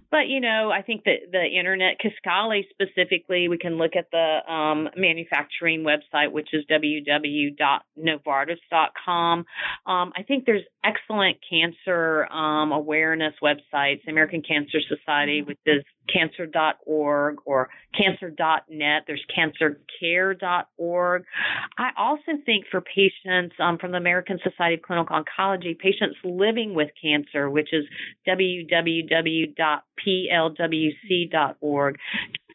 But, 0.09 0.29
you 0.29 0.39
know, 0.39 0.71
I 0.71 0.81
think 0.81 1.03
that 1.03 1.29
the 1.31 1.43
internet, 1.43 1.97
Kisqali 1.99 2.61
specifically, 2.69 3.49
we 3.49 3.57
can 3.57 3.77
look 3.77 3.97
at 3.97 4.09
the 4.11 4.39
um, 4.49 4.87
manufacturing 4.95 5.83
website, 5.83 6.31
which 6.31 6.53
is 6.53 6.63
www.novartis.com. 6.71 9.39
Um, 9.85 10.13
I 10.15 10.23
think 10.25 10.45
there's 10.45 10.63
excellent 10.85 11.39
cancer 11.49 12.25
um, 12.31 12.71
awareness 12.71 13.33
websites, 13.43 14.07
American 14.07 14.41
Cancer 14.41 14.79
Society, 14.87 15.41
which 15.41 15.59
is 15.65 15.83
cancer.org 16.11 17.37
or 17.45 17.69
cancer.net. 17.97 19.03
There's 19.07 19.25
cancercare.org. 19.35 21.23
I 21.77 21.89
also 21.97 22.31
think 22.45 22.65
for 22.69 22.81
patients 22.81 23.55
um, 23.59 23.77
from 23.77 23.91
the 23.91 23.97
American 23.97 24.39
Society 24.43 24.75
of 24.75 24.81
Clinical 24.81 25.15
Oncology, 25.15 25.77
patients 25.77 26.17
living 26.23 26.73
with 26.75 26.89
cancer, 27.01 27.49
which 27.49 27.69
is 27.73 27.85
www.plwc.org 28.27 29.55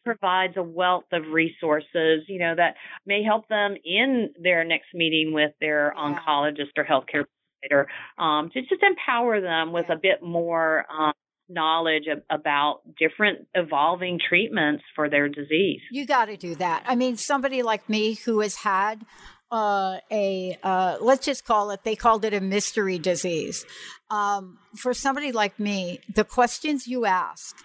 provides 0.05 0.57
a 0.57 0.63
wealth 0.63 1.05
of 1.13 1.23
resources, 1.31 2.23
you 2.29 2.39
know, 2.39 2.55
that 2.57 2.77
may 3.05 3.23
help 3.23 3.47
them 3.49 3.75
in 3.85 4.31
their 4.43 4.65
next 4.65 4.95
meeting 4.95 5.35
with 5.35 5.53
their 5.61 5.93
oncologist 5.99 6.73
or 6.79 6.85
healthcare 6.85 7.27
provider 7.61 7.87
um, 8.19 8.51
to 8.53 8.61
just 8.63 8.83
empower 8.83 9.41
them 9.41 9.73
with 9.73 9.87
a 9.91 9.97
bit 9.97 10.23
more 10.23 10.87
um, 10.91 11.13
knowledge 11.49 12.05
about 12.31 12.81
different 12.99 13.47
evolving 13.55 14.21
treatments 14.29 14.83
for 14.95 15.09
their 15.09 15.29
disease. 15.29 15.81
You 15.91 16.07
got 16.07 16.27
to 16.27 16.37
do 16.37 16.55
that. 16.57 16.85
I 16.87 16.95
mean, 16.95 17.17
somebody 17.17 17.63
like 17.63 17.89
me 17.89 18.15
who 18.15 18.41
has 18.41 18.57
had 18.57 19.05
uh, 19.51 19.99
a 20.11 20.59
uh, 20.63 20.99
let's 21.01 21.25
just 21.25 21.45
call 21.45 21.71
it 21.71 21.83
they 21.85 21.97
called 21.97 22.25
it 22.25 22.35
a 22.35 22.41
mystery 22.41 22.99
disease. 22.99 23.65
Um, 24.11 24.59
for 24.77 24.93
somebody 24.93 25.33
like 25.33 25.59
me, 25.59 26.01
the 26.15 26.25
questions 26.25 26.87
you 26.87 27.07
ask 27.07 27.57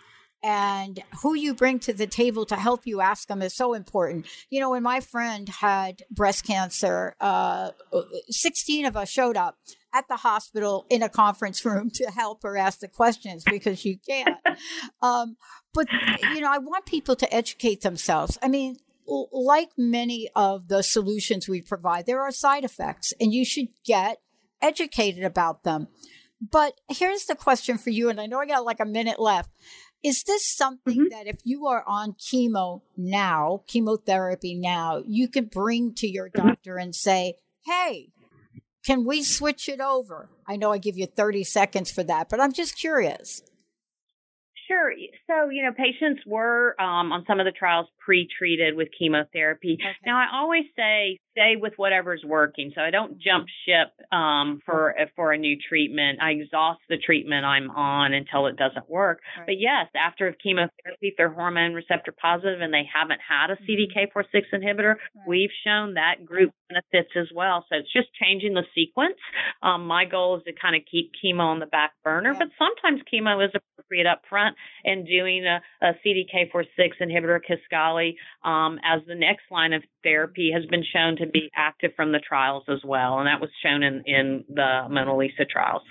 and 0.44 1.02
who 1.22 1.34
you 1.34 1.54
bring 1.54 1.80
to 1.80 1.94
the 1.94 2.06
table 2.06 2.46
to 2.46 2.58
help 2.58 2.86
you 2.86 3.00
ask 3.00 3.30
them 3.30 3.42
is 3.42 3.56
so 3.56 3.74
important. 3.74 4.28
You 4.50 4.60
know, 4.60 4.72
when 4.72 4.84
my 4.84 5.00
friend 5.00 5.48
had 5.48 6.04
breast 6.12 6.46
cancer, 6.46 7.16
uh, 7.22 7.72
16 8.30 8.86
of 8.86 8.98
us 8.98 9.10
showed 9.10 9.38
up 9.38 9.58
at 9.94 10.08
the 10.10 10.18
hospital 10.18 10.86
in 10.90 11.02
a 11.02 11.08
conference 11.08 11.64
room 11.66 11.90
to 11.92 12.12
help 12.12 12.44
her 12.44 12.58
ask 12.58 12.80
the 12.80 12.90
questions 12.90 13.46
because 13.46 13.86
you 13.86 13.98
can't. 14.06 14.36
um, 15.02 15.38
but, 15.74 15.88
you 16.34 16.42
know, 16.42 16.52
I 16.52 16.58
want 16.58 16.86
people 16.86 17.16
to 17.16 17.34
educate 17.34 17.82
themselves. 17.82 18.38
I 18.42 18.50
mean, 18.50 18.78
like 19.08 19.70
many 19.78 20.30
of 20.36 20.68
the 20.68 20.82
solutions 20.82 21.48
we 21.48 21.62
provide, 21.62 22.06
there 22.06 22.22
are 22.22 22.32
side 22.32 22.66
effects, 22.66 23.14
and 23.20 23.34
you 23.34 23.46
should 23.46 23.68
get 23.86 24.20
educated 24.62 25.24
about 25.24 25.64
them. 25.64 25.88
But 26.52 26.80
here's 26.90 27.26
the 27.26 27.36
question 27.36 27.78
for 27.78 27.90
you, 27.90 28.10
and 28.10 28.20
I 28.20 28.26
know 28.26 28.40
I 28.40 28.46
got 28.46 28.66
like 28.66 28.80
a 28.80 28.86
minute 28.86 29.20
left. 29.20 29.50
Is 30.04 30.24
this 30.24 30.46
something 30.46 30.98
mm-hmm. 30.98 31.10
that 31.12 31.28
if 31.28 31.38
you 31.44 31.68
are 31.68 31.84
on 31.88 32.14
chemo 32.14 32.82
now, 32.98 33.64
chemotherapy 33.68 34.54
now, 34.54 35.02
you 35.08 35.30
could 35.30 35.50
bring 35.50 35.94
to 35.96 36.08
your 36.08 36.30
mm-hmm. 36.30 36.48
doctor 36.48 36.78
and 36.78 36.94
say, 36.94 37.36
hey, 37.66 38.10
can 38.86 39.06
we 39.06 39.24
switch 39.24 39.70
it 39.70 39.80
over? 39.80 40.30
I 40.46 40.58
know 40.58 40.74
I 40.74 40.78
give 40.78 40.98
you 40.98 41.06
30 41.06 41.46
seconds 41.46 41.90
for 41.90 42.04
that, 42.04 42.28
but 42.30 42.42
I'm 42.42 42.52
just 42.52 42.78
curious. 42.78 43.42
Sure. 44.68 44.92
So, 45.28 45.50
you 45.50 45.64
know, 45.64 45.72
patients 45.72 46.22
were 46.26 46.76
um, 46.82 47.12
on 47.12 47.24
some 47.28 47.40
of 47.40 47.46
the 47.46 47.52
trials 47.52 47.88
pre-treated 48.06 48.76
with 48.76 48.90
chemotherapy. 48.98 49.78
Okay. 49.80 49.96
Now, 50.06 50.18
I 50.18 50.28
always 50.34 50.66
say 50.76 51.20
stay 51.34 51.56
with 51.60 51.74
whatever's 51.78 52.24
working. 52.26 52.72
So 52.76 52.82
I 52.82 52.92
don't 52.92 53.20
jump 53.20 53.48
ship 53.66 53.90
um, 54.12 54.62
for 54.66 54.96
for 55.16 55.34
a 55.34 55.38
new 55.38 55.58
treatment. 55.58 56.20
I 56.22 56.32
exhaust 56.32 56.82
the 56.90 56.98
treatment 56.98 57.46
I'm 57.46 57.70
on 57.72 58.14
until 58.14 58.48
it 58.48 58.56
doesn't 58.56 58.90
work. 58.90 59.20
Right. 59.38 59.48
But 59.48 59.60
yes, 59.60 59.88
after 59.96 60.34
chemotherapy, 60.42 61.10
if 61.10 61.16
they're 61.18 61.34
hormone 61.34 61.74
receptor 61.74 62.14
positive 62.14 62.62
and 62.62 62.74
they 62.74 62.88
haven't 62.88 63.20
had 63.28 63.50
a 63.50 63.56
mm-hmm. 63.56 64.16
CDK4/6 64.16 64.42
inhibitor, 64.54 64.96
right. 64.96 65.28
we've 65.28 65.54
shown 65.66 65.96
that 65.96 66.26
group 66.26 66.52
benefits 66.70 67.14
as 67.20 67.28
well. 67.34 67.66
So 67.70 67.78
it's 67.78 67.92
just 67.92 68.08
changing 68.14 68.54
the 68.54 68.64
sequence. 68.76 69.18
Um, 69.62 69.88
my 69.88 70.06
goal 70.06 70.38
is 70.38 70.44
to 70.46 70.54
kind 70.54 70.76
of 70.76 70.84
keep 70.90 71.12
chemo 71.24 71.46
on 71.46 71.60
the 71.60 71.66
back 71.66 71.94
burner, 72.04 72.34
yeah. 72.34 72.40
but 72.40 72.48
sometimes 72.58 73.02
chemo 73.12 73.44
is 73.44 73.52
appropriate 73.54 74.08
up 74.08 74.22
front 74.30 74.56
and 74.86 75.06
doing 75.06 75.46
a, 75.46 75.62
a 75.82 75.94
CDK4/6 76.06 77.02
inhibitor, 77.02 77.40
Kisqali, 77.42 77.93
um, 78.44 78.80
as 78.84 79.02
the 79.08 79.16
next 79.16 79.44
line 79.52 79.74
of 79.74 79.84
therapy 80.04 80.52
has 80.54 80.66
been 80.70 80.84
shown 80.84 81.16
to 81.18 81.26
be 81.26 81.50
active 81.56 81.92
from 81.96 82.12
the 82.12 82.20
trials 82.20 82.64
as 82.68 82.80
well, 82.84 83.20
and 83.20 83.28
that 83.28 83.42
was 83.42 83.50
shown 83.64 83.84
in 83.84 84.04
in 84.06 84.44
the 84.50 84.88
MONALEESA 84.90 85.50
trials. 85.50 85.82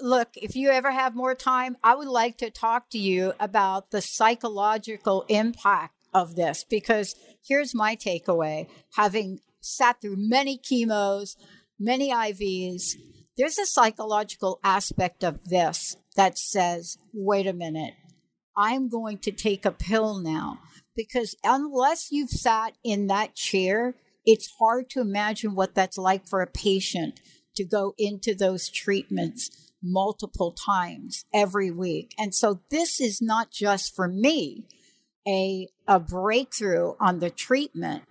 Look, 0.00 0.28
if 0.36 0.56
you 0.56 0.70
ever 0.70 0.90
have 0.90 1.14
more 1.14 1.34
time, 1.34 1.76
I 1.82 1.94
would 1.94 2.08
like 2.08 2.38
to 2.38 2.50
talk 2.50 2.90
to 2.90 2.98
you 2.98 3.32
about 3.40 3.90
the 3.90 4.02
psychological 4.02 5.24
impact 5.28 5.94
of 6.12 6.34
this 6.34 6.64
because 6.68 7.14
here's 7.46 7.74
my 7.74 7.96
takeaway: 7.96 8.68
having 8.94 9.40
sat 9.60 10.00
through 10.00 10.16
many 10.16 10.58
chemos, 10.58 11.36
many 11.78 12.10
IVs 12.10 12.96
there's 13.40 13.58
a 13.58 13.64
psychological 13.64 14.60
aspect 14.62 15.24
of 15.24 15.48
this 15.48 15.96
that 16.14 16.36
says, 16.36 16.98
wait 17.14 17.46
a 17.46 17.54
minute, 17.54 17.94
I'm 18.54 18.90
going 18.90 19.16
to 19.18 19.30
take 19.30 19.64
a 19.64 19.70
pill 19.70 20.18
now. 20.18 20.58
Because 20.96 21.34
unless 21.44 22.10
you've 22.10 22.30
sat 22.30 22.74
in 22.82 23.06
that 23.06 23.34
chair, 23.34 23.94
it's 24.26 24.52
hard 24.58 24.90
to 24.90 25.00
imagine 25.00 25.54
what 25.54 25.74
that's 25.74 25.98
like 25.98 26.26
for 26.26 26.42
a 26.42 26.46
patient 26.46 27.20
to 27.56 27.64
go 27.64 27.94
into 27.98 28.34
those 28.34 28.68
treatments 28.68 29.70
multiple 29.82 30.52
times 30.52 31.24
every 31.32 31.70
week. 31.70 32.14
And 32.18 32.34
so 32.34 32.60
this 32.70 33.00
is 33.00 33.22
not 33.22 33.50
just 33.50 33.94
for 33.94 34.08
me 34.08 34.64
a, 35.26 35.68
a 35.86 35.98
breakthrough 35.98 36.94
on 37.00 37.20
the 37.20 37.30
treatment, 37.30 38.04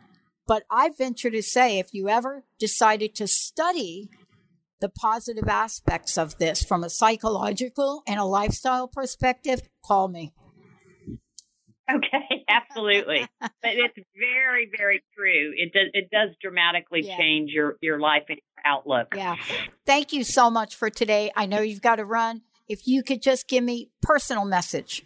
but 0.48 0.64
I 0.70 0.90
venture 0.90 1.30
to 1.30 1.44
say 1.44 1.80
if 1.80 1.94
you 1.94 2.10
ever 2.10 2.44
decided 2.60 3.14
to 3.16 3.28
study 3.28 4.10
the 4.82 4.90
positive 4.90 5.48
aspects 5.48 6.18
of 6.18 6.38
this 6.38 6.64
from 6.64 6.84
a 6.84 6.90
psychological 6.90 8.02
and 8.08 8.20
a 8.20 8.26
lifestyle 8.26 8.88
perspective, 8.88 9.62
call 9.84 10.08
me. 10.08 10.34
Okay, 11.96 12.46
absolutely. 12.50 13.28
but 13.40 13.52
it's 13.64 13.98
very, 14.18 14.70
very 14.78 15.04
true. 15.18 15.54
It 15.56 15.74
does 15.74 15.90
it 15.94 16.10
does 16.12 16.30
dramatically 16.42 17.02
yeah. 17.04 17.18
change 17.18 17.52
your 17.52 17.78
your 17.82 18.00
life 18.00 18.24
and 18.30 18.38
your 18.38 18.74
outlook. 18.74 19.08
Yeah. 19.16 19.36
Thank 19.86 20.14
you 20.14 20.24
so 20.24 20.50
much 20.50 20.76
for 20.76 20.90
today. 20.90 21.32
I 21.36 21.46
know 21.46 21.62
you've 21.62 21.82
got 21.82 21.96
to 21.96 22.06
run. 22.06 22.42
If 22.68 22.88
you 22.88 23.02
could 23.02 23.22
just 23.22 23.48
give 23.48 23.64
me 23.64 23.90
personal 24.02 24.46
message 24.46 25.04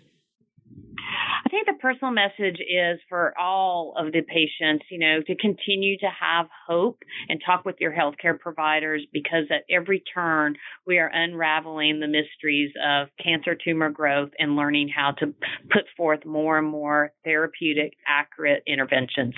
think 1.53 1.67
the 1.67 1.79
personal 1.79 2.11
message 2.11 2.59
is 2.59 2.99
for 3.07 3.37
all 3.39 3.93
of 3.95 4.11
the 4.11 4.21
patients, 4.21 4.85
you 4.89 4.97
know, 4.97 5.19
to 5.27 5.35
continue 5.35 5.97
to 5.99 6.07
have 6.07 6.47
hope 6.67 6.97
and 7.29 7.39
talk 7.45 7.63
with 7.63 7.75
your 7.79 7.91
healthcare 7.91 8.37
providers 8.37 9.05
because 9.13 9.45
at 9.51 9.63
every 9.69 10.03
turn 10.13 10.55
we 10.87 10.97
are 10.97 11.11
unraveling 11.13 11.99
the 11.99 12.07
mysteries 12.07 12.71
of 12.83 13.07
cancer 13.23 13.55
tumor 13.55 13.91
growth 13.91 14.31
and 14.39 14.55
learning 14.55 14.89
how 14.93 15.11
to 15.11 15.27
put 15.71 15.83
forth 15.95 16.25
more 16.25 16.57
and 16.57 16.67
more 16.67 17.11
therapeutic, 17.23 17.93
accurate 18.07 18.63
interventions. 18.65 19.35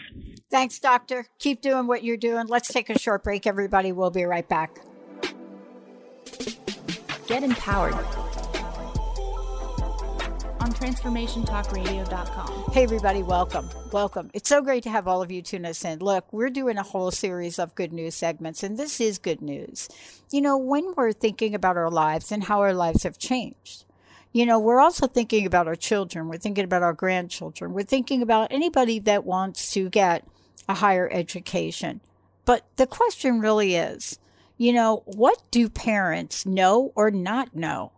Thanks, 0.49 0.79
doctor. 0.79 1.25
Keep 1.39 1.61
doing 1.61 1.85
what 1.85 2.03
you're 2.03 2.15
doing. 2.15 2.47
Let's 2.47 2.71
take 2.71 2.89
a 2.89 2.97
short 2.97 3.25
break, 3.25 3.45
everybody. 3.45 3.91
We'll 3.91 4.09
be 4.09 4.23
right 4.23 4.47
back. 4.47 4.79
Get 7.27 7.43
empowered 7.43 7.95
on 10.65 10.73
transformationtalkradio.com. 10.73 12.71
Hey, 12.71 12.81
everybody, 12.81 13.21
welcome. 13.21 13.69
Welcome. 13.91 14.31
It's 14.33 14.49
so 14.49 14.63
great 14.63 14.81
to 14.83 14.89
have 14.89 15.07
all 15.07 15.21
of 15.21 15.31
you 15.31 15.43
tune 15.43 15.63
us 15.63 15.85
in. 15.85 15.99
Look, 15.99 16.33
we're 16.33 16.49
doing 16.49 16.79
a 16.79 16.83
whole 16.83 17.11
series 17.11 17.59
of 17.59 17.75
good 17.75 17.93
news 17.93 18.15
segments, 18.15 18.63
and 18.63 18.75
this 18.75 18.99
is 18.99 19.19
good 19.19 19.43
news. 19.43 19.87
You 20.31 20.41
know, 20.41 20.57
when 20.57 20.95
we're 20.97 21.11
thinking 21.11 21.53
about 21.53 21.77
our 21.77 21.91
lives 21.91 22.31
and 22.31 22.45
how 22.45 22.61
our 22.61 22.73
lives 22.73 23.03
have 23.03 23.19
changed, 23.19 23.85
you 24.33 24.43
know, 24.43 24.57
we're 24.57 24.79
also 24.79 25.05
thinking 25.05 25.45
about 25.45 25.67
our 25.67 25.75
children, 25.75 26.29
we're 26.29 26.37
thinking 26.37 26.65
about 26.65 26.81
our 26.81 26.93
grandchildren, 26.93 27.71
we're 27.73 27.83
thinking 27.83 28.23
about 28.23 28.51
anybody 28.51 28.97
that 28.97 29.23
wants 29.23 29.71
to 29.73 29.87
get 29.87 30.27
a 30.67 30.73
higher 30.73 31.07
education. 31.11 32.01
But 32.43 32.65
the 32.77 32.87
question 32.87 33.39
really 33.39 33.75
is, 33.75 34.17
you 34.57 34.73
know, 34.73 35.03
what 35.05 35.43
do 35.51 35.69
parents 35.69 36.43
know 36.43 36.91
or 36.95 37.11
not 37.11 37.55
know 37.55 37.91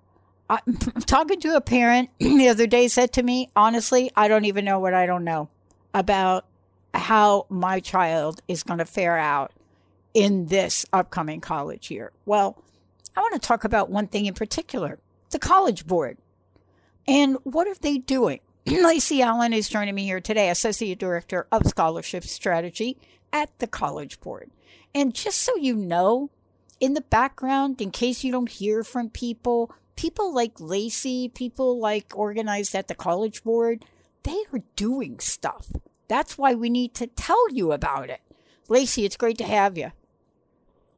I, 0.50 0.60
talking 1.06 1.40
to 1.42 1.56
a 1.56 1.62
parent 1.62 2.10
the 2.20 2.50
other 2.50 2.68
day 2.68 2.88
said 2.88 3.14
to 3.14 3.24
me, 3.24 3.50
honestly, 3.56 4.12
I 4.16 4.28
don't 4.28 4.46
even 4.46 4.66
know 4.66 4.80
what 4.80 4.94
I 4.94 5.06
don't 5.06 5.24
know 5.24 5.50
about 5.94 6.46
how 6.94 7.46
my 7.50 7.80
child 7.80 8.42
is 8.48 8.64
going 8.64 8.80
to 8.80 8.86
fare 8.86 9.18
out 9.18 9.52
in 10.14 10.48
this 10.48 10.86
upcoming 10.92 11.42
college 11.42 11.92
year. 11.92 12.12
Well, 12.26 12.62
I 13.16 13.20
want 13.22 13.34
to 13.34 13.40
talk 13.40 13.64
about 13.64 13.90
one 13.90 14.08
thing 14.08 14.26
in 14.26 14.34
particular 14.34 15.00
the 15.32 15.40
College 15.40 15.86
Board. 15.86 16.18
And 17.08 17.38
what 17.44 17.68
are 17.68 17.76
they 17.76 17.98
doing? 17.98 18.40
Lacey 18.66 19.22
Allen 19.22 19.54
is 19.54 19.68
joining 19.70 19.96
me 19.96 20.06
here 20.06 20.22
today, 20.22 20.50
Associate 20.50 20.98
Director 20.98 21.48
of 21.52 21.68
Scholarship 21.68 22.24
Strategy 22.24 22.98
at 23.34 23.50
the 23.60 23.68
College 23.68 24.20
Board. 24.22 24.52
And 24.96 25.14
just 25.14 25.42
so 25.42 25.56
you 25.56 25.76
know, 25.76 26.30
in 26.80 26.94
the 26.94 27.02
background, 27.02 27.82
in 27.82 27.92
case 27.92 28.24
you 28.24 28.32
don't 28.32 28.50
hear 28.50 28.84
from 28.84 29.10
people, 29.10 29.72
people 29.98 30.34
like 30.34 30.62
Lacey, 30.62 31.28
people 31.28 31.78
like 31.78 32.14
organized 32.16 32.74
at 32.74 32.88
the 32.88 32.96
College 32.96 33.44
Board, 33.44 33.84
they 34.24 34.44
are 34.54 34.62
doing 34.78 35.20
stuff. 35.20 35.68
That's 36.08 36.38
why 36.38 36.54
we 36.54 36.70
need 36.70 36.94
to 36.96 37.08
tell 37.08 37.50
you 37.52 37.74
about 37.74 38.10
it. 38.10 38.22
Lacey, 38.70 39.04
it's 39.04 39.18
great 39.18 39.38
to 39.40 39.44
have 39.44 39.78
you. 39.78 39.92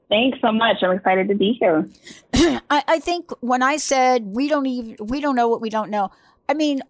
Thanks 0.09 0.39
so 0.41 0.51
much. 0.51 0.77
I'm 0.81 0.91
excited 0.91 1.27
to 1.29 1.35
be 1.35 1.53
here. 1.59 1.87
I, 2.33 2.83
I, 2.87 2.99
think 2.99 3.31
when 3.41 3.61
I 3.61 3.77
said 3.77 4.25
we 4.25 4.47
don't 4.47 4.65
even 4.65 4.95
we 5.05 5.21
don't 5.21 5.35
know 5.35 5.47
what 5.47 5.61
we 5.61 5.69
don't 5.69 5.91
know, 5.91 6.09
I 6.47 6.55
mean 6.55 6.81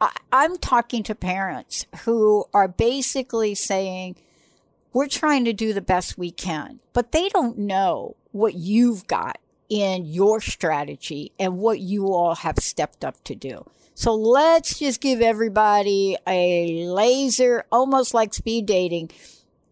I, 0.00 0.10
I'm 0.32 0.58
talking 0.58 1.04
to 1.04 1.14
parents 1.14 1.86
who 2.04 2.44
are 2.52 2.66
basically 2.66 3.54
saying 3.54 4.16
we're 4.92 5.06
trying 5.06 5.44
to 5.44 5.52
do 5.52 5.72
the 5.72 5.80
best 5.80 6.18
we 6.18 6.32
can, 6.32 6.80
but 6.92 7.12
they 7.12 7.28
don't 7.28 7.56
know 7.56 8.16
what 8.32 8.54
you've 8.54 9.06
got 9.06 9.38
in 9.68 10.04
your 10.04 10.40
strategy 10.40 11.32
and 11.38 11.58
what 11.58 11.80
you 11.80 12.12
all 12.12 12.34
have 12.36 12.58
stepped 12.58 13.04
up 13.04 13.22
to 13.24 13.34
do. 13.34 13.64
So 13.94 14.14
let's 14.14 14.78
just 14.78 15.00
give 15.00 15.22
everybody 15.22 16.16
a 16.26 16.84
laser, 16.86 17.64
almost 17.72 18.12
like 18.12 18.34
speed 18.34 18.66
dating, 18.66 19.10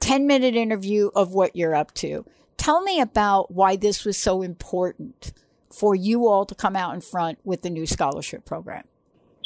10 0.01 0.27
minute 0.27 0.57
interview 0.57 1.11
of 1.15 1.33
what 1.33 1.55
you're 1.55 1.75
up 1.75 1.93
to. 1.95 2.25
Tell 2.57 2.81
me 2.83 3.01
about 3.01 3.51
why 3.51 3.77
this 3.77 4.05
was 4.05 4.17
so 4.17 4.41
important 4.41 5.33
for 5.71 5.95
you 5.95 6.27
all 6.29 6.47
to 6.47 6.55
come 6.55 6.77
out 6.77 6.95
in 6.95 7.01
front 7.01 7.39
with 7.45 7.63
the 7.63 7.71
new 7.71 7.87
scholarship 7.87 8.45
program. 8.45 8.85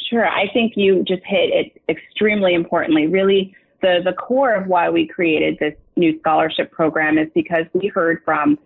Sure. 0.09 0.27
I 0.27 0.47
think 0.53 0.73
you 0.75 1.03
just 1.03 1.23
hit 1.25 1.49
it 1.49 1.81
extremely 1.89 2.53
importantly. 2.53 3.07
Really, 3.07 3.55
the, 3.81 3.99
the 4.03 4.13
core 4.13 4.55
of 4.55 4.67
why 4.67 4.89
we 4.89 5.07
created 5.07 5.57
this 5.59 5.73
new 5.95 6.17
scholarship 6.19 6.71
program 6.71 7.17
is 7.17 7.27
because 7.35 7.65
we 7.73 7.87
heard 7.87 8.21
from 8.23 8.57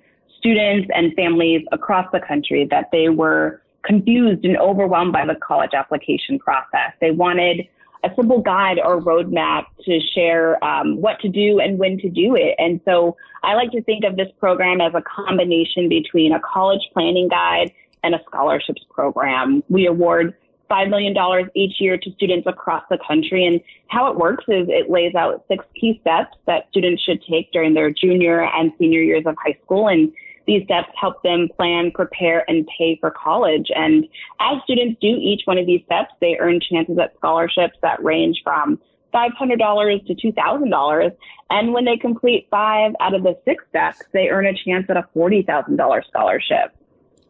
students 0.44 0.90
and 0.94 1.14
families 1.14 1.66
across 1.72 2.06
the 2.12 2.20
country 2.20 2.68
that 2.70 2.90
they 2.92 3.08
were 3.08 3.62
confused 3.86 4.44
and 4.44 4.58
overwhelmed 4.58 5.14
by 5.14 5.26
the 5.26 5.36
college 5.36 5.72
application 5.74 6.38
process. 6.38 6.92
They 7.00 7.12
wanted 7.12 7.68
a 8.04 8.10
simple 8.16 8.42
guide 8.42 8.80
or 8.84 9.00
roadmap 9.02 9.64
to 9.86 10.00
share 10.14 10.62
um, 10.64 11.02
what 11.02 11.20
to 11.22 11.30
do 11.30 11.62
and 11.62 11.80
when 11.80 11.98
to 12.00 12.10
do 12.10 12.36
it. 12.36 12.56
And 12.58 12.82
so 12.84 13.16
I 13.44 13.54
like 13.54 13.72
to 13.72 13.82
think 13.84 14.04
of 14.04 14.18
this 14.18 14.28
program 14.40 14.82
as 14.82 14.94
a 14.94 15.02
combination 15.02 15.88
between 15.88 16.34
a 16.34 16.42
college 16.42 16.82
planning 16.92 17.30
guide 17.30 17.72
and 18.04 18.14
a 18.14 18.20
scholarships 18.26 18.82
program. 18.90 19.64
We 19.70 19.88
award 19.88 20.36
$5 20.70 20.90
million 20.90 21.16
each 21.56 21.80
year 21.80 21.98
to 21.98 22.12
students 22.14 22.48
across 22.48 22.84
the 22.90 22.98
country. 23.08 23.46
And 23.46 23.62
how 23.88 24.12
it 24.12 24.18
works 24.18 24.46
is 24.48 24.68
it 24.70 24.90
lays 24.90 25.16
out 25.16 25.46
six 25.48 25.64
key 25.80 26.00
steps 26.02 26.36
that 26.46 26.68
students 26.72 27.02
should 27.04 27.22
take 27.30 27.52
during 27.52 27.74
their 27.74 27.92
junior 27.92 28.44
and 28.44 28.72
senior 28.78 29.02
years 29.02 29.24
of 29.26 29.36
high 29.44 29.58
school. 29.64 29.88
And 29.88 30.12
these 30.46 30.64
steps 30.66 30.90
help 31.00 31.22
them 31.24 31.50
plan, 31.56 31.92
prepare, 31.92 32.44
and 32.50 32.68
pay 32.78 32.98
for 33.00 33.12
college. 33.12 33.68
And 33.76 34.06
as 34.40 34.62
students 34.64 35.00
do 35.02 35.08
each 35.08 35.42
one 35.46 35.58
of 35.58 35.66
these 35.66 35.84
steps, 35.86 36.14
they 36.20 36.38
earn 36.40 36.60
chances 36.60 36.98
at 36.98 37.16
scholarships 37.18 37.78
that 37.82 38.04
range 38.04 38.42
from 38.44 38.80
$500 39.14 40.08
to 40.08 40.16
$2,000. 40.16 41.16
And 41.50 41.74
when 41.74 41.86
they 41.86 41.98
complete 41.98 42.48
five 42.50 42.94
out 43.00 43.14
of 43.14 43.24
the 43.24 43.38
six 43.46 43.64
steps, 43.70 44.02
they 44.12 44.30
earn 44.30 44.46
a 44.46 44.54
chance 44.54 44.86
at 44.90 44.98
a 44.98 45.08
$40,000 45.16 46.08
scholarship. 46.08 46.76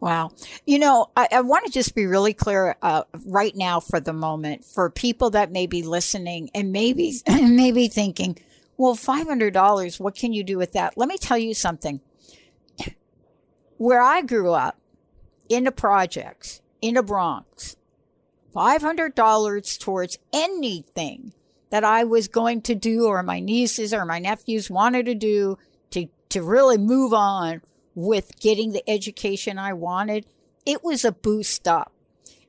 Wow. 0.00 0.32
You 0.66 0.78
know, 0.78 1.06
I, 1.16 1.28
I, 1.32 1.40
want 1.40 1.64
to 1.64 1.72
just 1.72 1.94
be 1.94 2.04
really 2.04 2.34
clear 2.34 2.76
uh, 2.82 3.04
right 3.24 3.54
now 3.56 3.80
for 3.80 4.00
the 4.00 4.12
moment 4.12 4.64
for 4.64 4.90
people 4.90 5.30
that 5.30 5.50
may 5.50 5.66
be 5.66 5.82
listening 5.82 6.50
and 6.54 6.72
maybe, 6.72 7.14
maybe 7.26 7.88
thinking, 7.88 8.36
well, 8.76 8.96
$500, 8.96 10.00
what 10.00 10.14
can 10.14 10.34
you 10.34 10.44
do 10.44 10.58
with 10.58 10.72
that? 10.72 10.98
Let 10.98 11.08
me 11.08 11.16
tell 11.16 11.38
you 11.38 11.54
something 11.54 12.00
where 13.76 14.00
I 14.00 14.22
grew 14.22 14.52
up 14.52 14.78
in 15.48 15.64
the 15.64 15.72
projects 15.72 16.60
in 16.80 16.94
the 16.94 17.02
Bronx, 17.02 17.76
$500 18.54 19.78
towards 19.80 20.18
anything 20.32 21.32
that 21.70 21.84
I 21.84 22.04
was 22.04 22.28
going 22.28 22.62
to 22.62 22.74
do 22.74 23.06
or 23.06 23.22
my 23.22 23.40
nieces 23.40 23.92
or 23.92 24.04
my 24.04 24.18
nephews 24.18 24.70
wanted 24.70 25.06
to 25.06 25.14
do 25.14 25.58
to, 25.90 26.06
to 26.28 26.42
really 26.42 26.78
move 26.78 27.12
on 27.12 27.62
with 27.94 28.38
getting 28.40 28.72
the 28.72 28.88
education 28.88 29.58
I 29.58 29.72
wanted, 29.72 30.26
it 30.66 30.84
was 30.84 31.04
a 31.04 31.12
boost 31.12 31.66
up. 31.66 31.92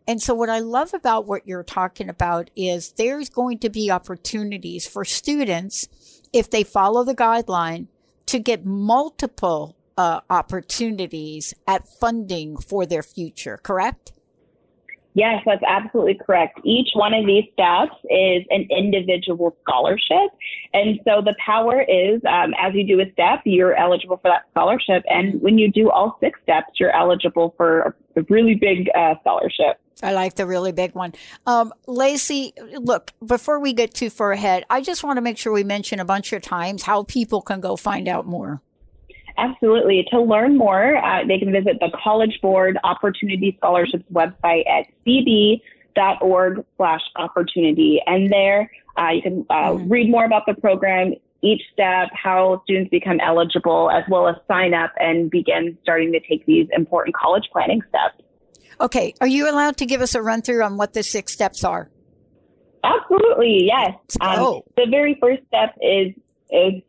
And 0.08 0.22
so 0.22 0.36
what 0.36 0.50
I 0.50 0.60
love 0.60 0.94
about 0.94 1.26
what 1.26 1.48
you're 1.48 1.64
talking 1.64 2.10
about 2.10 2.52
is 2.56 2.92
there's 2.92 3.30
going 3.30 3.60
to 3.60 3.70
be 3.70 3.90
opportunities 3.90 4.86
for 4.86 5.04
students 5.04 5.88
if 6.32 6.50
they 6.50 6.64
follow 6.64 7.04
the 7.04 7.16
guideline 7.16 7.88
to 8.28 8.38
get 8.40 8.66
multiple 8.66 9.76
uh, 9.98 10.22
opportunities 10.30 11.54
at 11.68 11.88
funding 11.88 12.58
for 12.58 12.86
their 12.86 13.04
future, 13.04 13.58
correct? 13.62 14.12
Yes, 15.16 15.42
that's 15.46 15.64
absolutely 15.66 16.20
correct. 16.26 16.60
Each 16.66 16.90
one 16.94 17.14
of 17.14 17.26
these 17.26 17.46
steps 17.54 17.96
is 18.10 18.44
an 18.50 18.68
individual 18.70 19.56
scholarship. 19.62 20.30
And 20.74 21.00
so 21.06 21.22
the 21.22 21.34
power 21.44 21.82
is 21.82 22.22
um, 22.30 22.54
as 22.60 22.74
you 22.74 22.86
do 22.86 23.00
a 23.00 23.10
step, 23.14 23.40
you're 23.46 23.76
eligible 23.76 24.18
for 24.18 24.30
that 24.30 24.44
scholarship. 24.52 25.06
And 25.08 25.42
when 25.42 25.58
you 25.58 25.72
do 25.72 25.90
all 25.90 26.18
six 26.20 26.38
steps, 26.44 26.74
you're 26.82 26.92
eligible 26.92 27.54
for 27.56 27.96
a 28.18 28.24
really 28.30 28.56
big 28.56 28.90
uh, 28.94 29.16
scholarship. 29.22 29.80
I 30.04 30.12
like 30.12 30.36
the 30.36 30.46
really 30.46 30.74
big 30.74 30.94
one. 30.96 31.14
Um, 31.48 31.74
Lacey, 31.88 32.52
look, 32.74 33.14
before 33.26 33.62
we 33.62 33.72
get 33.72 33.94
too 33.94 34.10
far 34.10 34.34
ahead, 34.34 34.66
I 34.70 34.82
just 34.82 35.02
want 35.02 35.16
to 35.16 35.22
make 35.22 35.38
sure 35.38 35.54
we 35.54 35.64
mention 35.64 36.02
a 36.02 36.06
bunch 36.06 36.34
of 36.34 36.42
times 36.42 36.84
how 36.84 37.04
people 37.04 37.42
can 37.42 37.62
go 37.62 37.78
find 37.78 38.10
out 38.10 38.26
more. 38.26 38.62
Absolutely. 39.38 40.06
To 40.12 40.22
learn 40.22 40.58
more, 40.58 40.98
uh, 40.98 41.26
they 41.28 41.38
can 41.38 41.52
visit 41.52 41.78
the 41.80 41.92
College 42.02 42.40
Board 42.42 42.78
Opportunity 42.84 43.56
Scholarships 43.58 44.06
website 44.12 44.64
at 44.70 44.88
cb.org 45.06 46.64
slash 46.78 47.02
opportunity. 47.18 48.02
And 48.06 48.32
there 48.32 48.70
uh, 48.98 49.10
you 49.10 49.22
can 49.22 49.46
uh, 49.50 49.72
mm-hmm. 49.72 49.90
read 49.90 50.10
more 50.10 50.26
about 50.26 50.44
the 50.48 50.54
program, 50.54 51.14
each 51.42 51.62
step, 51.74 52.10
how 52.14 52.62
students 52.64 52.90
become 52.90 53.20
eligible, 53.20 53.92
as 53.92 54.04
well 54.10 54.28
as 54.28 54.36
sign 54.48 54.74
up 54.74 54.92
and 54.98 55.30
begin 55.30 55.78
starting 55.84 56.12
to 56.14 56.20
take 56.22 56.46
these 56.46 56.68
important 56.72 57.16
college 57.16 57.44
planning 57.52 57.82
steps. 57.90 58.22
Okay. 58.80 59.14
Are 59.22 59.28
you 59.28 59.50
allowed 59.50 59.78
to 59.78 59.86
give 59.86 60.02
us 60.02 60.16
a 60.16 60.22
run 60.22 60.42
through 60.42 60.64
on 60.64 60.78
what 60.78 60.94
the 60.94 61.04
six 61.04 61.34
steps 61.34 61.64
are? 61.64 61.90
Absolutely, 62.84 63.64
yes. 63.66 63.96
Um, 64.22 64.62
the 64.78 64.86
very 64.90 65.18
first 65.20 65.42
step 65.48 65.76
is 65.82 66.08
is 66.08 66.14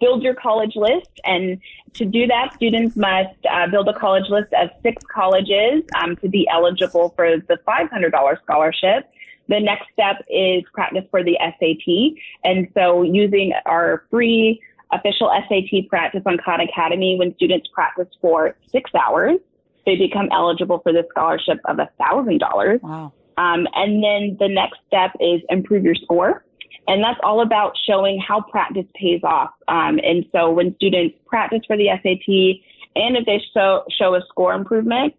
build 0.00 0.22
your 0.22 0.34
college 0.34 0.76
list. 0.76 1.10
And 1.24 1.60
to 1.94 2.04
do 2.04 2.26
that, 2.26 2.54
students 2.54 2.96
must 2.96 3.36
uh, 3.50 3.66
build 3.68 3.88
a 3.88 3.98
college 3.98 4.28
list 4.28 4.52
of 4.52 4.70
six 4.82 5.02
colleges 5.12 5.82
um, 6.02 6.16
to 6.16 6.28
be 6.28 6.46
eligible 6.52 7.12
for 7.16 7.36
the 7.48 7.58
$500 7.66 8.42
scholarship. 8.42 9.10
The 9.48 9.60
next 9.60 9.86
step 9.92 10.24
is 10.28 10.64
practice 10.72 11.04
for 11.10 11.22
the 11.22 11.38
SAT. 11.40 12.18
And 12.44 12.68
so 12.74 13.02
using 13.02 13.52
our 13.64 14.04
free 14.10 14.60
official 14.92 15.30
SAT 15.48 15.88
practice 15.88 16.22
on 16.26 16.38
Khan 16.44 16.60
Academy, 16.60 17.16
when 17.18 17.34
students 17.34 17.68
practice 17.72 18.08
for 18.20 18.56
six 18.70 18.90
hours, 18.94 19.38
they 19.84 19.96
become 19.96 20.28
eligible 20.32 20.80
for 20.80 20.92
the 20.92 21.06
scholarship 21.10 21.58
of 21.64 21.76
$1,000. 21.76 22.82
Wow. 22.82 23.12
Um, 23.38 23.66
and 23.74 24.02
then 24.02 24.36
the 24.40 24.48
next 24.48 24.78
step 24.86 25.12
is 25.20 25.42
improve 25.48 25.84
your 25.84 25.94
score. 25.94 26.44
And 26.88 27.02
that's 27.02 27.18
all 27.22 27.42
about 27.42 27.72
showing 27.86 28.20
how 28.20 28.40
practice 28.40 28.86
pays 28.94 29.20
off. 29.24 29.50
Um, 29.68 29.98
and 30.02 30.24
so 30.32 30.50
when 30.50 30.74
students 30.76 31.16
practice 31.26 31.60
for 31.66 31.76
the 31.76 31.88
SAT 31.88 32.62
and 32.94 33.16
if 33.16 33.26
they 33.26 33.42
show, 33.52 33.84
show 33.90 34.14
a 34.14 34.20
score 34.28 34.54
improvement 34.54 35.14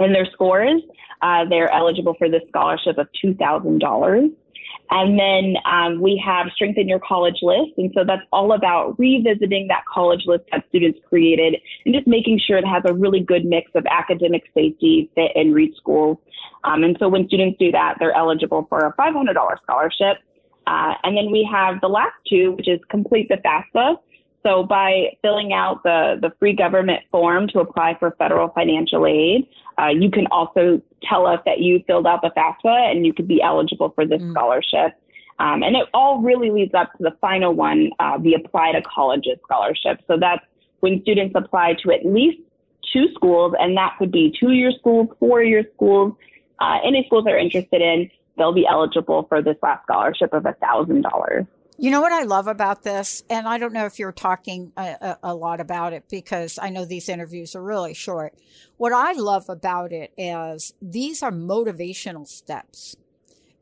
in 0.00 0.12
their 0.12 0.26
scores, 0.32 0.80
uh, 1.22 1.44
they're 1.48 1.72
eligible 1.72 2.14
for 2.14 2.28
the 2.28 2.40
scholarship 2.48 2.98
of 2.98 3.08
$2,000. 3.24 4.32
And 4.90 5.18
then 5.18 5.56
um, 5.64 6.00
we 6.02 6.22
have 6.24 6.48
strengthen 6.54 6.88
your 6.88 6.98
college 6.98 7.38
list. 7.42 7.72
And 7.78 7.90
so 7.94 8.04
that's 8.04 8.22
all 8.32 8.52
about 8.52 8.98
revisiting 8.98 9.68
that 9.68 9.84
college 9.92 10.22
list 10.26 10.44
that 10.52 10.64
students 10.68 10.98
created 11.08 11.56
and 11.86 11.94
just 11.94 12.06
making 12.06 12.40
sure 12.46 12.58
it 12.58 12.66
has 12.66 12.82
a 12.84 12.92
really 12.92 13.20
good 13.20 13.44
mix 13.44 13.70
of 13.74 13.86
academic 13.90 14.42
safety, 14.54 15.10
fit, 15.14 15.32
and 15.34 15.54
read 15.54 15.74
schools. 15.76 16.18
Um, 16.64 16.84
and 16.84 16.96
so 16.98 17.08
when 17.08 17.26
students 17.26 17.58
do 17.58 17.72
that, 17.72 17.96
they're 17.98 18.12
eligible 18.12 18.66
for 18.68 18.80
a 18.80 18.92
$500 18.94 19.34
scholarship. 19.62 20.18
Uh, 20.66 20.94
and 21.02 21.16
then 21.16 21.30
we 21.30 21.48
have 21.50 21.80
the 21.80 21.88
last 21.88 22.14
two, 22.28 22.52
which 22.52 22.68
is 22.68 22.80
complete 22.88 23.28
the 23.28 23.36
FAFSA. 23.36 23.96
So 24.42 24.64
by 24.64 25.16
filling 25.22 25.52
out 25.52 25.82
the, 25.82 26.18
the 26.20 26.32
free 26.38 26.52
government 26.52 27.02
form 27.10 27.46
to 27.48 27.60
apply 27.60 27.96
for 27.98 28.10
federal 28.18 28.48
financial 28.48 29.06
aid, 29.06 29.46
uh, 29.78 29.88
you 29.88 30.10
can 30.10 30.26
also 30.28 30.82
tell 31.02 31.26
us 31.26 31.40
that 31.46 31.60
you 31.60 31.82
filled 31.86 32.06
out 32.06 32.22
the 32.22 32.30
FAFSA 32.36 32.90
and 32.90 33.06
you 33.06 33.12
could 33.12 33.28
be 33.28 33.40
eligible 33.40 33.90
for 33.90 34.06
this 34.06 34.20
mm. 34.20 34.32
scholarship. 34.32 34.98
Um, 35.38 35.62
and 35.62 35.76
it 35.76 35.88
all 35.94 36.20
really 36.20 36.50
leads 36.50 36.74
up 36.74 36.92
to 36.98 37.02
the 37.02 37.16
final 37.20 37.54
one, 37.54 37.90
uh, 37.98 38.18
the 38.18 38.34
Apply 38.34 38.72
to 38.72 38.82
Colleges 38.82 39.38
scholarship. 39.44 40.00
So 40.06 40.16
that's 40.18 40.44
when 40.80 41.00
students 41.02 41.34
apply 41.36 41.74
to 41.82 41.92
at 41.92 42.04
least 42.04 42.38
two 42.92 43.06
schools, 43.14 43.54
and 43.58 43.76
that 43.76 43.94
could 43.98 44.12
be 44.12 44.34
two-year 44.38 44.72
schools, 44.78 45.08
four-year 45.18 45.64
schools, 45.74 46.14
uh, 46.60 46.78
any 46.84 47.04
schools 47.06 47.24
they're 47.24 47.38
interested 47.38 47.80
in 47.80 48.10
they'll 48.36 48.54
be 48.54 48.66
eligible 48.66 49.24
for 49.28 49.42
this 49.42 49.56
last 49.62 49.84
scholarship 49.84 50.32
of 50.32 50.44
$1,000. 50.44 51.46
You 51.78 51.90
know 51.90 52.00
what 52.00 52.12
I 52.12 52.22
love 52.22 52.46
about 52.46 52.82
this? 52.82 53.24
And 53.30 53.48
I 53.48 53.58
don't 53.58 53.72
know 53.72 53.86
if 53.86 53.98
you're 53.98 54.12
talking 54.12 54.72
a, 54.76 54.82
a, 55.00 55.18
a, 55.24 55.34
lot 55.34 55.60
about 55.60 55.92
it 55.92 56.04
because 56.08 56.58
I 56.60 56.68
know 56.68 56.84
these 56.84 57.08
interviews 57.08 57.56
are 57.56 57.62
really 57.62 57.94
short. 57.94 58.34
What 58.76 58.92
I 58.92 59.12
love 59.12 59.48
about 59.48 59.90
it 59.92 60.12
is 60.16 60.74
these 60.80 61.22
are 61.22 61.32
motivational 61.32 62.26
steps. 62.26 62.94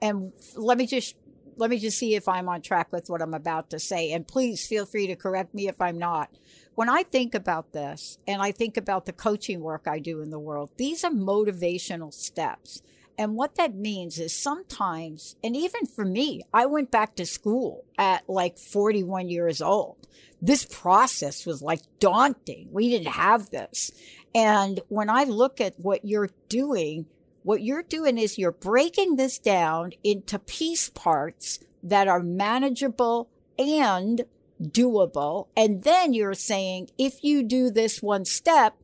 And 0.03 0.33
let 0.57 0.77
me 0.77 0.87
just 0.87 1.17
let 1.57 1.71
me 1.71 1.79
just 1.79 1.99
see 1.99 2.15
if 2.15 2.27
I'm 2.27 2.49
on 2.49 2.63
track 2.63 2.91
with 2.91 3.11
what 3.11 3.21
I'm 3.21 3.35
about 3.35 3.71
to 3.71 3.79
say. 3.79 4.13
And 4.13 4.27
please 4.27 4.67
feel 4.67 4.87
free 4.87 5.07
to 5.07 5.15
correct 5.15 5.55
me 5.55 5.69
if 5.69 5.81
I'm 5.81 5.99
not. 5.99 6.31
When 6.75 6.89
I 6.89 7.03
think 7.03 7.35
about 7.35 7.73
this 7.73 8.19
and 8.27 8.41
I 8.41 8.51
think 8.51 8.77
about 8.77 9.05
the 9.05 9.13
coaching 9.13 9.61
work 9.61 9.87
I 9.87 9.99
do 9.99 10.23
in 10.23 10.31
the 10.31 10.39
world, 10.39 10.71
these 10.79 11.05
are 11.05 11.11
motivational 11.11 12.13
steps. 12.15 12.83
And 13.21 13.37
what 13.37 13.57
that 13.57 13.75
means 13.75 14.19
is 14.19 14.35
sometimes, 14.35 15.37
and 15.45 15.55
even 15.55 15.85
for 15.85 16.07
me, 16.07 16.41
I 16.55 16.65
went 16.65 16.91
back 16.91 17.17
to 17.17 17.27
school 17.27 17.85
at 17.99 18.27
like 18.31 18.57
41 18.57 19.29
years 19.29 19.61
old. 19.61 20.09
This 20.41 20.65
process 20.65 21.45
was 21.45 21.61
like 21.61 21.83
daunting. 21.99 22.69
We 22.73 22.89
didn't 22.89 23.13
have 23.13 23.51
this. 23.51 23.91
And 24.35 24.81
when 24.89 25.11
I 25.11 25.25
look 25.25 25.61
at 25.61 25.79
what 25.79 26.07
you're 26.07 26.31
doing, 26.49 27.05
what 27.43 27.61
you're 27.61 27.83
doing 27.83 28.17
is 28.17 28.39
you're 28.39 28.53
breaking 28.53 29.17
this 29.17 29.39
down 29.39 29.93
into 30.03 30.39
piece 30.39 30.89
parts 30.89 31.59
that 31.83 32.09
are 32.09 32.23
manageable 32.23 33.29
and 33.59 34.23
doable. 34.63 35.49
And 35.55 35.83
then 35.83 36.15
you're 36.15 36.33
saying, 36.33 36.89
if 36.97 37.23
you 37.23 37.43
do 37.43 37.71
this 37.71 38.01
one 38.01 38.25
step, 38.25 38.77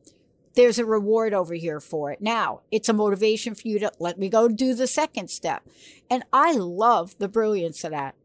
there's 0.57 0.79
a 0.79 0.85
reward 0.85 1.33
over 1.35 1.53
here 1.53 1.79
for 1.79 2.11
it. 2.11 2.19
Now 2.19 2.61
it's 2.71 2.89
a 2.89 2.93
motivation 2.93 3.53
for 3.53 3.67
you 3.67 3.77
to 3.79 3.91
let 3.99 4.17
me 4.17 4.27
go 4.27 4.49
do 4.49 4.73
the 4.73 4.87
second 4.87 5.29
step. 5.29 5.63
And 6.09 6.23
I 6.33 6.53
love 6.53 7.15
the 7.19 7.27
brilliance 7.27 7.83
of 7.83 7.91
that. 7.91 8.15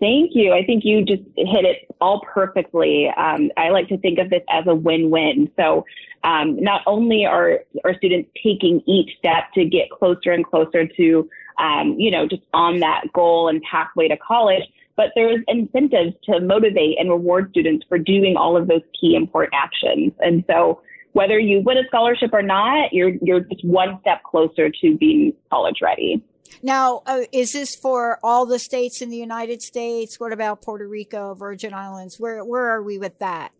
Thank 0.00 0.32
you. 0.34 0.52
I 0.52 0.64
think 0.66 0.84
you 0.84 1.04
just 1.04 1.22
hit 1.36 1.64
it 1.64 1.86
all 2.00 2.22
perfectly. 2.34 3.08
Um, 3.16 3.52
I 3.56 3.68
like 3.68 3.86
to 3.88 3.98
think 3.98 4.18
of 4.18 4.30
this 4.30 4.42
as 4.50 4.64
a 4.66 4.74
win-win. 4.74 5.48
So 5.56 5.84
um, 6.24 6.60
not 6.60 6.82
only 6.86 7.24
are 7.24 7.60
are 7.84 7.94
students 7.94 8.28
taking 8.42 8.82
each 8.86 9.16
step 9.16 9.44
to 9.54 9.64
get 9.64 9.90
closer 9.90 10.32
and 10.32 10.44
closer 10.44 10.88
to, 10.88 11.30
um, 11.60 11.94
you 11.98 12.10
know, 12.10 12.26
just 12.26 12.42
on 12.52 12.80
that 12.80 13.04
goal 13.14 13.48
and 13.48 13.62
pathway 13.62 14.08
to 14.08 14.16
college, 14.16 14.64
but 14.96 15.12
there's 15.14 15.38
incentives 15.46 16.14
to 16.24 16.40
motivate 16.40 16.98
and 16.98 17.08
reward 17.08 17.50
students 17.50 17.86
for 17.88 17.96
doing 17.96 18.36
all 18.36 18.56
of 18.56 18.66
those 18.66 18.82
key 19.00 19.14
important 19.14 19.54
actions. 19.54 20.12
And 20.18 20.42
so 20.48 20.82
whether 21.12 21.38
you 21.38 21.60
win 21.60 21.78
a 21.78 21.84
scholarship 21.86 22.30
or 22.32 22.42
not, 22.42 22.92
you're 22.92 23.12
you're 23.22 23.40
just 23.40 23.64
one 23.64 23.98
step 24.00 24.22
closer 24.22 24.70
to 24.70 24.96
being 24.96 25.32
college 25.50 25.80
ready. 25.82 26.22
Now, 26.62 27.02
uh, 27.06 27.22
is 27.32 27.52
this 27.52 27.74
for 27.74 28.18
all 28.22 28.46
the 28.46 28.58
states 28.58 29.00
in 29.00 29.10
the 29.10 29.16
United 29.16 29.62
States? 29.62 30.20
What 30.20 30.32
about 30.32 30.62
Puerto 30.62 30.86
Rico, 30.86 31.34
Virgin 31.34 31.74
Islands? 31.74 32.18
Where 32.18 32.44
where 32.44 32.68
are 32.68 32.82
we 32.82 32.98
with 32.98 33.18
that? 33.18 33.52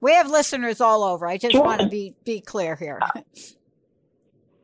We 0.00 0.12
have 0.12 0.30
listeners 0.30 0.80
all 0.80 1.02
over. 1.02 1.26
I 1.26 1.38
just 1.38 1.52
sure. 1.52 1.64
want 1.64 1.80
to 1.80 1.88
be 1.88 2.14
be 2.24 2.40
clear 2.40 2.76
here. 2.76 3.00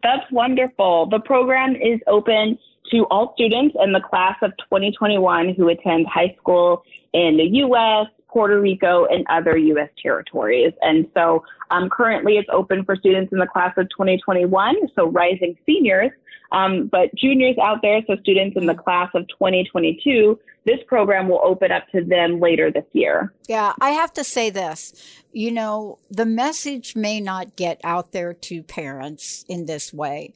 That's 0.02 0.30
wonderful. 0.30 1.06
The 1.06 1.20
program 1.20 1.76
is 1.76 1.98
open 2.06 2.58
to 2.90 3.04
all 3.10 3.32
students 3.34 3.74
in 3.82 3.92
the 3.92 4.00
class 4.00 4.36
of 4.42 4.50
2021 4.58 5.54
who 5.54 5.68
attend 5.68 6.06
high 6.06 6.36
school 6.38 6.82
in 7.14 7.38
the 7.38 7.44
U.S., 7.44 8.08
Puerto 8.34 8.60
Rico, 8.60 9.06
and 9.06 9.24
other 9.30 9.56
U.S. 9.56 9.88
territories. 10.02 10.72
And 10.82 11.06
so 11.14 11.44
um, 11.70 11.88
currently 11.88 12.34
it's 12.34 12.48
open 12.52 12.84
for 12.84 12.96
students 12.96 13.32
in 13.32 13.38
the 13.38 13.46
class 13.46 13.72
of 13.76 13.88
2021, 13.90 14.74
so 14.96 15.06
rising 15.06 15.56
seniors. 15.64 16.10
Um, 16.50 16.88
but 16.88 17.14
juniors 17.14 17.56
out 17.62 17.78
there, 17.80 18.00
so 18.06 18.16
students 18.20 18.56
in 18.56 18.66
the 18.66 18.74
class 18.74 19.08
of 19.14 19.26
2022, 19.28 20.38
this 20.66 20.78
program 20.86 21.28
will 21.28 21.40
open 21.44 21.70
up 21.70 21.88
to 21.92 22.04
them 22.04 22.40
later 22.40 22.70
this 22.70 22.84
year. 22.92 23.32
Yeah, 23.48 23.72
I 23.80 23.90
have 23.90 24.12
to 24.14 24.24
say 24.24 24.50
this. 24.50 24.92
You 25.32 25.52
know, 25.52 25.98
the 26.10 26.26
message 26.26 26.96
may 26.96 27.20
not 27.20 27.56
get 27.56 27.80
out 27.84 28.12
there 28.12 28.34
to 28.34 28.62
parents 28.62 29.44
in 29.48 29.66
this 29.66 29.92
way, 29.92 30.34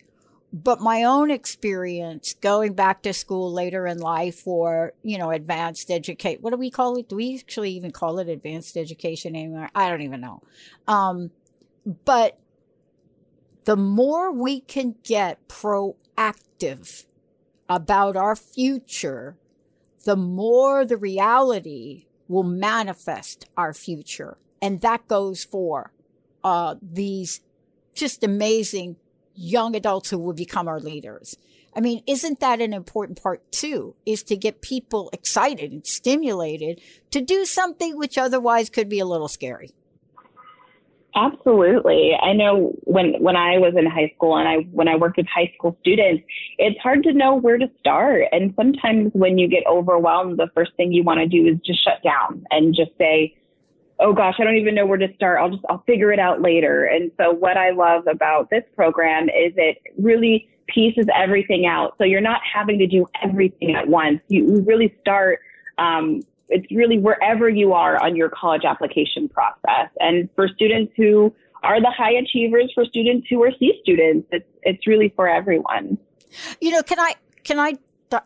but 0.52 0.80
my 0.80 1.02
own 1.02 1.30
experience 1.30 2.34
going 2.40 2.72
back 2.72 3.02
to 3.02 3.12
school 3.12 3.52
later 3.52 3.86
in 3.86 3.98
life 3.98 4.46
or 4.46 4.94
you 5.02 5.18
know 5.18 5.30
advanced 5.30 5.90
educate 5.90 6.40
what 6.40 6.50
do 6.50 6.56
we 6.56 6.70
call 6.70 6.96
it? 6.96 7.08
Do 7.08 7.16
we 7.16 7.38
actually 7.38 7.72
even 7.72 7.90
call 7.90 8.18
it 8.18 8.28
advanced 8.28 8.76
education 8.76 9.36
anymore? 9.36 9.68
I 9.74 9.90
don't 9.90 10.02
even 10.02 10.20
know. 10.20 10.42
Um, 10.86 11.30
but 12.04 12.38
the 13.64 13.76
more 13.76 14.32
we 14.32 14.60
can 14.60 14.96
get 15.04 15.46
proactive 15.48 17.04
about 17.68 18.16
our 18.16 18.34
future, 18.34 19.36
the 20.04 20.16
more 20.16 20.86
the 20.86 20.96
reality 20.96 22.06
will 22.28 22.44
manifest 22.44 23.46
our 23.56 23.74
future. 23.74 24.38
And 24.62 24.80
that 24.80 25.06
goes 25.06 25.44
for 25.44 25.92
uh, 26.42 26.76
these 26.80 27.42
just 27.94 28.24
amazing 28.24 28.96
young 29.38 29.76
adults 29.76 30.10
who 30.10 30.18
will 30.18 30.32
become 30.34 30.66
our 30.68 30.80
leaders. 30.80 31.36
I 31.76 31.80
mean, 31.80 32.02
isn't 32.06 32.40
that 32.40 32.60
an 32.60 32.72
important 32.72 33.22
part 33.22 33.52
too? 33.52 33.94
Is 34.04 34.22
to 34.24 34.36
get 34.36 34.62
people 34.62 35.10
excited 35.12 35.70
and 35.70 35.86
stimulated 35.86 36.80
to 37.12 37.20
do 37.20 37.44
something 37.44 37.96
which 37.96 38.18
otherwise 38.18 38.68
could 38.68 38.88
be 38.88 38.98
a 38.98 39.06
little 39.06 39.28
scary. 39.28 39.70
Absolutely. 41.14 42.12
I 42.20 42.32
know 42.32 42.74
when 42.84 43.14
when 43.20 43.34
I 43.34 43.58
was 43.58 43.74
in 43.76 43.86
high 43.86 44.12
school 44.14 44.36
and 44.36 44.48
I 44.48 44.56
when 44.72 44.88
I 44.88 44.96
worked 44.96 45.16
with 45.16 45.26
high 45.26 45.52
school 45.56 45.76
students, 45.80 46.22
it's 46.58 46.78
hard 46.80 47.02
to 47.04 47.12
know 47.12 47.34
where 47.34 47.58
to 47.58 47.70
start. 47.80 48.24
And 48.30 48.52
sometimes 48.56 49.10
when 49.14 49.38
you 49.38 49.48
get 49.48 49.64
overwhelmed, 49.66 50.38
the 50.38 50.48
first 50.54 50.72
thing 50.76 50.92
you 50.92 51.02
want 51.02 51.20
to 51.20 51.26
do 51.26 51.46
is 51.46 51.58
just 51.64 51.82
shut 51.82 52.02
down 52.04 52.44
and 52.50 52.74
just 52.74 52.90
say, 52.98 53.34
"Oh 54.00 54.12
gosh, 54.12 54.36
I 54.38 54.44
don't 54.44 54.56
even 54.56 54.74
know 54.74 54.86
where 54.86 54.98
to 54.98 55.12
start. 55.14 55.40
I'll 55.40 55.50
just 55.50 55.64
I'll 55.68 55.82
figure 55.86 56.12
it 56.12 56.18
out 56.18 56.40
later." 56.40 56.84
And 56.84 57.10
so 57.16 57.32
what 57.32 57.56
I 57.56 57.70
love 57.70 58.06
about 58.06 58.50
this 58.50 58.64
program 58.74 59.24
is 59.24 59.52
it 59.56 59.78
really 59.98 60.48
pieces 60.66 61.06
everything 61.14 61.66
out. 61.66 61.94
So 61.98 62.04
you're 62.04 62.20
not 62.20 62.40
having 62.52 62.78
to 62.78 62.86
do 62.86 63.06
everything 63.22 63.74
at 63.74 63.88
once. 63.88 64.20
You 64.28 64.62
really 64.66 64.94
start 65.00 65.40
um, 65.78 66.22
it's 66.48 66.66
really 66.70 66.98
wherever 66.98 67.48
you 67.48 67.72
are 67.72 68.02
on 68.02 68.16
your 68.16 68.30
college 68.30 68.64
application 68.64 69.28
process. 69.28 69.90
And 70.00 70.28
for 70.34 70.48
students 70.48 70.92
who 70.96 71.34
are 71.62 71.80
the 71.80 71.90
high 71.90 72.12
achievers, 72.12 72.70
for 72.74 72.84
students 72.84 73.26
who 73.28 73.42
are 73.42 73.50
C 73.58 73.78
students, 73.82 74.28
it's 74.32 74.48
it's 74.62 74.86
really 74.86 75.12
for 75.14 75.28
everyone. 75.28 75.98
You 76.60 76.70
know, 76.70 76.82
can 76.82 76.98
I 76.98 77.14
can 77.44 77.58
I 77.58 77.74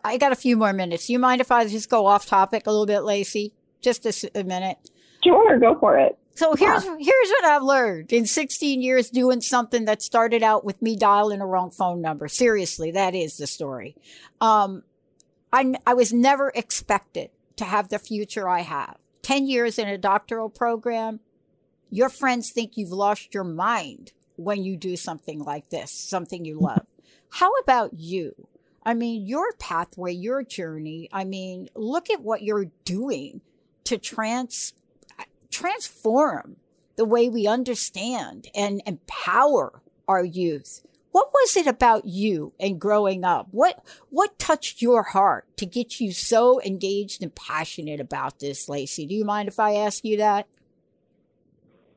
I 0.03 0.17
got 0.17 0.31
a 0.31 0.35
few 0.35 0.55
more 0.55 0.73
minutes. 0.73 1.07
Do 1.07 1.13
you 1.13 1.19
mind 1.19 1.41
if 1.41 1.51
I 1.51 1.67
just 1.67 1.89
go 1.89 2.05
off 2.05 2.25
topic 2.25 2.67
a 2.67 2.71
little 2.71 2.85
bit, 2.85 3.01
Lacey? 3.01 3.53
Just 3.81 4.05
a, 4.05 4.31
a 4.39 4.43
minute. 4.43 4.77
Sure, 5.23 5.59
go 5.59 5.77
for 5.79 5.97
it. 5.97 6.17
So 6.35 6.55
here's 6.55 6.83
yeah. 6.83 6.95
here's 6.99 7.29
what 7.29 7.45
I've 7.45 7.63
learned 7.63 8.11
in 8.11 8.25
16 8.25 8.81
years 8.81 9.09
doing 9.09 9.41
something 9.41 9.85
that 9.85 10.01
started 10.01 10.41
out 10.41 10.65
with 10.65 10.81
me 10.81 10.95
dialing 10.95 11.41
a 11.41 11.45
wrong 11.45 11.69
phone 11.69 12.01
number. 12.01 12.27
Seriously, 12.27 12.91
that 12.91 13.13
is 13.13 13.37
the 13.37 13.45
story. 13.45 13.95
Um, 14.41 14.83
I 15.51 15.75
I 15.85 15.93
was 15.93 16.11
never 16.11 16.51
expected 16.55 17.29
to 17.57 17.65
have 17.65 17.89
the 17.89 17.99
future 17.99 18.49
I 18.49 18.61
have. 18.61 18.97
10 19.21 19.47
years 19.47 19.79
in 19.79 19.87
a 19.87 19.97
doctoral 19.97 20.49
program, 20.49 21.19
your 21.89 22.09
friends 22.09 22.51
think 22.51 22.75
you've 22.75 22.91
lost 22.91 23.33
your 23.33 23.43
mind 23.43 24.11
when 24.35 24.63
you 24.63 24.75
do 24.75 24.97
something 24.97 25.39
like 25.39 25.69
this, 25.69 25.91
something 25.91 26.43
you 26.43 26.59
love. 26.59 26.85
How 27.29 27.51
about 27.53 27.93
you? 27.93 28.47
I 28.83 28.93
mean, 28.95 29.25
your 29.25 29.53
pathway, 29.59 30.11
your 30.11 30.43
journey, 30.43 31.07
I 31.13 31.23
mean, 31.23 31.69
look 31.73 32.09
at 32.09 32.21
what 32.21 32.41
you're 32.41 32.71
doing 32.83 33.41
to 33.85 33.97
trans 33.97 34.73
transform 35.53 36.57
the 36.95 37.05
way 37.05 37.29
we 37.29 37.47
understand 37.47 38.47
and 38.53 38.81
empower 38.85 39.81
our 40.07 40.23
youth 40.23 40.81
what 41.13 41.31
was 41.31 41.55
it 41.55 41.67
about 41.67 42.05
you 42.05 42.53
and 42.59 42.81
growing 42.81 43.23
up? 43.23 43.47
What 43.51 43.85
what 44.09 44.39
touched 44.39 44.81
your 44.81 45.03
heart 45.03 45.45
to 45.57 45.65
get 45.67 46.01
you 46.01 46.11
so 46.11 46.59
engaged 46.63 47.21
and 47.21 47.33
passionate 47.33 47.99
about 47.99 48.39
this, 48.39 48.67
Lacey? 48.67 49.05
Do 49.05 49.13
you 49.13 49.23
mind 49.23 49.47
if 49.47 49.59
I 49.59 49.75
ask 49.75 50.03
you 50.03 50.17
that? 50.17 50.47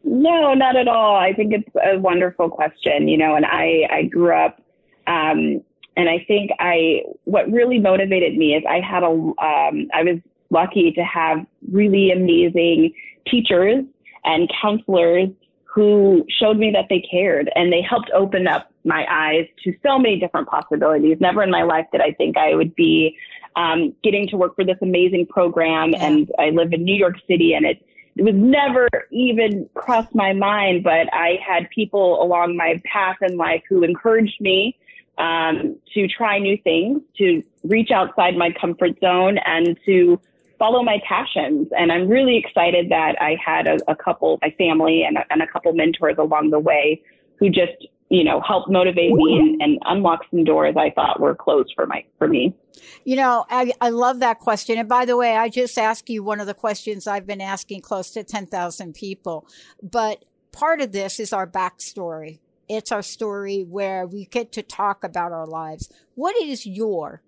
No, 0.04 0.52
not 0.52 0.76
at 0.76 0.86
all. 0.86 1.16
I 1.16 1.32
think 1.32 1.54
it's 1.54 1.68
a 1.82 1.98
wonderful 1.98 2.50
question, 2.50 3.08
you 3.08 3.16
know, 3.16 3.34
and 3.34 3.46
I 3.46 3.88
I 3.90 4.02
grew 4.02 4.34
up 4.34 4.60
um, 5.06 5.64
and 5.96 6.10
I 6.10 6.22
think 6.28 6.50
I 6.58 7.00
what 7.24 7.50
really 7.50 7.78
motivated 7.78 8.36
me 8.36 8.54
is 8.54 8.64
I 8.68 8.80
had 8.80 9.02
a 9.02 9.08
um, 9.08 9.88
I 9.94 10.02
was 10.02 10.18
lucky 10.50 10.92
to 10.92 11.02
have 11.02 11.38
really 11.72 12.10
amazing 12.10 12.92
teachers 13.30 13.84
and 14.24 14.50
counselors 14.60 15.28
who 15.64 16.24
showed 16.40 16.56
me 16.56 16.70
that 16.70 16.86
they 16.88 17.00
cared 17.10 17.50
and 17.54 17.70
they 17.70 17.82
helped 17.82 18.10
open 18.14 18.48
up 18.48 18.72
my 18.84 19.06
eyes 19.10 19.46
to 19.62 19.74
so 19.84 19.98
many 19.98 20.18
different 20.18 20.48
possibilities. 20.48 21.18
Never 21.20 21.42
in 21.42 21.50
my 21.50 21.64
life 21.64 21.84
did 21.92 22.00
I 22.00 22.12
think 22.12 22.38
I 22.38 22.54
would 22.54 22.74
be 22.74 23.16
um, 23.56 23.94
getting 24.02 24.26
to 24.28 24.36
work 24.38 24.54
for 24.56 24.64
this 24.64 24.78
amazing 24.80 25.26
program. 25.26 25.90
Yeah. 25.90 26.06
And 26.06 26.32
I 26.38 26.48
live 26.50 26.72
in 26.72 26.82
New 26.84 26.94
York 26.94 27.16
City 27.28 27.52
and 27.52 27.66
it, 27.66 27.84
it 28.16 28.22
was 28.22 28.34
never 28.34 28.88
even 29.10 29.68
crossed 29.74 30.14
my 30.14 30.32
mind, 30.32 30.82
but 30.82 31.12
I 31.12 31.38
had 31.46 31.68
people 31.68 32.22
along 32.22 32.56
my 32.56 32.80
path 32.90 33.16
in 33.20 33.36
life 33.36 33.62
who 33.68 33.82
encouraged 33.82 34.40
me 34.40 34.78
um, 35.18 35.76
to 35.92 36.08
try 36.08 36.38
new 36.38 36.56
things, 36.58 37.02
to 37.18 37.42
reach 37.64 37.90
outside 37.90 38.36
my 38.36 38.50
comfort 38.58 38.98
zone 39.00 39.38
and 39.44 39.78
to 39.84 40.18
follow 40.58 40.82
my 40.82 40.98
passions. 41.06 41.68
And 41.76 41.92
I'm 41.92 42.08
really 42.08 42.36
excited 42.36 42.90
that 42.90 43.16
I 43.20 43.36
had 43.44 43.66
a, 43.66 43.78
a 43.88 43.96
couple, 43.96 44.38
my 44.42 44.50
family 44.58 45.04
and 45.06 45.18
a, 45.18 45.24
and 45.30 45.42
a 45.42 45.46
couple 45.46 45.72
mentors 45.72 46.16
along 46.18 46.50
the 46.50 46.58
way 46.58 47.02
who 47.38 47.48
just, 47.48 47.88
you 48.08 48.24
know, 48.24 48.40
helped 48.40 48.70
motivate 48.70 49.12
me 49.12 49.36
and, 49.36 49.60
and 49.60 49.78
unlock 49.84 50.20
some 50.30 50.44
doors 50.44 50.74
I 50.78 50.90
thought 50.90 51.20
were 51.20 51.34
closed 51.34 51.72
for 51.74 51.86
my, 51.86 52.04
for 52.18 52.28
me. 52.28 52.54
You 53.04 53.16
know, 53.16 53.44
I, 53.50 53.72
I 53.80 53.90
love 53.90 54.20
that 54.20 54.38
question. 54.38 54.78
And 54.78 54.88
by 54.88 55.04
the 55.04 55.16
way, 55.16 55.36
I 55.36 55.48
just 55.48 55.76
asked 55.76 56.08
you 56.08 56.22
one 56.22 56.40
of 56.40 56.46
the 56.46 56.54
questions 56.54 57.06
I've 57.06 57.26
been 57.26 57.40
asking 57.40 57.82
close 57.82 58.10
to 58.12 58.24
10,000 58.24 58.94
people. 58.94 59.46
But 59.82 60.24
part 60.52 60.80
of 60.80 60.92
this 60.92 61.20
is 61.20 61.32
our 61.32 61.46
backstory. 61.46 62.38
It's 62.68 62.90
our 62.90 63.02
story 63.02 63.62
where 63.62 64.06
we 64.06 64.26
get 64.26 64.52
to 64.52 64.62
talk 64.62 65.04
about 65.04 65.32
our 65.32 65.46
lives. 65.46 65.88
What 66.14 66.36
is 66.40 66.66
your 66.66 67.22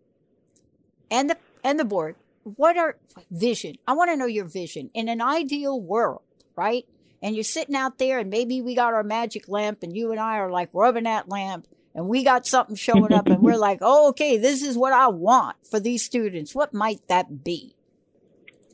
and 1.11 1.31
the 1.31 1.37
and 1.65 1.79
the 1.79 1.85
board 1.85 2.17
what 2.57 2.77
are 2.77 2.97
vision? 3.31 3.77
I 3.87 3.93
want 3.93 4.11
to 4.11 4.17
know 4.17 4.27
your 4.27 4.45
vision 4.45 4.91
in 4.95 5.09
an 5.09 5.21
ideal 5.21 5.81
world, 5.81 6.23
right? 6.57 6.85
And 7.23 7.35
you're 7.35 7.45
sitting 7.45 7.75
out 7.75 7.99
there, 7.99 8.19
and 8.19 8.31
maybe 8.31 8.63
we 8.63 8.75
got 8.75 8.95
our 8.95 9.03
magic 9.03 9.49
lamp, 9.49 9.83
and 9.83 9.97
you 9.97 10.13
and 10.13 10.21
I 10.21 10.39
are 10.39 10.51
like 10.51 10.71
rubbing 10.73 11.05
that 11.05 11.29
lamp, 11.29 11.67
and 11.95 12.09
we 12.09 12.23
got 12.23 12.47
something 12.47 12.77
showing 12.77 13.13
up, 13.13 13.27
and 13.27 13.43
we're 13.43 13.57
like, 13.59 13.79
oh, 13.81 14.09
okay, 14.11 14.39
this 14.39 14.63
is 14.63 14.77
what 14.77 14.93
I 14.93 15.09
want 15.09 15.57
for 15.69 15.81
these 15.81 16.05
students. 16.05 16.55
What 16.55 16.73
might 16.73 17.07
that 17.09 17.45
be? 17.45 17.75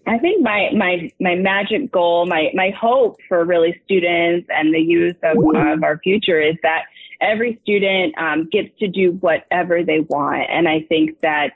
I 0.06 0.18
think 0.18 0.42
my 0.42 0.70
my 0.76 1.10
my 1.18 1.34
magic 1.34 1.90
goal, 1.90 2.26
my 2.26 2.50
my 2.52 2.70
hope 2.78 3.16
for 3.26 3.44
really 3.44 3.80
students 3.84 4.46
and 4.50 4.74
the 4.74 4.80
youth 4.80 5.16
of, 5.22 5.38
of 5.56 5.82
our 5.82 5.98
future 5.98 6.40
is 6.40 6.56
that 6.62 6.82
every 7.22 7.58
student 7.62 8.14
um, 8.18 8.48
gets 8.50 8.68
to 8.80 8.88
do 8.88 9.12
whatever 9.20 9.82
they 9.82 10.00
want, 10.00 10.42
and 10.50 10.68
I 10.68 10.80
think 10.88 11.20
that 11.20 11.52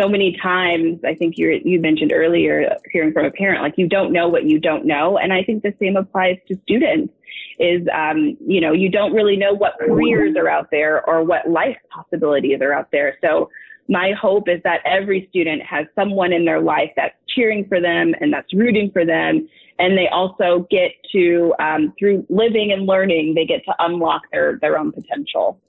so 0.00 0.08
many 0.08 0.36
times, 0.42 1.00
I 1.04 1.14
think 1.14 1.36
you 1.36 1.60
you 1.64 1.80
mentioned 1.80 2.12
earlier, 2.12 2.76
hearing 2.90 3.12
from 3.12 3.26
a 3.26 3.30
parent, 3.30 3.62
like 3.62 3.74
you 3.76 3.88
don't 3.88 4.12
know 4.12 4.28
what 4.28 4.44
you 4.44 4.58
don't 4.58 4.86
know, 4.86 5.18
and 5.18 5.32
I 5.32 5.42
think 5.42 5.62
the 5.62 5.74
same 5.80 5.96
applies 5.96 6.36
to 6.48 6.58
students. 6.62 7.12
Is 7.58 7.86
um, 7.92 8.38
you 8.46 8.60
know 8.60 8.72
you 8.72 8.88
don't 8.88 9.12
really 9.12 9.36
know 9.36 9.52
what 9.52 9.74
careers 9.78 10.34
are 10.36 10.48
out 10.48 10.70
there 10.70 11.06
or 11.08 11.22
what 11.22 11.50
life 11.50 11.76
possibilities 11.90 12.58
are 12.62 12.72
out 12.72 12.88
there. 12.90 13.18
So 13.22 13.50
my 13.88 14.12
hope 14.12 14.48
is 14.48 14.60
that 14.64 14.80
every 14.86 15.26
student 15.28 15.62
has 15.62 15.86
someone 15.94 16.32
in 16.32 16.44
their 16.44 16.60
life 16.60 16.90
that's 16.96 17.14
cheering 17.28 17.66
for 17.68 17.80
them 17.80 18.14
and 18.20 18.32
that's 18.32 18.52
rooting 18.54 18.90
for 18.92 19.04
them, 19.04 19.46
and 19.78 19.98
they 19.98 20.08
also 20.08 20.66
get 20.70 20.92
to 21.12 21.52
um, 21.58 21.92
through 21.98 22.24
living 22.30 22.72
and 22.72 22.86
learning, 22.86 23.34
they 23.34 23.44
get 23.44 23.62
to 23.66 23.74
unlock 23.78 24.22
their 24.32 24.58
their 24.62 24.78
own 24.78 24.92
potential. 24.92 25.60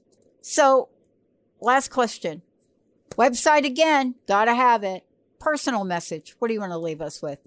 So, 0.42 0.88
last 1.60 1.90
question 1.90 2.42
Website 3.18 3.66
again, 3.66 4.16
gotta 4.28 4.53
have 4.53 4.84
it. 4.84 5.03
Personal 5.39 5.84
message. 5.84 6.36
What 6.39 6.47
do 6.47 6.53
you 6.53 6.59
want 6.59 6.72
to 6.72 6.78
leave 6.78 7.01
us 7.01 7.22
with? 7.22 7.39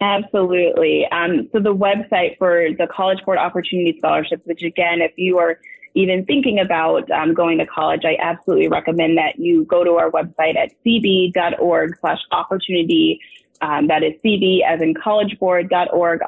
Absolutely. 0.00 1.06
Um, 1.12 1.48
so 1.52 1.60
the 1.60 1.74
website 1.74 2.36
for 2.38 2.66
the 2.76 2.88
College 2.90 3.24
Board 3.24 3.38
Opportunity 3.38 3.94
Scholarships, 3.98 4.42
which 4.46 4.62
again, 4.62 5.00
if 5.00 5.12
you 5.16 5.38
are 5.38 5.58
even 5.94 6.24
thinking 6.24 6.58
about 6.58 7.08
um, 7.10 7.34
going 7.34 7.58
to 7.58 7.66
college, 7.66 8.02
I 8.04 8.16
absolutely 8.20 8.68
recommend 8.68 9.18
that 9.18 9.38
you 9.38 9.64
go 9.64 9.84
to 9.84 9.92
our 9.92 10.10
website 10.10 10.56
at 10.56 10.72
cb.org 10.84 11.98
slash 12.00 12.18
opportunity. 12.32 13.20
Um, 13.62 13.86
that 13.86 14.02
is 14.02 14.14
cb 14.24 14.58
as 14.66 14.82
in 14.82 14.92
collegeboard.org 14.92 16.20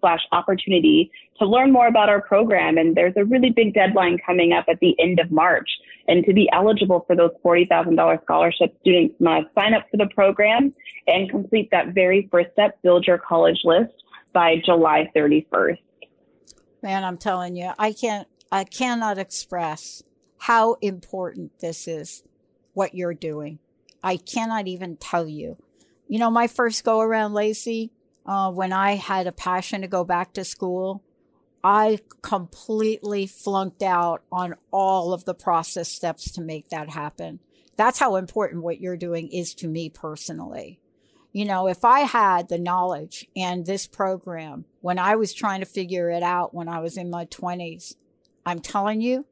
slash 0.00 0.20
opportunity 0.32 1.12
to 1.38 1.46
learn 1.46 1.72
more 1.72 1.86
about 1.86 2.08
our 2.08 2.22
program. 2.22 2.78
And 2.78 2.96
there's 2.96 3.12
a 3.16 3.24
really 3.24 3.50
big 3.50 3.74
deadline 3.74 4.18
coming 4.24 4.52
up 4.52 4.64
at 4.66 4.80
the 4.80 4.98
end 4.98 5.20
of 5.20 5.30
March. 5.30 5.68
And 6.08 6.24
to 6.24 6.32
be 6.32 6.48
eligible 6.52 7.04
for 7.06 7.14
those 7.14 7.32
$40,000 7.44 8.22
scholarships, 8.22 8.74
students 8.80 9.14
must 9.20 9.46
sign 9.54 9.74
up 9.74 9.86
for 9.90 9.98
the 9.98 10.08
program 10.14 10.72
and 11.06 11.28
complete 11.30 11.68
that 11.70 11.88
very 11.88 12.28
first 12.30 12.52
step, 12.52 12.80
build 12.82 13.06
your 13.06 13.18
college 13.18 13.60
list 13.64 13.92
by 14.32 14.56
July 14.64 15.10
31st. 15.14 15.78
Man, 16.82 17.04
I'm 17.04 17.18
telling 17.18 17.56
you, 17.56 17.72
I 17.78 17.92
can't, 17.92 18.26
I 18.50 18.64
cannot 18.64 19.18
express 19.18 20.02
how 20.38 20.74
important 20.80 21.58
this 21.60 21.86
is, 21.86 22.22
what 22.72 22.94
you're 22.94 23.14
doing. 23.14 23.58
I 24.02 24.16
cannot 24.16 24.66
even 24.66 24.96
tell 24.96 25.28
you. 25.28 25.58
You 26.10 26.18
know, 26.18 26.28
my 26.28 26.48
first 26.48 26.82
go 26.82 26.98
around, 26.98 27.34
Lacey, 27.34 27.92
uh, 28.26 28.50
when 28.50 28.72
I 28.72 28.96
had 28.96 29.28
a 29.28 29.32
passion 29.32 29.82
to 29.82 29.86
go 29.86 30.02
back 30.02 30.32
to 30.32 30.44
school, 30.44 31.04
I 31.62 32.00
completely 32.20 33.28
flunked 33.28 33.84
out 33.84 34.24
on 34.32 34.56
all 34.72 35.12
of 35.12 35.24
the 35.24 35.34
process 35.34 35.88
steps 35.88 36.32
to 36.32 36.40
make 36.40 36.70
that 36.70 36.90
happen. 36.90 37.38
That's 37.76 38.00
how 38.00 38.16
important 38.16 38.64
what 38.64 38.80
you're 38.80 38.96
doing 38.96 39.28
is 39.28 39.54
to 39.54 39.68
me 39.68 39.88
personally. 39.88 40.80
You 41.32 41.44
know, 41.44 41.68
if 41.68 41.84
I 41.84 42.00
had 42.00 42.48
the 42.48 42.58
knowledge 42.58 43.28
and 43.36 43.64
this 43.64 43.86
program 43.86 44.64
when 44.80 44.98
I 44.98 45.14
was 45.14 45.32
trying 45.32 45.60
to 45.60 45.64
figure 45.64 46.10
it 46.10 46.24
out 46.24 46.52
when 46.52 46.68
I 46.68 46.80
was 46.80 46.96
in 46.96 47.08
my 47.08 47.26
20s, 47.26 47.94
I'm 48.44 48.58
telling 48.58 49.00
you, 49.00 49.26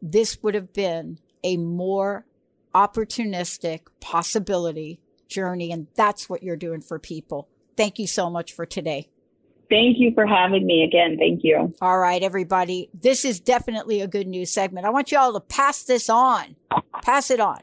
this 0.00 0.42
would 0.42 0.54
have 0.54 0.72
been 0.72 1.18
a 1.42 1.58
more 1.58 2.24
opportunistic 2.74 3.80
possibility 4.00 5.00
journey. 5.34 5.72
And 5.72 5.88
that's 5.94 6.28
what 6.28 6.42
you're 6.42 6.56
doing 6.56 6.80
for 6.80 6.98
people. 6.98 7.48
Thank 7.76 7.98
you 7.98 8.06
so 8.06 8.30
much 8.30 8.52
for 8.52 8.64
today. 8.64 9.08
Thank 9.68 9.98
you 9.98 10.12
for 10.14 10.26
having 10.26 10.66
me 10.66 10.84
again. 10.84 11.16
Thank 11.18 11.42
you. 11.42 11.74
All 11.80 11.98
right, 11.98 12.22
everybody. 12.22 12.90
This 12.94 13.24
is 13.24 13.40
definitely 13.40 14.00
a 14.00 14.06
good 14.06 14.28
news 14.28 14.52
segment. 14.52 14.86
I 14.86 14.90
want 14.90 15.10
you 15.10 15.18
all 15.18 15.32
to 15.32 15.40
pass 15.40 15.82
this 15.82 16.08
on. 16.08 16.56
Pass 17.02 17.30
it 17.30 17.40
on. 17.40 17.60